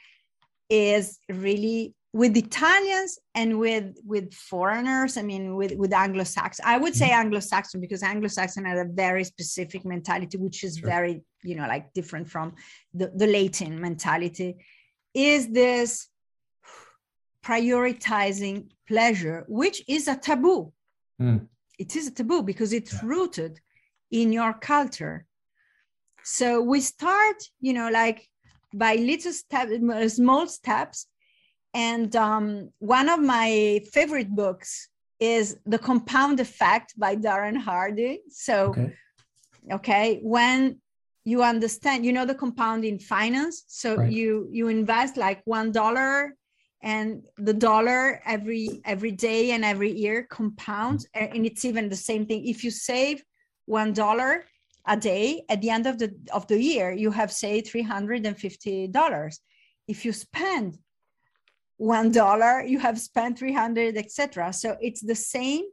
is 0.71 1.19
really 1.29 1.95
with 2.13 2.37
Italians 2.37 3.19
and 3.35 3.59
with 3.59 3.97
with 4.05 4.33
foreigners, 4.33 5.17
I 5.17 5.23
mean, 5.23 5.55
with 5.55 5.73
with 5.77 5.93
Anglo-Saxon, 5.93 6.65
I 6.67 6.79
would 6.79 6.95
say 6.95 7.09
mm-hmm. 7.09 7.21
Anglo-Saxon 7.21 7.81
because 7.81 8.03
Anglo-Saxon 8.03 8.65
had 8.65 8.79
a 8.79 8.85
very 8.85 9.25
specific 9.25 9.85
mentality, 9.85 10.39
which 10.39 10.65
is 10.65 10.79
sure. 10.79 10.89
very, 10.89 11.23
you 11.43 11.57
know, 11.57 11.67
like 11.67 11.93
different 11.93 12.29
from 12.29 12.55
the, 12.95 13.13
the 13.15 13.27
Latin 13.27 13.81
mentality. 13.81 14.57
Is 15.13 15.49
this 15.49 16.09
prioritizing 17.45 18.69
pleasure, 18.89 19.45
which 19.49 19.83
is 19.89 20.09
a 20.09 20.17
taboo? 20.17 20.73
Mm. 21.21 21.49
It 21.79 21.97
is 21.97 22.09
a 22.09 22.13
taboo 22.13 22.43
because 22.43 22.73
it's 22.73 22.95
yeah. 22.95 23.01
rooted 23.05 23.61
in 24.11 24.33
your 24.33 24.55
culture. 24.55 25.27
So 26.23 26.61
we 26.61 26.81
start, 26.81 27.37
you 27.61 27.73
know, 27.73 27.91
like 27.91 28.29
by 28.75 28.95
little 28.95 29.33
steps, 29.33 29.73
small 30.15 30.47
steps 30.47 31.07
and 31.75 32.15
um, 32.17 32.71
one 32.79 33.09
of 33.09 33.21
my 33.21 33.81
favorite 33.93 34.35
books 34.35 34.89
is 35.21 35.59
The 35.67 35.79
Compound 35.79 36.41
Effect 36.41 36.99
by 36.99 37.17
Darren 37.17 37.57
Hardy. 37.57 38.21
So, 38.29 38.69
okay. 38.69 38.93
okay, 39.73 40.21
when 40.23 40.81
you 41.25 41.43
understand, 41.43 42.05
you 42.05 42.13
know 42.13 42.25
the 42.25 42.35
compound 42.35 42.85
in 42.85 42.99
finance. 42.99 43.65
So 43.67 43.97
right. 43.97 44.11
you 44.11 44.49
you 44.53 44.69
invest 44.69 45.17
like 45.17 45.43
one 45.45 45.73
dollar 45.73 46.37
and 46.83 47.23
the 47.39 47.53
dollar 47.53 48.23
every 48.25 48.81
every 48.85 49.11
day 49.11 49.51
and 49.51 49.65
every 49.65 49.91
year 49.91 50.27
compounds 50.31 51.07
mm-hmm. 51.15 51.35
and 51.35 51.47
it's 51.47 51.65
even 51.65 51.89
the 51.89 51.97
same 51.97 52.27
thing 52.27 52.47
if 52.47 52.63
you 52.63 52.71
save 52.71 53.25
one 53.65 53.93
dollar 53.93 54.45
a 54.87 54.97
day 54.97 55.43
at 55.49 55.61
the 55.63 55.71
end 55.71 55.87
of 55.87 55.99
the 55.99 56.15
of 56.33 56.47
the 56.47 56.63
year 56.63 56.93
you 56.93 57.11
have 57.11 57.33
say 57.33 57.61
350 57.61 58.87
dollars 58.89 59.41
if 59.89 60.05
you 60.05 60.13
spend 60.13 60.79
one 61.77 62.11
dollar 62.11 62.63
you 62.65 62.79
have 62.79 62.99
spent 62.99 63.39
300 63.39 63.97
etc 63.97 64.53
so 64.53 64.77
it's 64.81 65.03
the 65.03 65.15
same 65.15 65.65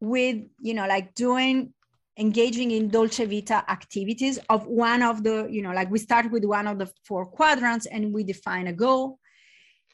with 0.00 0.36
you 0.60 0.74
know 0.74 0.86
like 0.86 1.14
doing 1.14 1.72
engaging 2.18 2.70
in 2.70 2.88
dolce 2.88 3.24
vita 3.24 3.64
activities 3.70 4.38
of 4.48 4.66
one 4.66 5.02
of 5.02 5.22
the 5.22 5.46
you 5.50 5.62
know 5.62 5.72
like 5.72 5.90
we 5.90 5.98
start 5.98 6.30
with 6.30 6.44
one 6.44 6.66
of 6.66 6.78
the 6.78 6.88
four 7.06 7.24
quadrants 7.24 7.86
and 7.86 8.12
we 8.12 8.22
define 8.22 8.66
a 8.68 8.72
goal. 8.72 9.18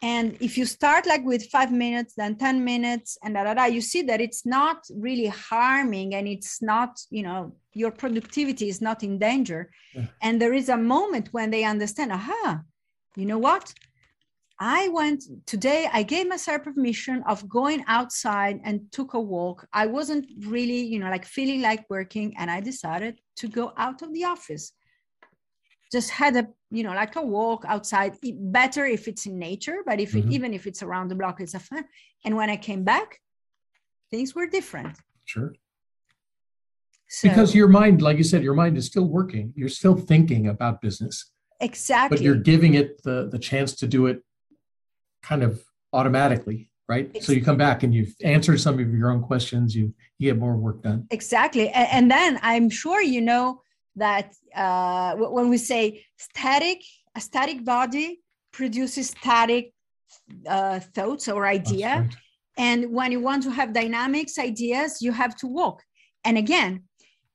And 0.03 0.37
if 0.41 0.59
you 0.59 0.67
start 0.67 1.07
like 1.07 1.25
with 1.25 1.51
five 1.51 1.73
minutes 1.73 2.13
then 2.19 2.37
10 2.37 2.63
minutes 2.63 3.17
and 3.23 3.35
da, 3.35 3.45
da, 3.45 3.55
da, 3.55 3.65
you 3.65 3.81
see 3.81 4.03
that 4.03 4.21
it's 4.21 4.45
not 4.45 4.85
really 4.95 5.29
harming 5.29 6.15
and 6.15 6.29
it's 6.29 6.61
not 6.61 6.99
you 7.11 7.23
know 7.23 7.55
your 7.73 7.91
productivity 7.91 8.69
is 8.69 8.81
not 8.83 9.03
in 9.03 9.19
danger. 9.19 9.71
Yeah. 9.95 10.07
and 10.21 10.41
there 10.41 10.53
is 10.53 10.69
a 10.69 10.77
moment 10.77 11.29
when 11.33 11.51
they 11.51 11.65
understand 11.65 12.13
aha 12.13 12.61
you 13.17 13.25
know 13.25 13.39
what 13.39 13.73
I 14.59 14.89
went 14.89 15.25
today, 15.47 15.89
I 15.93 16.03
gave 16.03 16.29
myself 16.29 16.65
permission 16.65 17.23
of 17.27 17.47
going 17.49 17.85
outside 17.89 18.61
and 18.65 18.91
took 18.91 19.13
a 19.13 19.21
walk. 19.21 19.67
I 19.73 19.87
wasn't 19.87 20.27
really, 20.47 20.81
you 20.81 20.99
know, 20.99 21.11
like 21.11 21.27
feeling 21.27 21.61
like 21.61 21.85
working, 21.91 22.35
and 22.39 22.51
I 22.51 22.61
decided 22.61 23.21
to 23.37 23.49
go 23.49 23.75
out 23.77 24.01
of 24.01 24.15
the 24.15 24.25
office. 24.25 24.73
Just 25.93 26.11
had 26.11 26.37
a, 26.37 26.49
you 26.71 26.83
know, 26.83 26.95
like 26.95 27.17
a 27.17 27.23
walk 27.23 27.65
outside. 27.69 28.15
Better 28.23 28.87
if 28.87 29.09
it's 29.09 29.27
in 29.27 29.39
nature, 29.39 29.79
but 29.85 30.01
if 30.01 30.13
mm-hmm. 30.13 30.29
it, 30.29 30.35
even 30.35 30.55
if 30.55 30.67
it's 30.67 30.83
around 30.83 31.09
the 31.09 31.15
block, 31.15 31.41
it's 31.41 31.55
a 31.55 31.61
fun. 31.61 31.85
And 32.25 32.35
when 32.35 32.49
I 32.49 32.57
came 32.57 32.83
back, 32.83 33.21
things 34.11 34.35
were 34.35 34.47
different. 34.47 34.97
Sure. 35.27 35.53
So, 37.09 37.29
because 37.29 37.55
your 37.55 37.69
mind, 37.69 38.03
like 38.03 38.17
you 38.17 38.25
said, 38.25 38.43
your 38.43 38.55
mind 38.55 38.77
is 38.77 38.87
still 38.87 39.05
working. 39.05 39.53
You're 39.55 39.69
still 39.69 39.97
thinking 39.97 40.49
about 40.49 40.81
business. 40.81 41.31
Exactly. 41.61 42.17
But 42.17 42.25
you're 42.25 42.37
giving 42.37 42.75
it 42.75 43.03
the 43.03 43.29
the 43.31 43.39
chance 43.39 43.75
to 43.77 43.87
do 43.87 44.07
it 44.07 44.23
kind 45.29 45.43
of 45.43 45.53
automatically, 45.93 46.69
right? 46.89 47.07
so 47.23 47.33
you 47.33 47.43
come 47.43 47.57
back 47.57 47.83
and 47.83 47.95
you've 47.95 48.15
answered 48.23 48.59
some 48.61 48.75
of 48.79 48.95
your 48.95 49.11
own 49.11 49.23
questions. 49.23 49.75
You 49.75 49.93
you 50.19 50.31
get 50.31 50.39
more 50.39 50.57
work 50.57 50.83
done. 50.83 51.07
Exactly, 51.11 51.69
and, 51.69 51.89
and 51.97 52.11
then 52.11 52.39
I'm 52.43 52.69
sure 52.71 53.01
you 53.03 53.23
know 53.31 53.61
that 53.97 54.27
uh, 54.55 55.17
when 55.17 55.49
we 55.49 55.59
say 55.59 56.05
static, 56.17 56.79
a 57.15 57.21
static 57.21 57.65
body 57.65 58.21
produces 58.53 59.09
static 59.09 59.73
uh, 60.49 60.81
thoughts 60.95 61.29
or 61.29 61.47
idea. 61.47 61.93
Right. 62.01 62.17
And 62.59 62.93
when 62.93 63.13
you 63.13 63.21
want 63.21 63.43
to 63.45 63.51
have 63.51 63.73
dynamics 63.73 64.39
ideas, 64.39 65.03
you 65.03 65.13
have 65.13 65.37
to 65.37 65.47
walk. 65.47 65.83
And 66.25 66.39
again, 66.39 66.85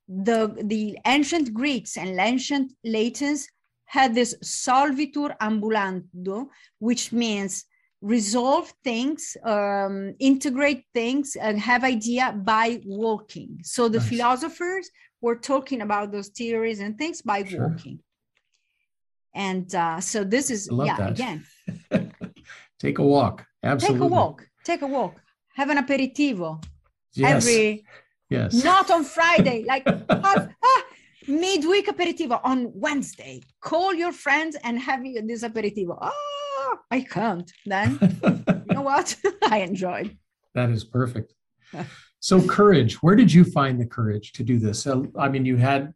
the, 0.08 0.56
the 0.64 0.98
ancient 1.06 1.54
Greeks 1.54 1.96
and 1.98 2.20
ancient 2.20 2.74
Latins 2.84 3.48
had 3.86 4.16
this 4.16 4.36
solvitur 4.44 5.36
ambulando, 5.40 6.48
which 6.80 7.12
means 7.12 7.66
resolve 8.02 8.74
things, 8.84 9.38
um, 9.44 10.16
integrate 10.20 10.86
things, 10.94 11.36
and 11.36 11.60
have 11.60 11.84
idea 11.84 12.34
by 12.44 12.82
walking. 12.86 13.60
So 13.64 13.88
the 13.88 14.00
nice. 14.00 14.10
philosophers 14.10 14.90
were 15.22 15.36
talking 15.36 15.82
about 15.82 16.12
those 16.12 16.30
theories 16.30 16.80
and 16.80 16.98
things 16.98 17.22
by 17.22 17.44
sure. 17.44 17.68
walking. 17.68 18.00
And 19.34 19.74
uh, 19.74 20.02
so 20.02 20.24
this 20.24 20.50
is 20.50 20.68
yeah 20.72 20.98
that. 20.98 21.12
again. 21.12 21.46
Take 22.80 23.00
a 23.00 23.04
walk. 23.04 23.46
Absolutely. 23.64 24.00
Take 24.00 24.04
a 24.04 24.14
walk. 24.14 24.48
Take 24.64 24.82
a 24.82 24.88
walk. 24.88 25.16
Have 25.56 25.70
an 25.70 25.78
aperitivo. 25.78 26.64
Yes. 27.14 27.48
Every 27.48 27.86
yes. 28.30 28.64
Not 28.64 28.90
on 28.90 29.04
Friday. 29.04 29.64
Like 29.68 29.86
have, 29.86 30.50
ah, 30.64 30.84
midweek 31.28 31.88
aperitivo 31.88 32.42
on 32.44 32.72
Wednesday. 32.74 33.42
Call 33.62 33.94
your 33.94 34.12
friends 34.12 34.58
and 34.64 34.80
have 34.80 35.02
this 35.28 35.44
aperitivo. 35.44 35.98
Oh, 36.02 36.41
I 36.90 37.02
can't. 37.02 37.52
Then 37.66 37.98
you 38.24 38.74
know 38.74 38.82
what? 38.82 39.16
I 39.44 39.60
enjoyed. 39.60 40.18
That 40.54 40.70
is 40.70 40.84
perfect. 40.84 41.34
so 42.20 42.46
courage. 42.46 43.02
Where 43.02 43.16
did 43.16 43.34
you 43.34 43.44
find 43.44 43.80
the 43.80 43.86
courage 43.86 44.34
to 44.34 44.44
do 44.44 44.60
this? 44.60 44.88
I 45.18 45.30
mean, 45.30 45.46
you 45.46 45.58
had 45.58 45.94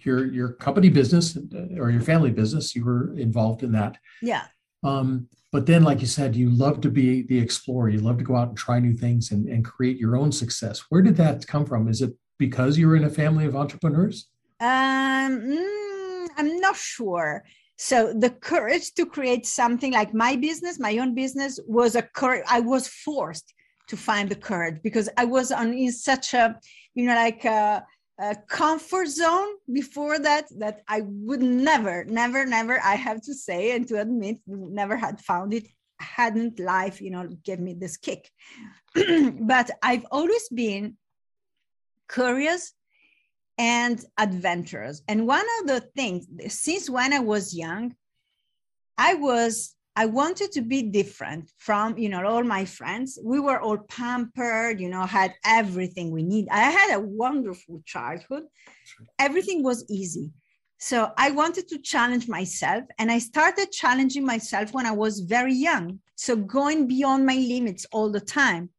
your 0.00 0.26
your 0.26 0.52
company 0.54 0.88
business 0.88 1.36
or 1.78 1.90
your 1.90 2.00
family 2.00 2.30
business. 2.30 2.74
You 2.74 2.84
were 2.84 3.14
involved 3.16 3.62
in 3.62 3.72
that. 3.72 3.98
Yeah. 4.20 4.46
Um, 4.82 5.28
but 5.52 5.66
then, 5.66 5.84
like 5.84 6.00
you 6.00 6.06
said, 6.06 6.34
you 6.34 6.50
love 6.50 6.80
to 6.80 6.90
be 6.90 7.22
the 7.22 7.38
explorer. 7.38 7.90
You 7.90 8.00
love 8.00 8.18
to 8.18 8.24
go 8.24 8.36
out 8.36 8.48
and 8.48 8.56
try 8.56 8.78
new 8.78 8.94
things 8.94 9.30
and, 9.30 9.46
and 9.48 9.64
create 9.64 9.98
your 9.98 10.16
own 10.16 10.32
success. 10.32 10.86
Where 10.88 11.02
did 11.02 11.16
that 11.16 11.46
come 11.46 11.66
from? 11.66 11.88
Is 11.88 12.00
it 12.00 12.14
because 12.38 12.78
you 12.78 12.88
were 12.88 12.96
in 12.96 13.04
a 13.04 13.10
family 13.10 13.44
of 13.44 13.54
entrepreneurs? 13.54 14.28
Um, 14.60 15.40
mm, 15.40 16.28
I'm 16.38 16.58
not 16.58 16.76
sure. 16.76 17.44
So 17.78 18.12
the 18.12 18.30
courage 18.30 18.94
to 18.94 19.06
create 19.06 19.46
something 19.46 19.92
like 19.92 20.14
my 20.14 20.36
business, 20.36 20.78
my 20.78 20.98
own 20.98 21.14
business, 21.14 21.58
was 21.66 21.96
a 21.96 22.02
courage. 22.02 22.44
I 22.48 22.60
was 22.60 22.86
forced 22.88 23.52
to 23.88 23.96
find 23.96 24.28
the 24.28 24.36
courage 24.36 24.80
because 24.82 25.08
I 25.16 25.24
was 25.24 25.50
on 25.50 25.72
in 25.72 25.92
such 25.92 26.34
a, 26.34 26.58
you 26.94 27.06
know, 27.06 27.14
like 27.14 27.44
a, 27.44 27.84
a 28.20 28.36
comfort 28.48 29.08
zone 29.08 29.48
before 29.72 30.18
that 30.18 30.46
that 30.58 30.82
I 30.88 31.02
would 31.04 31.42
never, 31.42 32.04
never, 32.04 32.46
never, 32.46 32.80
I 32.80 32.94
have 32.94 33.20
to 33.22 33.34
say 33.34 33.74
and 33.74 33.86
to 33.88 34.00
admit, 34.00 34.38
never 34.46 34.96
had 34.96 35.20
found 35.20 35.54
it. 35.54 35.66
Hadn't 35.98 36.58
life, 36.58 37.00
you 37.00 37.10
know, 37.10 37.28
give 37.44 37.60
me 37.60 37.74
this 37.74 37.96
kick. 37.96 38.28
but 38.94 39.70
I've 39.82 40.04
always 40.10 40.48
been 40.48 40.96
curious 42.10 42.72
and 43.58 44.04
adventurous. 44.18 45.02
And 45.08 45.26
one 45.26 45.46
of 45.60 45.68
the 45.68 45.80
things, 45.94 46.26
since 46.48 46.88
when 46.88 47.12
I 47.12 47.20
was 47.20 47.54
young, 47.54 47.94
I 48.98 49.14
was 49.14 49.74
I 49.94 50.06
wanted 50.06 50.52
to 50.52 50.62
be 50.62 50.82
different 50.84 51.50
from, 51.58 51.98
you 51.98 52.08
know, 52.08 52.26
all 52.26 52.42
my 52.42 52.64
friends. 52.64 53.18
We 53.22 53.40
were 53.40 53.60
all 53.60 53.76
pampered, 53.76 54.80
you 54.80 54.88
know, 54.88 55.04
had 55.04 55.34
everything 55.44 56.10
we 56.10 56.22
need. 56.22 56.48
I 56.50 56.70
had 56.70 56.96
a 56.96 57.00
wonderful 57.00 57.82
childhood. 57.84 58.44
Everything 59.18 59.62
was 59.62 59.84
easy. 59.90 60.30
So 60.78 61.12
I 61.18 61.30
wanted 61.30 61.68
to 61.68 61.78
challenge 61.78 62.26
myself 62.26 62.84
and 62.98 63.12
I 63.12 63.18
started 63.18 63.70
challenging 63.70 64.24
myself 64.24 64.72
when 64.72 64.86
I 64.86 64.92
was 64.92 65.20
very 65.20 65.54
young. 65.54 66.00
So 66.16 66.36
going 66.36 66.88
beyond 66.88 67.26
my 67.26 67.36
limits 67.36 67.86
all 67.92 68.10
the 68.10 68.20
time. 68.20 68.70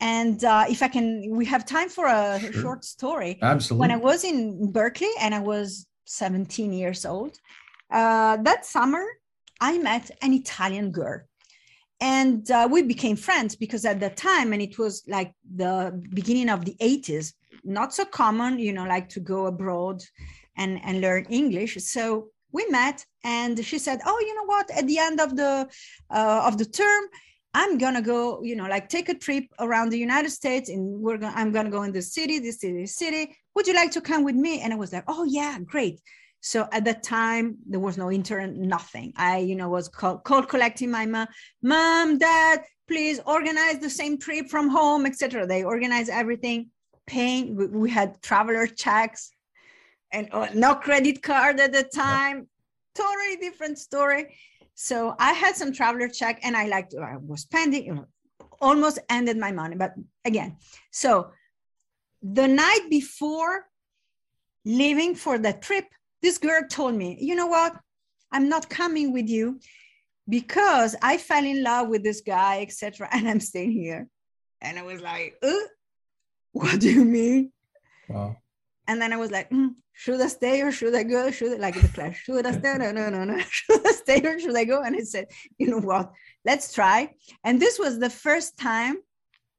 And 0.00 0.44
uh, 0.44 0.66
if 0.68 0.82
I 0.82 0.88
can, 0.88 1.30
we 1.30 1.46
have 1.46 1.64
time 1.64 1.88
for 1.88 2.06
a 2.06 2.38
sure. 2.38 2.52
short 2.52 2.84
story. 2.84 3.38
Absolutely. 3.40 3.80
When 3.80 3.90
I 3.90 3.96
was 3.96 4.24
in 4.24 4.70
Berkeley 4.70 5.10
and 5.20 5.34
I 5.34 5.40
was 5.40 5.86
17 6.04 6.72
years 6.72 7.06
old, 7.06 7.38
uh, 7.90 8.36
that 8.42 8.66
summer 8.66 9.04
I 9.60 9.78
met 9.78 10.10
an 10.22 10.32
Italian 10.32 10.90
girl. 10.90 11.20
And 12.00 12.50
uh, 12.50 12.68
we 12.70 12.82
became 12.82 13.16
friends 13.16 13.56
because 13.56 13.86
at 13.86 14.00
that 14.00 14.18
time, 14.18 14.52
and 14.52 14.60
it 14.60 14.78
was 14.78 15.02
like 15.08 15.32
the 15.54 15.98
beginning 16.10 16.50
of 16.50 16.66
the 16.66 16.76
80s, 16.80 17.32
not 17.64 17.94
so 17.94 18.04
common, 18.04 18.58
you 18.58 18.74
know, 18.74 18.84
like 18.84 19.08
to 19.10 19.20
go 19.20 19.46
abroad 19.46 20.02
and, 20.58 20.78
and 20.84 21.00
learn 21.00 21.24
English. 21.30 21.82
So 21.82 22.28
we 22.52 22.66
met 22.68 23.04
and 23.24 23.64
she 23.64 23.78
said, 23.78 24.00
Oh, 24.04 24.18
you 24.20 24.34
know 24.34 24.44
what? 24.44 24.70
At 24.70 24.86
the 24.86 24.98
end 24.98 25.20
of 25.20 25.36
the 25.36 25.68
uh, 26.10 26.42
of 26.44 26.58
the 26.58 26.64
term, 26.64 27.04
I'm 27.56 27.78
gonna 27.78 28.02
go, 28.02 28.42
you 28.42 28.54
know, 28.54 28.66
like 28.66 28.90
take 28.90 29.08
a 29.08 29.14
trip 29.14 29.44
around 29.60 29.88
the 29.88 29.98
United 29.98 30.30
States, 30.30 30.68
and 30.68 31.00
we're 31.00 31.16
gonna 31.16 31.32
I'm 31.34 31.52
gonna 31.52 31.70
go 31.70 31.84
in 31.84 31.90
this 31.90 32.12
city, 32.12 32.38
this 32.38 32.60
city, 32.60 32.82
this 32.82 32.96
city. 32.96 33.34
Would 33.54 33.66
you 33.66 33.72
like 33.72 33.90
to 33.92 34.02
come 34.02 34.24
with 34.24 34.34
me? 34.34 34.60
And 34.60 34.74
I 34.74 34.76
was 34.76 34.92
like, 34.92 35.04
oh 35.08 35.24
yeah, 35.24 35.58
great. 35.64 35.98
So 36.42 36.68
at 36.70 36.84
that 36.84 37.02
time, 37.02 37.56
there 37.66 37.80
was 37.80 37.96
no 37.96 38.12
internet, 38.12 38.54
nothing. 38.54 39.14
I, 39.16 39.38
you 39.38 39.56
know, 39.56 39.70
was 39.70 39.88
called, 39.88 40.22
cold 40.24 40.50
collecting 40.50 40.90
my 40.90 41.06
mom, 41.06 41.28
mom, 41.62 42.18
dad, 42.18 42.60
please 42.88 43.20
organize 43.24 43.78
the 43.78 43.88
same 43.88 44.18
trip 44.18 44.50
from 44.50 44.68
home, 44.68 45.06
etc. 45.06 45.46
They 45.46 45.64
organize 45.64 46.10
everything, 46.10 46.68
paying. 47.06 47.56
We, 47.56 47.68
we 47.68 47.90
had 47.90 48.20
traveler 48.20 48.66
checks 48.66 49.30
and 50.12 50.28
uh, 50.30 50.48
no 50.54 50.74
credit 50.74 51.22
card 51.22 51.58
at 51.58 51.72
the 51.72 51.84
time. 51.84 52.48
Totally 52.94 53.36
different 53.40 53.78
story. 53.78 54.36
So 54.76 55.16
I 55.18 55.32
had 55.32 55.56
some 55.56 55.72
traveler 55.72 56.06
check 56.06 56.38
and 56.42 56.54
I 56.54 56.66
like 56.66 56.90
I 56.94 57.16
was 57.16 57.40
spending, 57.40 58.04
almost 58.60 58.98
ended 59.08 59.38
my 59.38 59.50
money. 59.50 59.74
But 59.74 59.94
again, 60.24 60.58
so 60.92 61.30
the 62.22 62.46
night 62.46 62.86
before 62.90 63.64
leaving 64.66 65.14
for 65.14 65.38
the 65.38 65.54
trip, 65.54 65.86
this 66.20 66.36
girl 66.36 66.62
told 66.70 66.94
me, 66.94 67.16
you 67.18 67.34
know 67.34 67.46
what? 67.46 67.74
I'm 68.30 68.50
not 68.50 68.68
coming 68.68 69.14
with 69.14 69.28
you 69.28 69.60
because 70.28 70.94
I 71.00 71.16
fell 71.16 71.44
in 71.44 71.62
love 71.62 71.88
with 71.88 72.02
this 72.02 72.20
guy, 72.20 72.60
etc. 72.60 73.08
And 73.12 73.26
I'm 73.26 73.40
staying 73.40 73.72
here. 73.72 74.08
And 74.60 74.78
I 74.78 74.82
was 74.82 75.00
like, 75.00 75.36
uh, 75.42 75.52
what 76.52 76.80
do 76.80 76.92
you 76.92 77.04
mean? 77.04 77.50
Wow. 78.10 78.36
And 78.88 79.00
then 79.00 79.12
I 79.12 79.16
was 79.16 79.30
like, 79.30 79.50
mm, 79.50 79.70
should 79.92 80.20
I 80.20 80.28
stay 80.28 80.62
or 80.62 80.70
should 80.70 80.94
I 80.94 81.02
go? 81.02 81.30
Should 81.30 81.52
I 81.52 81.56
like 81.56 81.80
the 81.80 81.88
clash? 81.88 82.22
Should 82.24 82.46
I 82.46 82.52
stay? 82.52 82.74
No, 82.78 82.92
no, 82.92 83.08
no, 83.08 83.24
no. 83.24 83.38
Should 83.50 83.86
I 83.86 83.92
stay 83.92 84.20
or 84.24 84.38
should 84.38 84.56
I 84.56 84.64
go? 84.64 84.82
And 84.82 84.94
I 84.94 85.00
said, 85.00 85.26
you 85.58 85.68
know 85.68 85.80
what? 85.80 86.12
Let's 86.44 86.72
try. 86.72 87.14
And 87.44 87.60
this 87.60 87.78
was 87.78 87.98
the 87.98 88.10
first 88.10 88.58
time, 88.58 88.96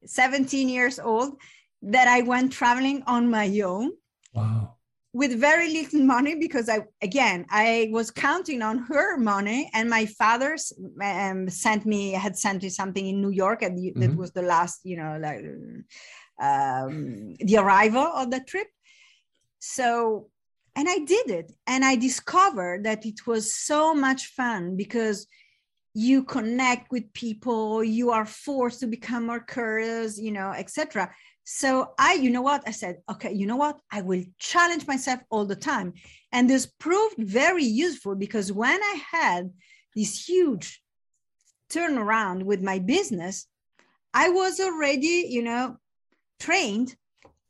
17 0.04 0.68
years 0.68 0.98
old, 0.98 1.40
that 1.82 2.08
I 2.08 2.22
went 2.22 2.52
traveling 2.52 3.02
on 3.06 3.30
my 3.30 3.60
own. 3.60 3.92
Wow 4.32 4.78
with 5.12 5.40
very 5.40 5.72
little 5.72 6.00
money 6.00 6.34
because 6.34 6.68
I 6.68 6.80
again 7.02 7.46
I 7.50 7.88
was 7.90 8.10
counting 8.10 8.62
on 8.62 8.78
her 8.78 9.16
money 9.16 9.70
and 9.72 9.88
my 9.88 10.06
father's 10.06 10.72
um, 11.02 11.48
sent 11.48 11.86
me 11.86 12.12
had 12.12 12.36
sent 12.36 12.62
me 12.62 12.68
something 12.68 13.06
in 13.06 13.22
New 13.22 13.30
York 13.30 13.62
and 13.62 13.78
mm-hmm. 13.78 14.00
that 14.00 14.16
was 14.16 14.32
the 14.32 14.42
last 14.42 14.80
you 14.84 14.96
know 14.96 15.18
like 15.20 15.40
um, 16.40 17.34
the 17.40 17.56
arrival 17.56 18.08
of 18.20 18.30
the 18.30 18.40
trip 18.40 18.68
so 19.58 20.28
and 20.76 20.88
I 20.88 20.98
did 20.98 21.30
it 21.30 21.52
and 21.66 21.84
I 21.84 21.96
discovered 21.96 22.84
that 22.84 23.04
it 23.04 23.26
was 23.26 23.54
so 23.54 23.94
much 23.94 24.26
fun 24.26 24.76
because 24.76 25.26
you 25.94 26.22
connect 26.22 26.92
with 26.92 27.12
people 27.12 27.82
you 27.82 28.10
are 28.10 28.26
forced 28.26 28.80
to 28.80 28.86
become 28.86 29.26
more 29.26 29.40
curious 29.40 30.18
you 30.18 30.30
know 30.30 30.52
etc 30.52 31.10
so 31.50 31.94
I, 31.98 32.12
you 32.12 32.28
know 32.28 32.42
what? 32.42 32.62
I 32.66 32.72
said, 32.72 32.98
okay, 33.10 33.32
you 33.32 33.46
know 33.46 33.56
what? 33.56 33.80
I 33.90 34.02
will 34.02 34.22
challenge 34.38 34.86
myself 34.86 35.20
all 35.30 35.46
the 35.46 35.56
time. 35.56 35.94
And 36.30 36.48
this 36.48 36.66
proved 36.66 37.16
very 37.16 37.64
useful 37.64 38.14
because 38.16 38.52
when 38.52 38.78
I 38.78 39.02
had 39.10 39.50
this 39.96 40.28
huge 40.28 40.82
turnaround 41.70 42.42
with 42.42 42.62
my 42.62 42.80
business, 42.80 43.46
I 44.12 44.28
was 44.28 44.60
already, 44.60 45.26
you 45.30 45.42
know, 45.42 45.78
trained 46.38 46.94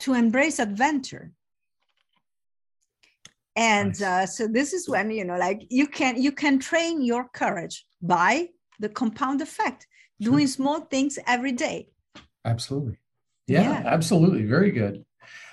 to 0.00 0.14
embrace 0.14 0.60
adventure. 0.60 1.32
And 3.58 3.88
nice. 3.88 4.02
uh, 4.02 4.26
so 4.26 4.46
this 4.46 4.72
is 4.72 4.88
when, 4.88 5.10
you 5.10 5.24
know, 5.24 5.36
like 5.36 5.66
you 5.68 5.88
can 5.88 6.22
you 6.22 6.30
can 6.30 6.60
train 6.60 7.02
your 7.02 7.28
courage 7.34 7.84
by 8.00 8.50
the 8.78 8.88
compound 8.88 9.40
effect, 9.42 9.88
sure. 10.22 10.30
doing 10.30 10.46
small 10.46 10.82
things 10.82 11.18
every 11.26 11.50
day. 11.50 11.88
Absolutely. 12.44 12.98
Yeah, 13.48 13.62
yeah, 13.62 13.82
absolutely. 13.84 14.44
Very 14.44 14.70
good. 14.70 15.04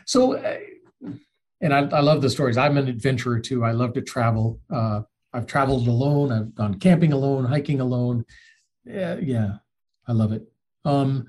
So, 0.05 0.33
uh, 0.33 0.59
and 1.61 1.73
I, 1.73 1.79
I, 1.79 2.01
love 2.01 2.21
the 2.21 2.29
stories. 2.29 2.57
I'm 2.57 2.77
an 2.77 2.87
adventurer 2.87 3.39
too. 3.39 3.63
I 3.63 3.71
love 3.71 3.93
to 3.93 4.01
travel. 4.01 4.59
Uh, 4.71 5.01
I've 5.33 5.47
traveled 5.47 5.87
alone. 5.87 6.31
I've 6.31 6.53
gone 6.53 6.75
camping 6.75 7.11
alone, 7.11 7.45
hiking 7.45 7.81
alone. 7.81 8.23
Yeah, 8.85 9.15
yeah. 9.19 9.55
I 10.07 10.11
love 10.11 10.31
it. 10.31 10.43
Um, 10.83 11.25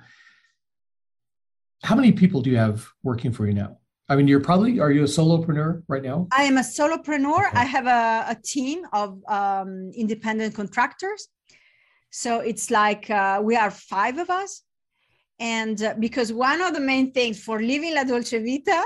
how 1.83 1.95
many 1.95 2.13
people 2.13 2.43
do 2.43 2.51
you 2.51 2.59
have 2.59 2.87
working 3.03 3.33
for 3.33 3.47
you 3.47 3.55
now? 3.55 3.79
I 4.09 4.17
mean, 4.17 4.29
you're 4.29 4.41
probably 4.41 4.79
are 4.79 4.93
you 4.93 5.03
a 5.03 5.07
solopreneur 5.07 5.83
right 5.89 6.03
now? 6.03 6.29
I 6.31 6.45
am 6.45 6.59
a 6.59 6.61
solopreneur. 6.61 7.49
Okay. 7.49 7.59
I 7.59 7.65
have 7.65 7.87
a, 7.87 8.31
a 8.31 8.37
team 8.43 8.87
of 8.93 9.21
um, 9.29 9.91
independent 9.97 10.55
contractors. 10.55 11.29
So 12.11 12.41
it's 12.41 12.71
like 12.71 13.11
uh, 13.11 13.41
we 13.43 13.57
are 13.57 13.71
five 13.71 14.19
of 14.19 14.31
us. 14.31 14.63
And 15.39 15.83
uh, 15.83 15.95
because 15.99 16.33
one 16.33 16.61
of 16.63 16.73
the 16.73 16.81
main 16.81 17.13
things 17.13 17.43
for 17.43 17.61
living 17.61 17.95
La 17.95 18.05
Dolce 18.05 18.39
Vita 18.43 18.85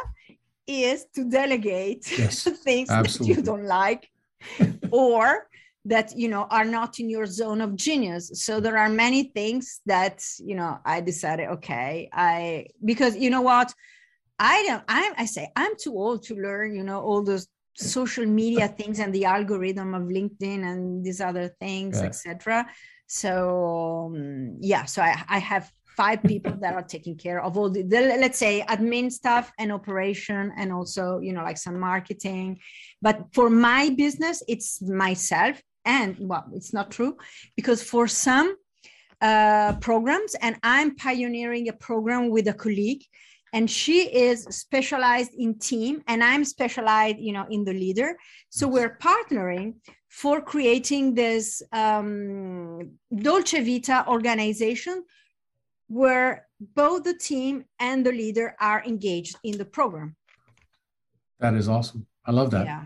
is 0.67 1.07
to 1.15 1.29
delegate 1.29 2.11
yes, 2.19 2.45
things 2.65 2.91
absolutely. 2.91 3.35
that 3.35 3.41
you 3.41 3.45
don't 3.45 3.65
like 3.65 4.09
or 4.91 5.49
that 5.85 6.17
you 6.17 6.29
know 6.29 6.47
are 6.51 6.65
not 6.65 7.01
in 7.01 7.09
your 7.09 7.25
zone 7.25 7.63
of 7.63 7.75
genius 7.75 8.31
so 8.35 8.61
there 8.61 8.77
are 8.77 8.91
many 8.91 9.25
things 9.25 9.81
that 9.87 10.23
you 10.39 10.55
know 10.55 10.79
i 10.85 11.01
decided 11.01 11.49
okay 11.49 12.07
i 12.13 12.67
because 12.85 13.17
you 13.17 13.31
know 13.31 13.41
what 13.41 13.73
i 14.41 14.65
don't 14.67 14.83
i 14.89 15.13
i 15.19 15.25
say 15.25 15.49
i'm 15.55 15.73
too 15.77 15.93
old 15.93 16.23
to 16.23 16.35
learn 16.35 16.75
you 16.75 16.83
know 16.83 17.01
all 17.01 17.23
those 17.23 17.47
social 17.77 18.27
media 18.27 18.67
things 18.79 18.99
and 18.99 19.15
the 19.15 19.25
algorithm 19.25 19.95
of 19.95 20.03
linkedin 20.05 20.65
and 20.65 21.05
these 21.05 21.21
other 21.21 21.49
things 21.61 22.01
yeah. 22.01 22.07
etc 22.07 22.67
so 23.07 24.13
um, 24.15 24.57
yeah 24.61 24.85
so 24.85 25.03
I, 25.03 25.23
I 25.29 25.39
have 25.39 25.71
five 25.97 26.23
people 26.23 26.55
that 26.61 26.75
are 26.75 26.83
taking 26.83 27.17
care 27.17 27.43
of 27.43 27.59
all 27.59 27.69
the, 27.69 27.83
the, 27.83 28.01
let's 28.25 28.39
say 28.39 28.65
admin 28.69 29.11
stuff 29.11 29.53
and 29.59 29.73
operation 29.73 30.53
and 30.57 30.73
also 30.73 31.19
you 31.19 31.33
know 31.33 31.43
like 31.43 31.59
some 31.59 31.79
marketing 31.79 32.59
but 33.03 33.27
for 33.35 33.51
my 33.51 33.91
business 33.91 34.43
it's 34.49 34.81
myself 34.83 35.61
and 35.85 36.17
well 36.21 36.47
it's 36.55 36.73
not 36.73 36.91
true 36.91 37.17
because 37.57 37.83
for 37.83 38.07
some 38.07 38.57
uh, 39.21 39.75
programs 39.81 40.35
and 40.37 40.57
i'm 40.63 40.95
pioneering 40.95 41.69
a 41.69 41.73
program 41.73 42.31
with 42.31 42.47
a 42.49 42.55
colleague 42.55 43.05
and 43.53 43.71
she 43.71 44.03
is 44.15 44.45
specialized 44.45 45.33
in 45.35 45.59
team 45.59 46.03
and 46.07 46.23
i'm 46.23 46.45
specialized 46.45 47.19
you 47.19 47.33
know 47.33 47.47
in 47.51 47.65
the 47.65 47.73
leader. 47.73 48.17
So 48.49 48.67
we're 48.69 48.97
partnering 48.99 49.75
for 50.09 50.41
creating 50.41 51.15
this 51.15 51.63
um, 51.73 52.91
dolce 53.15 53.61
vita 53.63 54.05
organization 54.09 55.05
where 55.87 56.47
both 56.75 57.05
the 57.05 57.15
team 57.15 57.65
and 57.79 58.05
the 58.05 58.13
leader 58.13 58.55
are 58.61 58.83
engaged 58.85 59.37
in 59.45 59.57
the 59.59 59.65
program. 59.65 60.17
That 61.39 61.55
is 61.55 61.69
awesome. 61.69 62.07
I 62.27 62.33
love 62.33 62.51
that. 62.51 62.67
Yeah. 62.67 62.85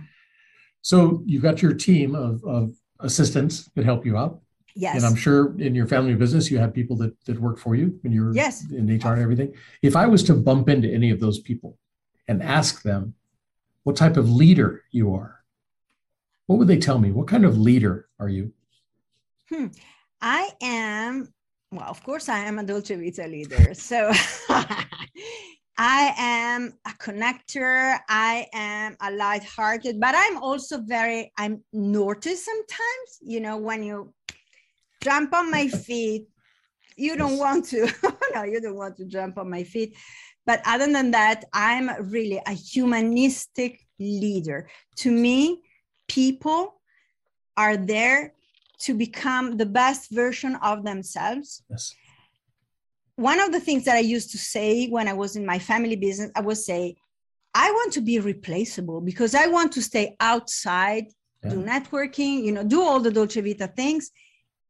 so 0.80 1.22
you've 1.26 1.42
got 1.42 1.60
your 1.60 1.74
team 1.74 2.14
of, 2.14 2.44
of 2.44 2.74
assistants 3.00 3.70
that 3.74 3.84
help 3.84 4.06
you 4.06 4.16
out. 4.16 4.40
Yes. 4.74 4.96
And 4.96 5.04
I'm 5.04 5.14
sure 5.14 5.58
in 5.60 5.74
your 5.74 5.86
family 5.86 6.14
business, 6.14 6.50
you 6.50 6.58
have 6.58 6.74
people 6.74 6.96
that, 6.96 7.14
that 7.26 7.40
work 7.40 7.58
for 7.58 7.76
you 7.76 7.98
when 8.02 8.12
you're 8.12 8.34
yes. 8.34 8.70
in 8.72 8.86
HR 8.86 9.12
and 9.12 9.22
everything. 9.22 9.54
If 9.82 9.94
I 9.94 10.06
was 10.06 10.22
to 10.24 10.34
bump 10.34 10.68
into 10.68 10.92
any 10.92 11.10
of 11.10 11.20
those 11.20 11.38
people 11.38 11.78
and 12.26 12.42
ask 12.42 12.82
them 12.82 13.14
what 13.84 13.96
type 13.96 14.16
of 14.16 14.28
leader 14.28 14.82
you 14.90 15.14
are, 15.14 15.44
what 16.46 16.58
would 16.58 16.68
they 16.68 16.78
tell 16.78 16.98
me? 16.98 17.12
What 17.12 17.28
kind 17.28 17.44
of 17.44 17.56
leader 17.56 18.08
are 18.18 18.28
you? 18.28 18.52
Hmm. 19.48 19.68
I 20.20 20.50
am, 20.60 21.32
well, 21.70 21.88
of 21.88 22.02
course, 22.02 22.28
I 22.28 22.38
am 22.38 22.58
a 22.58 22.64
Dolce 22.64 22.96
Vita 22.96 23.26
leader. 23.26 23.74
So 23.74 24.10
I 25.76 26.14
am 26.16 26.72
a 26.86 26.90
connector. 26.90 27.98
I 28.08 28.46
am 28.52 28.96
a 29.00 29.10
light-hearted, 29.10 30.00
but 30.00 30.14
I'm 30.16 30.42
also 30.42 30.80
very, 30.80 31.32
I'm 31.36 31.62
naughty 31.72 32.36
sometimes. 32.36 33.18
You 33.22 33.40
know, 33.40 33.56
when 33.56 33.82
you 33.82 34.12
jump 35.04 35.32
on 35.34 35.50
my 35.50 35.68
feet, 35.86 36.26
you 36.96 37.16
don't 37.16 37.38
want 37.38 37.66
to. 37.66 37.80
no, 38.34 38.42
you 38.42 38.60
don't 38.60 38.76
want 38.76 38.96
to 38.98 39.04
jump 39.04 39.38
on 39.38 39.50
my 39.50 39.64
feet. 39.64 39.96
But 40.46 40.60
other 40.66 40.90
than 40.90 41.10
that, 41.12 41.44
I'm 41.52 41.90
really 42.10 42.40
a 42.46 42.52
humanistic 42.52 43.80
leader. 43.98 44.68
To 44.96 45.10
me, 45.10 45.62
people 46.08 46.80
are 47.56 47.76
there 47.76 48.34
to 48.80 48.94
become 48.94 49.56
the 49.56 49.66
best 49.66 50.10
version 50.10 50.56
of 50.56 50.84
themselves. 50.84 51.62
Yes 51.70 51.94
one 53.16 53.40
of 53.40 53.52
the 53.52 53.60
things 53.60 53.84
that 53.84 53.96
I 53.96 54.00
used 54.00 54.30
to 54.32 54.38
say 54.38 54.88
when 54.88 55.08
I 55.08 55.12
was 55.12 55.36
in 55.36 55.46
my 55.46 55.58
family 55.58 55.96
business, 55.96 56.30
I 56.34 56.40
would 56.40 56.58
say, 56.58 56.96
I 57.54 57.70
want 57.70 57.92
to 57.92 58.00
be 58.00 58.18
replaceable 58.18 59.00
because 59.00 59.34
I 59.34 59.46
want 59.46 59.72
to 59.72 59.82
stay 59.82 60.16
outside, 60.18 61.06
yeah. 61.42 61.50
do 61.50 61.62
networking, 61.62 62.44
you 62.44 62.50
know, 62.50 62.64
do 62.64 62.82
all 62.82 62.98
the 62.98 63.12
Dolce 63.12 63.40
Vita 63.40 63.68
things. 63.68 64.10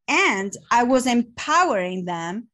And 0.09 0.53
I 0.71 0.83
was 0.83 1.07
empowering 1.07 2.05
them 2.05 2.49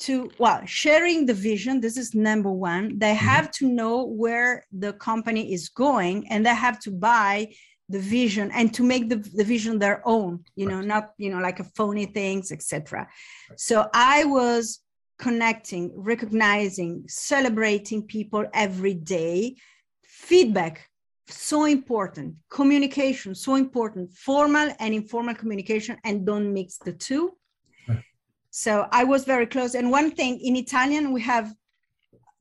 to, 0.00 0.30
well, 0.38 0.64
sharing 0.64 1.26
the 1.26 1.34
vision. 1.34 1.80
This 1.80 1.96
is 1.96 2.14
number 2.14 2.50
one. 2.50 2.98
They 2.98 3.14
mm-hmm. 3.14 3.26
have 3.26 3.50
to 3.52 3.68
know 3.68 4.04
where 4.04 4.66
the 4.72 4.94
company 4.94 5.52
is 5.52 5.68
going 5.68 6.28
and 6.28 6.44
they 6.44 6.54
have 6.54 6.80
to 6.80 6.90
buy 6.90 7.52
the 7.88 7.98
vision 7.98 8.50
and 8.52 8.72
to 8.74 8.82
make 8.82 9.08
the, 9.08 9.16
the 9.16 9.44
vision 9.44 9.78
their 9.78 10.00
own, 10.04 10.44
you 10.54 10.66
right. 10.66 10.76
know, 10.76 10.80
not, 10.80 11.10
you 11.18 11.30
know, 11.30 11.40
like 11.40 11.60
a 11.60 11.64
phony 11.64 12.06
things, 12.06 12.52
etc. 12.52 13.00
Right. 13.00 13.60
So 13.60 13.88
I 13.92 14.24
was 14.24 14.80
connecting, 15.18 15.92
recognizing, 15.94 17.04
celebrating 17.08 18.02
people 18.04 18.46
every 18.54 18.94
day. 18.94 19.56
Feedback, 20.04 20.88
so 21.30 21.64
important. 21.64 22.34
Communication, 22.50 23.34
so 23.34 23.54
important. 23.54 24.12
Formal 24.12 24.74
and 24.78 24.94
informal 24.94 25.34
communication, 25.34 25.96
and 26.04 26.26
don't 26.26 26.52
mix 26.52 26.78
the 26.78 26.92
two. 26.92 27.36
So 28.50 28.86
I 28.90 29.04
was 29.04 29.24
very 29.24 29.46
close. 29.46 29.74
And 29.74 29.90
one 29.90 30.10
thing 30.10 30.40
in 30.40 30.56
Italian, 30.56 31.12
we 31.12 31.20
have 31.22 31.54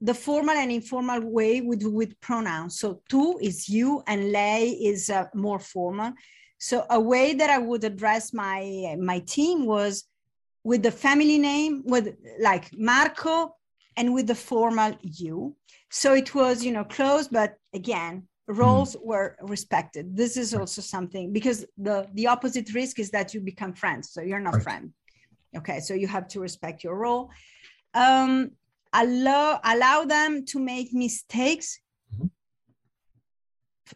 the 0.01 0.13
formal 0.13 0.55
and 0.55 0.71
informal 0.71 1.21
way 1.21 1.61
with, 1.61 1.83
with 1.83 2.19
pronouns. 2.21 2.79
So 2.79 3.01
tu 3.09 3.37
is 3.39 3.69
you 3.69 4.01
and 4.07 4.31
lei 4.31 4.69
is 4.69 5.09
uh, 5.09 5.25
more 5.35 5.59
formal. 5.59 6.13
So 6.57 6.85
a 6.89 6.99
way 6.99 7.33
that 7.33 7.49
I 7.49 7.57
would 7.57 7.83
address 7.83 8.33
my 8.33 8.95
my 8.99 9.19
team 9.19 9.65
was 9.65 10.05
with 10.63 10.83
the 10.83 10.91
family 10.91 11.37
name 11.37 11.83
with 11.85 12.15
like 12.41 12.69
Marco 12.77 13.55
and 13.95 14.13
with 14.13 14.27
the 14.27 14.35
formal 14.35 14.95
you. 15.01 15.55
So 15.91 16.13
it 16.13 16.33
was, 16.33 16.63
you 16.63 16.71
know, 16.71 16.85
close, 16.85 17.27
but 17.27 17.55
again, 17.73 18.28
roles 18.49 18.95
mm. 18.95 19.05
were 19.05 19.35
respected. 19.41 20.15
This 20.15 20.35
is 20.35 20.53
also 20.53 20.81
something 20.81 21.31
because 21.31 21.65
the 21.77 22.07
the 22.13 22.27
opposite 22.27 22.73
risk 22.73 22.99
is 22.99 23.11
that 23.11 23.33
you 23.33 23.39
become 23.41 23.73
friends. 23.73 24.11
So 24.11 24.21
you're 24.21 24.39
not 24.39 24.55
right. 24.55 24.63
friend. 24.63 24.93
Okay, 25.55 25.79
so 25.79 25.93
you 25.93 26.07
have 26.07 26.27
to 26.29 26.39
respect 26.39 26.83
your 26.83 26.95
role. 26.95 27.31
Um, 27.93 28.51
allow 28.93 29.59
allow 29.63 30.05
them 30.05 30.45
to 30.45 30.59
make 30.59 30.93
mistakes. 30.93 31.79
Mm-hmm. 32.15 32.27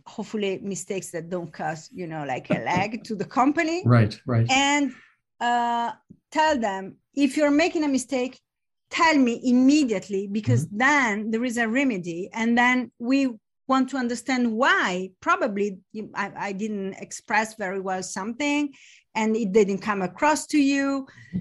Hopefully, 0.07 0.59
mistakes 0.61 1.11
that 1.11 1.29
don't 1.29 1.51
cost 1.51 1.91
you 1.91 2.07
know 2.07 2.23
like 2.25 2.49
a 2.49 2.59
leg 2.59 3.03
to 3.05 3.15
the 3.15 3.25
company. 3.25 3.83
Right, 3.85 4.19
right. 4.25 4.49
And 4.49 4.93
uh, 5.39 5.91
tell 6.31 6.59
them 6.59 6.97
if 7.15 7.37
you're 7.37 7.51
making 7.51 7.83
a 7.83 7.87
mistake 7.87 8.39
tell 8.89 9.17
me 9.17 9.41
immediately 9.43 10.27
because 10.27 10.67
mm-hmm. 10.67 10.77
then 10.77 11.31
there 11.31 11.43
is 11.43 11.57
a 11.57 11.67
remedy 11.67 12.29
and 12.31 12.55
then 12.55 12.91
we 12.99 13.27
want 13.73 13.89
to 13.89 13.97
understand 13.97 14.43
why 14.61 15.09
probably 15.27 15.67
I, 16.23 16.27
I, 16.47 16.51
didn't 16.51 16.93
express 17.07 17.55
very 17.55 17.81
well 17.87 18.03
something 18.03 18.61
and 19.15 19.35
it 19.43 19.51
didn't 19.51 19.81
come 19.89 20.01
across 20.03 20.41
to 20.53 20.59
you 20.73 20.87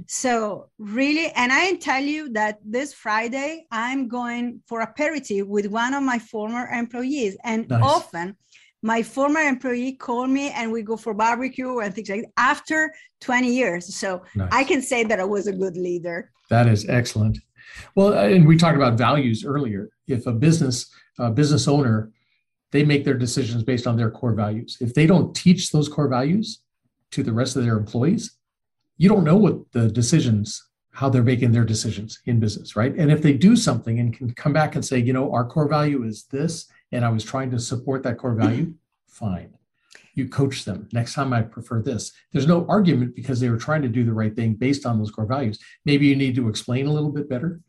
so 0.07 0.33
really 0.79 1.27
and 1.41 1.51
i 1.53 1.65
tell 1.89 2.05
you 2.15 2.23
that 2.39 2.55
this 2.77 2.91
friday 3.05 3.53
i'm 3.71 4.03
going 4.19 4.45
for 4.69 4.79
a 4.81 4.89
aperitif 4.89 5.43
with 5.57 5.67
one 5.83 5.93
of 5.99 6.03
my 6.13 6.19
former 6.33 6.65
employees 6.83 7.35
and 7.51 7.61
nice. 7.69 7.83
often 7.95 8.27
my 8.93 9.01
former 9.17 9.43
employee 9.55 9.95
called 10.07 10.31
me 10.39 10.47
and 10.59 10.67
we 10.77 10.81
go 10.91 10.97
for 11.05 11.13
barbecue 11.27 11.73
and 11.83 11.95
things 11.95 12.09
like 12.13 12.23
that 12.23 12.33
after 12.37 12.79
20 13.21 13.49
years. 13.61 13.95
So 14.03 14.09
nice. 14.35 14.49
I 14.51 14.65
can 14.71 14.83
say 14.83 15.05
that 15.05 15.21
I 15.21 15.27
was 15.37 15.47
a 15.47 15.57
good 15.63 15.77
leader. 15.77 16.33
That 16.51 16.67
is 16.67 16.89
excellent. 16.89 17.39
Well, 17.95 18.13
and 18.35 18.45
we 18.45 18.57
talked 18.57 18.81
about 18.83 18.95
values 18.99 19.45
earlier. 19.45 19.83
If 20.09 20.27
a 20.27 20.33
business 20.33 20.79
a 21.19 21.31
business 21.31 21.69
owner, 21.69 22.11
they 22.73 22.85
make 22.85 23.05
their 23.05 23.15
decisions 23.15 23.63
based 23.63 23.87
on 23.87 23.97
their 23.97 24.11
core 24.11 24.35
values. 24.35 24.77
If 24.81 24.95
they 24.95 25.07
don't 25.07 25.35
teach 25.35 25.71
those 25.71 25.89
core 25.89 26.09
values 26.09 26.61
to 27.13 27.23
the 27.23 27.33
rest 27.33 27.55
of 27.57 27.65
their 27.65 27.77
employees, 27.77 28.37
you 28.97 29.09
don't 29.09 29.25
know 29.25 29.37
what 29.37 29.71
the 29.73 29.89
decisions 29.89 30.69
how 30.93 31.09
they're 31.09 31.23
making 31.23 31.53
their 31.53 31.65
decisions 31.65 32.21
in 32.27 32.39
business, 32.39 32.77
right? 32.77 32.95
And 32.95 33.11
if 33.11 33.23
they 33.23 33.33
do 33.33 33.57
something 33.57 33.99
and 33.99 34.15
can 34.15 34.33
come 34.35 34.53
back 34.53 34.75
and 34.75 34.85
say, 34.85 34.99
you 34.99 35.15
know, 35.15 35.33
our 35.33 35.45
core 35.45 35.67
value 35.67 36.05
is 36.05 36.25
this, 36.25 36.67
and 36.93 37.05
I 37.05 37.09
was 37.09 37.25
trying 37.25 37.51
to 37.53 37.59
support 37.59 38.03
that 38.03 38.19
core 38.19 38.35
value, 38.35 38.75
fine. 39.07 39.55
You 40.15 40.29
coach 40.29 40.67
them. 40.67 40.89
Next 40.93 41.15
time 41.15 41.33
I 41.33 41.41
prefer 41.41 41.81
this. 41.81 42.13
There's 42.33 42.47
no 42.47 42.67
argument 42.69 43.17
because 43.17 43.41
they 43.41 43.49
were 43.49 43.57
trying 43.57 43.81
to 43.81 43.89
do 43.89 44.05
the 44.05 44.13
right 44.13 44.37
thing 44.37 44.53
based 44.53 44.85
on 44.85 44.99
those 44.99 45.11
core 45.11 45.25
values. 45.25 45.59
Maybe 45.87 46.07
you 46.07 46.17
need 46.17 46.35
to 46.35 46.51
explain 46.51 46.87
a 46.87 46.93
little 46.93 47.11
bit 47.11 47.31
better 47.31 47.63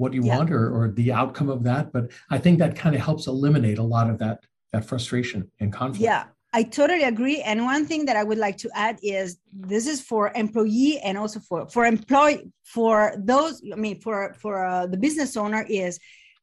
what 0.00 0.14
you 0.14 0.24
yeah. 0.24 0.36
want 0.36 0.50
or, 0.50 0.64
or 0.76 0.90
the 0.90 1.12
outcome 1.12 1.50
of 1.50 1.62
that. 1.64 1.92
But 1.92 2.10
I 2.30 2.38
think 2.38 2.58
that 2.58 2.74
kind 2.74 2.94
of 2.96 3.02
helps 3.02 3.26
eliminate 3.26 3.78
a 3.78 3.88
lot 3.96 4.08
of 4.10 4.18
that 4.18 4.38
that 4.72 4.84
frustration 4.84 5.50
and 5.60 5.72
conflict. 5.72 6.04
Yeah. 6.04 6.24
I 6.52 6.64
totally 6.64 7.04
agree. 7.04 7.40
And 7.42 7.64
one 7.64 7.86
thing 7.86 8.06
that 8.06 8.16
I 8.16 8.24
would 8.24 8.38
like 8.38 8.56
to 8.58 8.70
add 8.74 8.98
is 9.02 9.38
this 9.52 9.86
is 9.86 10.00
for 10.00 10.32
employee 10.34 10.98
and 11.04 11.16
also 11.16 11.38
for 11.48 11.68
for 11.68 11.84
employee 11.86 12.50
for 12.64 13.14
those. 13.18 13.62
I 13.72 13.76
mean, 13.76 14.00
for 14.00 14.34
for 14.42 14.66
uh, 14.66 14.86
the 14.86 14.96
business 14.96 15.36
owner 15.36 15.64
is 15.68 16.00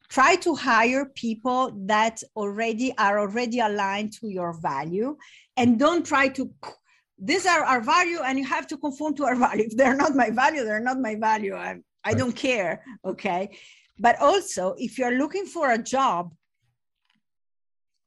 try 0.08 0.38
to 0.46 0.56
hire 0.56 1.04
people 1.26 1.62
that 1.94 2.24
already 2.38 2.90
are 2.98 3.20
already 3.20 3.60
aligned 3.60 4.14
to 4.20 4.30
your 4.30 4.52
value, 4.62 5.18
and 5.58 5.78
don't 5.78 6.06
try 6.06 6.30
to. 6.38 6.42
These 7.20 7.46
are 7.46 7.64
our 7.72 7.82
value, 7.82 8.20
and 8.28 8.40
you 8.40 8.46
have 8.46 8.68
to 8.68 8.78
conform 8.78 9.14
to 9.16 9.26
our 9.26 9.36
value. 9.46 9.66
If 9.70 9.76
they're 9.76 10.00
not 10.04 10.16
my 10.16 10.30
value, 10.30 10.64
they're 10.64 10.88
not 10.90 11.00
my 11.02 11.16
value. 11.16 11.56
I, 11.56 11.70
I 12.08 12.14
don't 12.20 12.36
care. 12.48 12.72
Okay, 13.12 13.42
but 14.00 14.16
also 14.30 14.64
if 14.78 14.98
you're 14.98 15.18
looking 15.24 15.46
for 15.46 15.66
a 15.72 15.78
job 15.96 16.34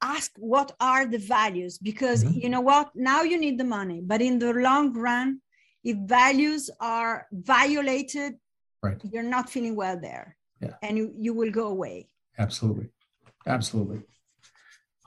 ask 0.03 0.31
what 0.39 0.69
are 0.81 1.05
the 1.15 1.19
values 1.39 1.77
because 1.91 2.25
Mhm. 2.25 2.43
you 2.43 2.49
know 2.49 2.63
what 2.73 2.87
now 2.95 3.21
you 3.31 3.37
need 3.45 3.57
the 3.63 3.69
money 3.79 3.99
but 4.11 4.21
in 4.29 4.35
the 4.39 4.51
long 4.69 4.87
run 5.09 5.29
if 5.91 5.97
values 6.21 6.63
are 6.81 7.15
violated 7.55 8.31
Right. 8.87 8.99
you're 9.13 9.31
not 9.37 9.51
feeling 9.55 9.75
well 9.83 9.99
there 10.09 10.27
Yeah. 10.65 10.77
and 10.85 10.93
you, 10.99 11.07
you 11.25 11.33
will 11.39 11.53
go 11.61 11.67
away 11.77 11.97
Absolutely. 12.39 12.89
Absolutely. 13.57 14.01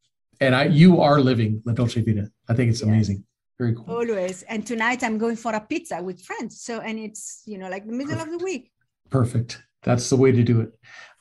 and 0.40 0.54
I 0.54 0.64
you 0.64 1.00
are 1.00 1.20
living 1.20 1.62
La 1.64 1.72
Dolce 1.72 2.00
Vita. 2.02 2.30
I 2.48 2.54
think 2.54 2.70
it's 2.70 2.80
Yes. 2.80 2.88
amazing. 2.88 3.24
Very 3.58 3.74
cool. 3.74 3.84
Always. 3.88 4.42
And 4.42 4.66
tonight 4.66 5.04
I'm 5.04 5.16
going 5.16 5.36
for 5.36 5.52
a 5.54 5.60
pizza 5.60 6.02
with 6.02 6.20
friends. 6.20 6.60
So, 6.60 6.80
and 6.80 6.98
it's, 6.98 7.42
you 7.46 7.56
know, 7.56 7.68
like 7.70 7.86
the 7.86 7.92
middle 7.92 8.20
of 8.20 8.28
the 8.30 8.38
week. 8.38 8.72
Perfect. 9.10 9.62
That's 9.84 10.10
the 10.10 10.16
way 10.16 10.32
to 10.32 10.42
do 10.42 10.60
it. 10.62 10.70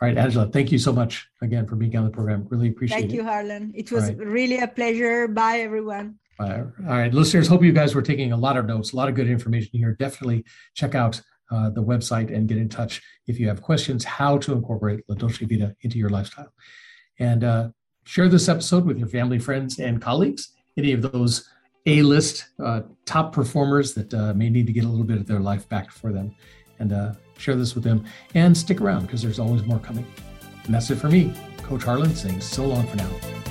All 0.01 0.08
right, 0.08 0.18
Angela, 0.18 0.47
thank 0.47 0.72
you 0.72 0.80
so 0.80 0.91
much 0.91 1.28
again 1.41 1.68
for 1.68 1.76
being 1.76 1.95
on 1.95 2.06
the 2.06 2.10
program. 2.10 2.47
Really 2.49 2.70
appreciate 2.70 2.97
Thank 2.97 3.06
it. 3.06 3.18
Thank 3.18 3.18
you, 3.18 3.24
Harlan. 3.24 3.72
It 3.76 3.91
was 3.91 4.06
right. 4.06 4.18
really 4.18 4.58
a 4.58 4.68
pleasure. 4.68 5.28
Bye, 5.28 5.60
everyone. 5.60 6.16
Uh, 6.39 6.64
all 6.89 6.97
right, 6.97 7.14
listeners, 7.14 7.47
hope 7.47 7.62
you 7.64 7.72
guys 7.72 7.93
were 7.93 8.01
taking 8.01 8.32
a 8.32 8.38
lot 8.38 8.58
of 8.58 8.66
notes, 8.66 8.93
a 8.93 8.95
lot 8.95 9.10
of 9.10 9.16
good 9.16 9.30
information 9.30 9.72
here. 9.74 9.95
Definitely 9.99 10.45
check 10.74 10.95
out 10.95 11.22
uh, 11.51 11.69
the 11.69 11.83
website 11.83 12.33
and 12.33 12.47
get 12.47 12.57
in 12.57 12.69
touch 12.69 13.01
if 13.27 13.39
you 13.39 13.47
have 13.47 13.61
questions 13.61 14.03
how 14.03 14.37
to 14.37 14.53
incorporate 14.53 15.03
La 15.07 15.15
Dolce 15.15 15.45
Vita 15.45 15.75
into 15.81 15.97
your 15.97 16.09
lifestyle. 16.09 16.53
And 17.19 17.43
uh, 17.43 17.69
share 18.05 18.27
this 18.27 18.49
episode 18.49 18.85
with 18.85 18.97
your 18.97 19.07
family, 19.07 19.39
friends, 19.39 19.79
and 19.79 20.01
colleagues. 20.01 20.49
Any 20.77 20.93
of 20.93 21.01
those 21.01 21.49
A-list 21.85 22.45
uh, 22.63 22.81
top 23.05 23.33
performers 23.33 23.93
that 23.93 24.13
uh, 24.13 24.33
may 24.33 24.49
need 24.49 24.67
to 24.67 24.73
get 24.73 24.85
a 24.85 24.87
little 24.87 25.05
bit 25.05 25.17
of 25.17 25.27
their 25.27 25.39
life 25.39 25.67
back 25.69 25.91
for 25.91 26.11
them. 26.11 26.35
And 26.79 26.91
uh, 26.91 27.13
share 27.37 27.55
this 27.55 27.75
with 27.75 27.83
them 27.83 28.05
and 28.33 28.57
stick 28.57 28.81
around 28.81 29.03
because 29.03 29.21
there's 29.21 29.39
always 29.39 29.63
more 29.63 29.79
coming. 29.79 30.05
And 30.65 30.73
that's 30.73 30.89
it 30.89 30.95
for 30.95 31.09
me, 31.09 31.33
Coach 31.57 31.83
Harlan 31.83 32.15
saying 32.15 32.41
so 32.41 32.65
long 32.65 32.87
for 32.87 32.97
now. 32.97 33.42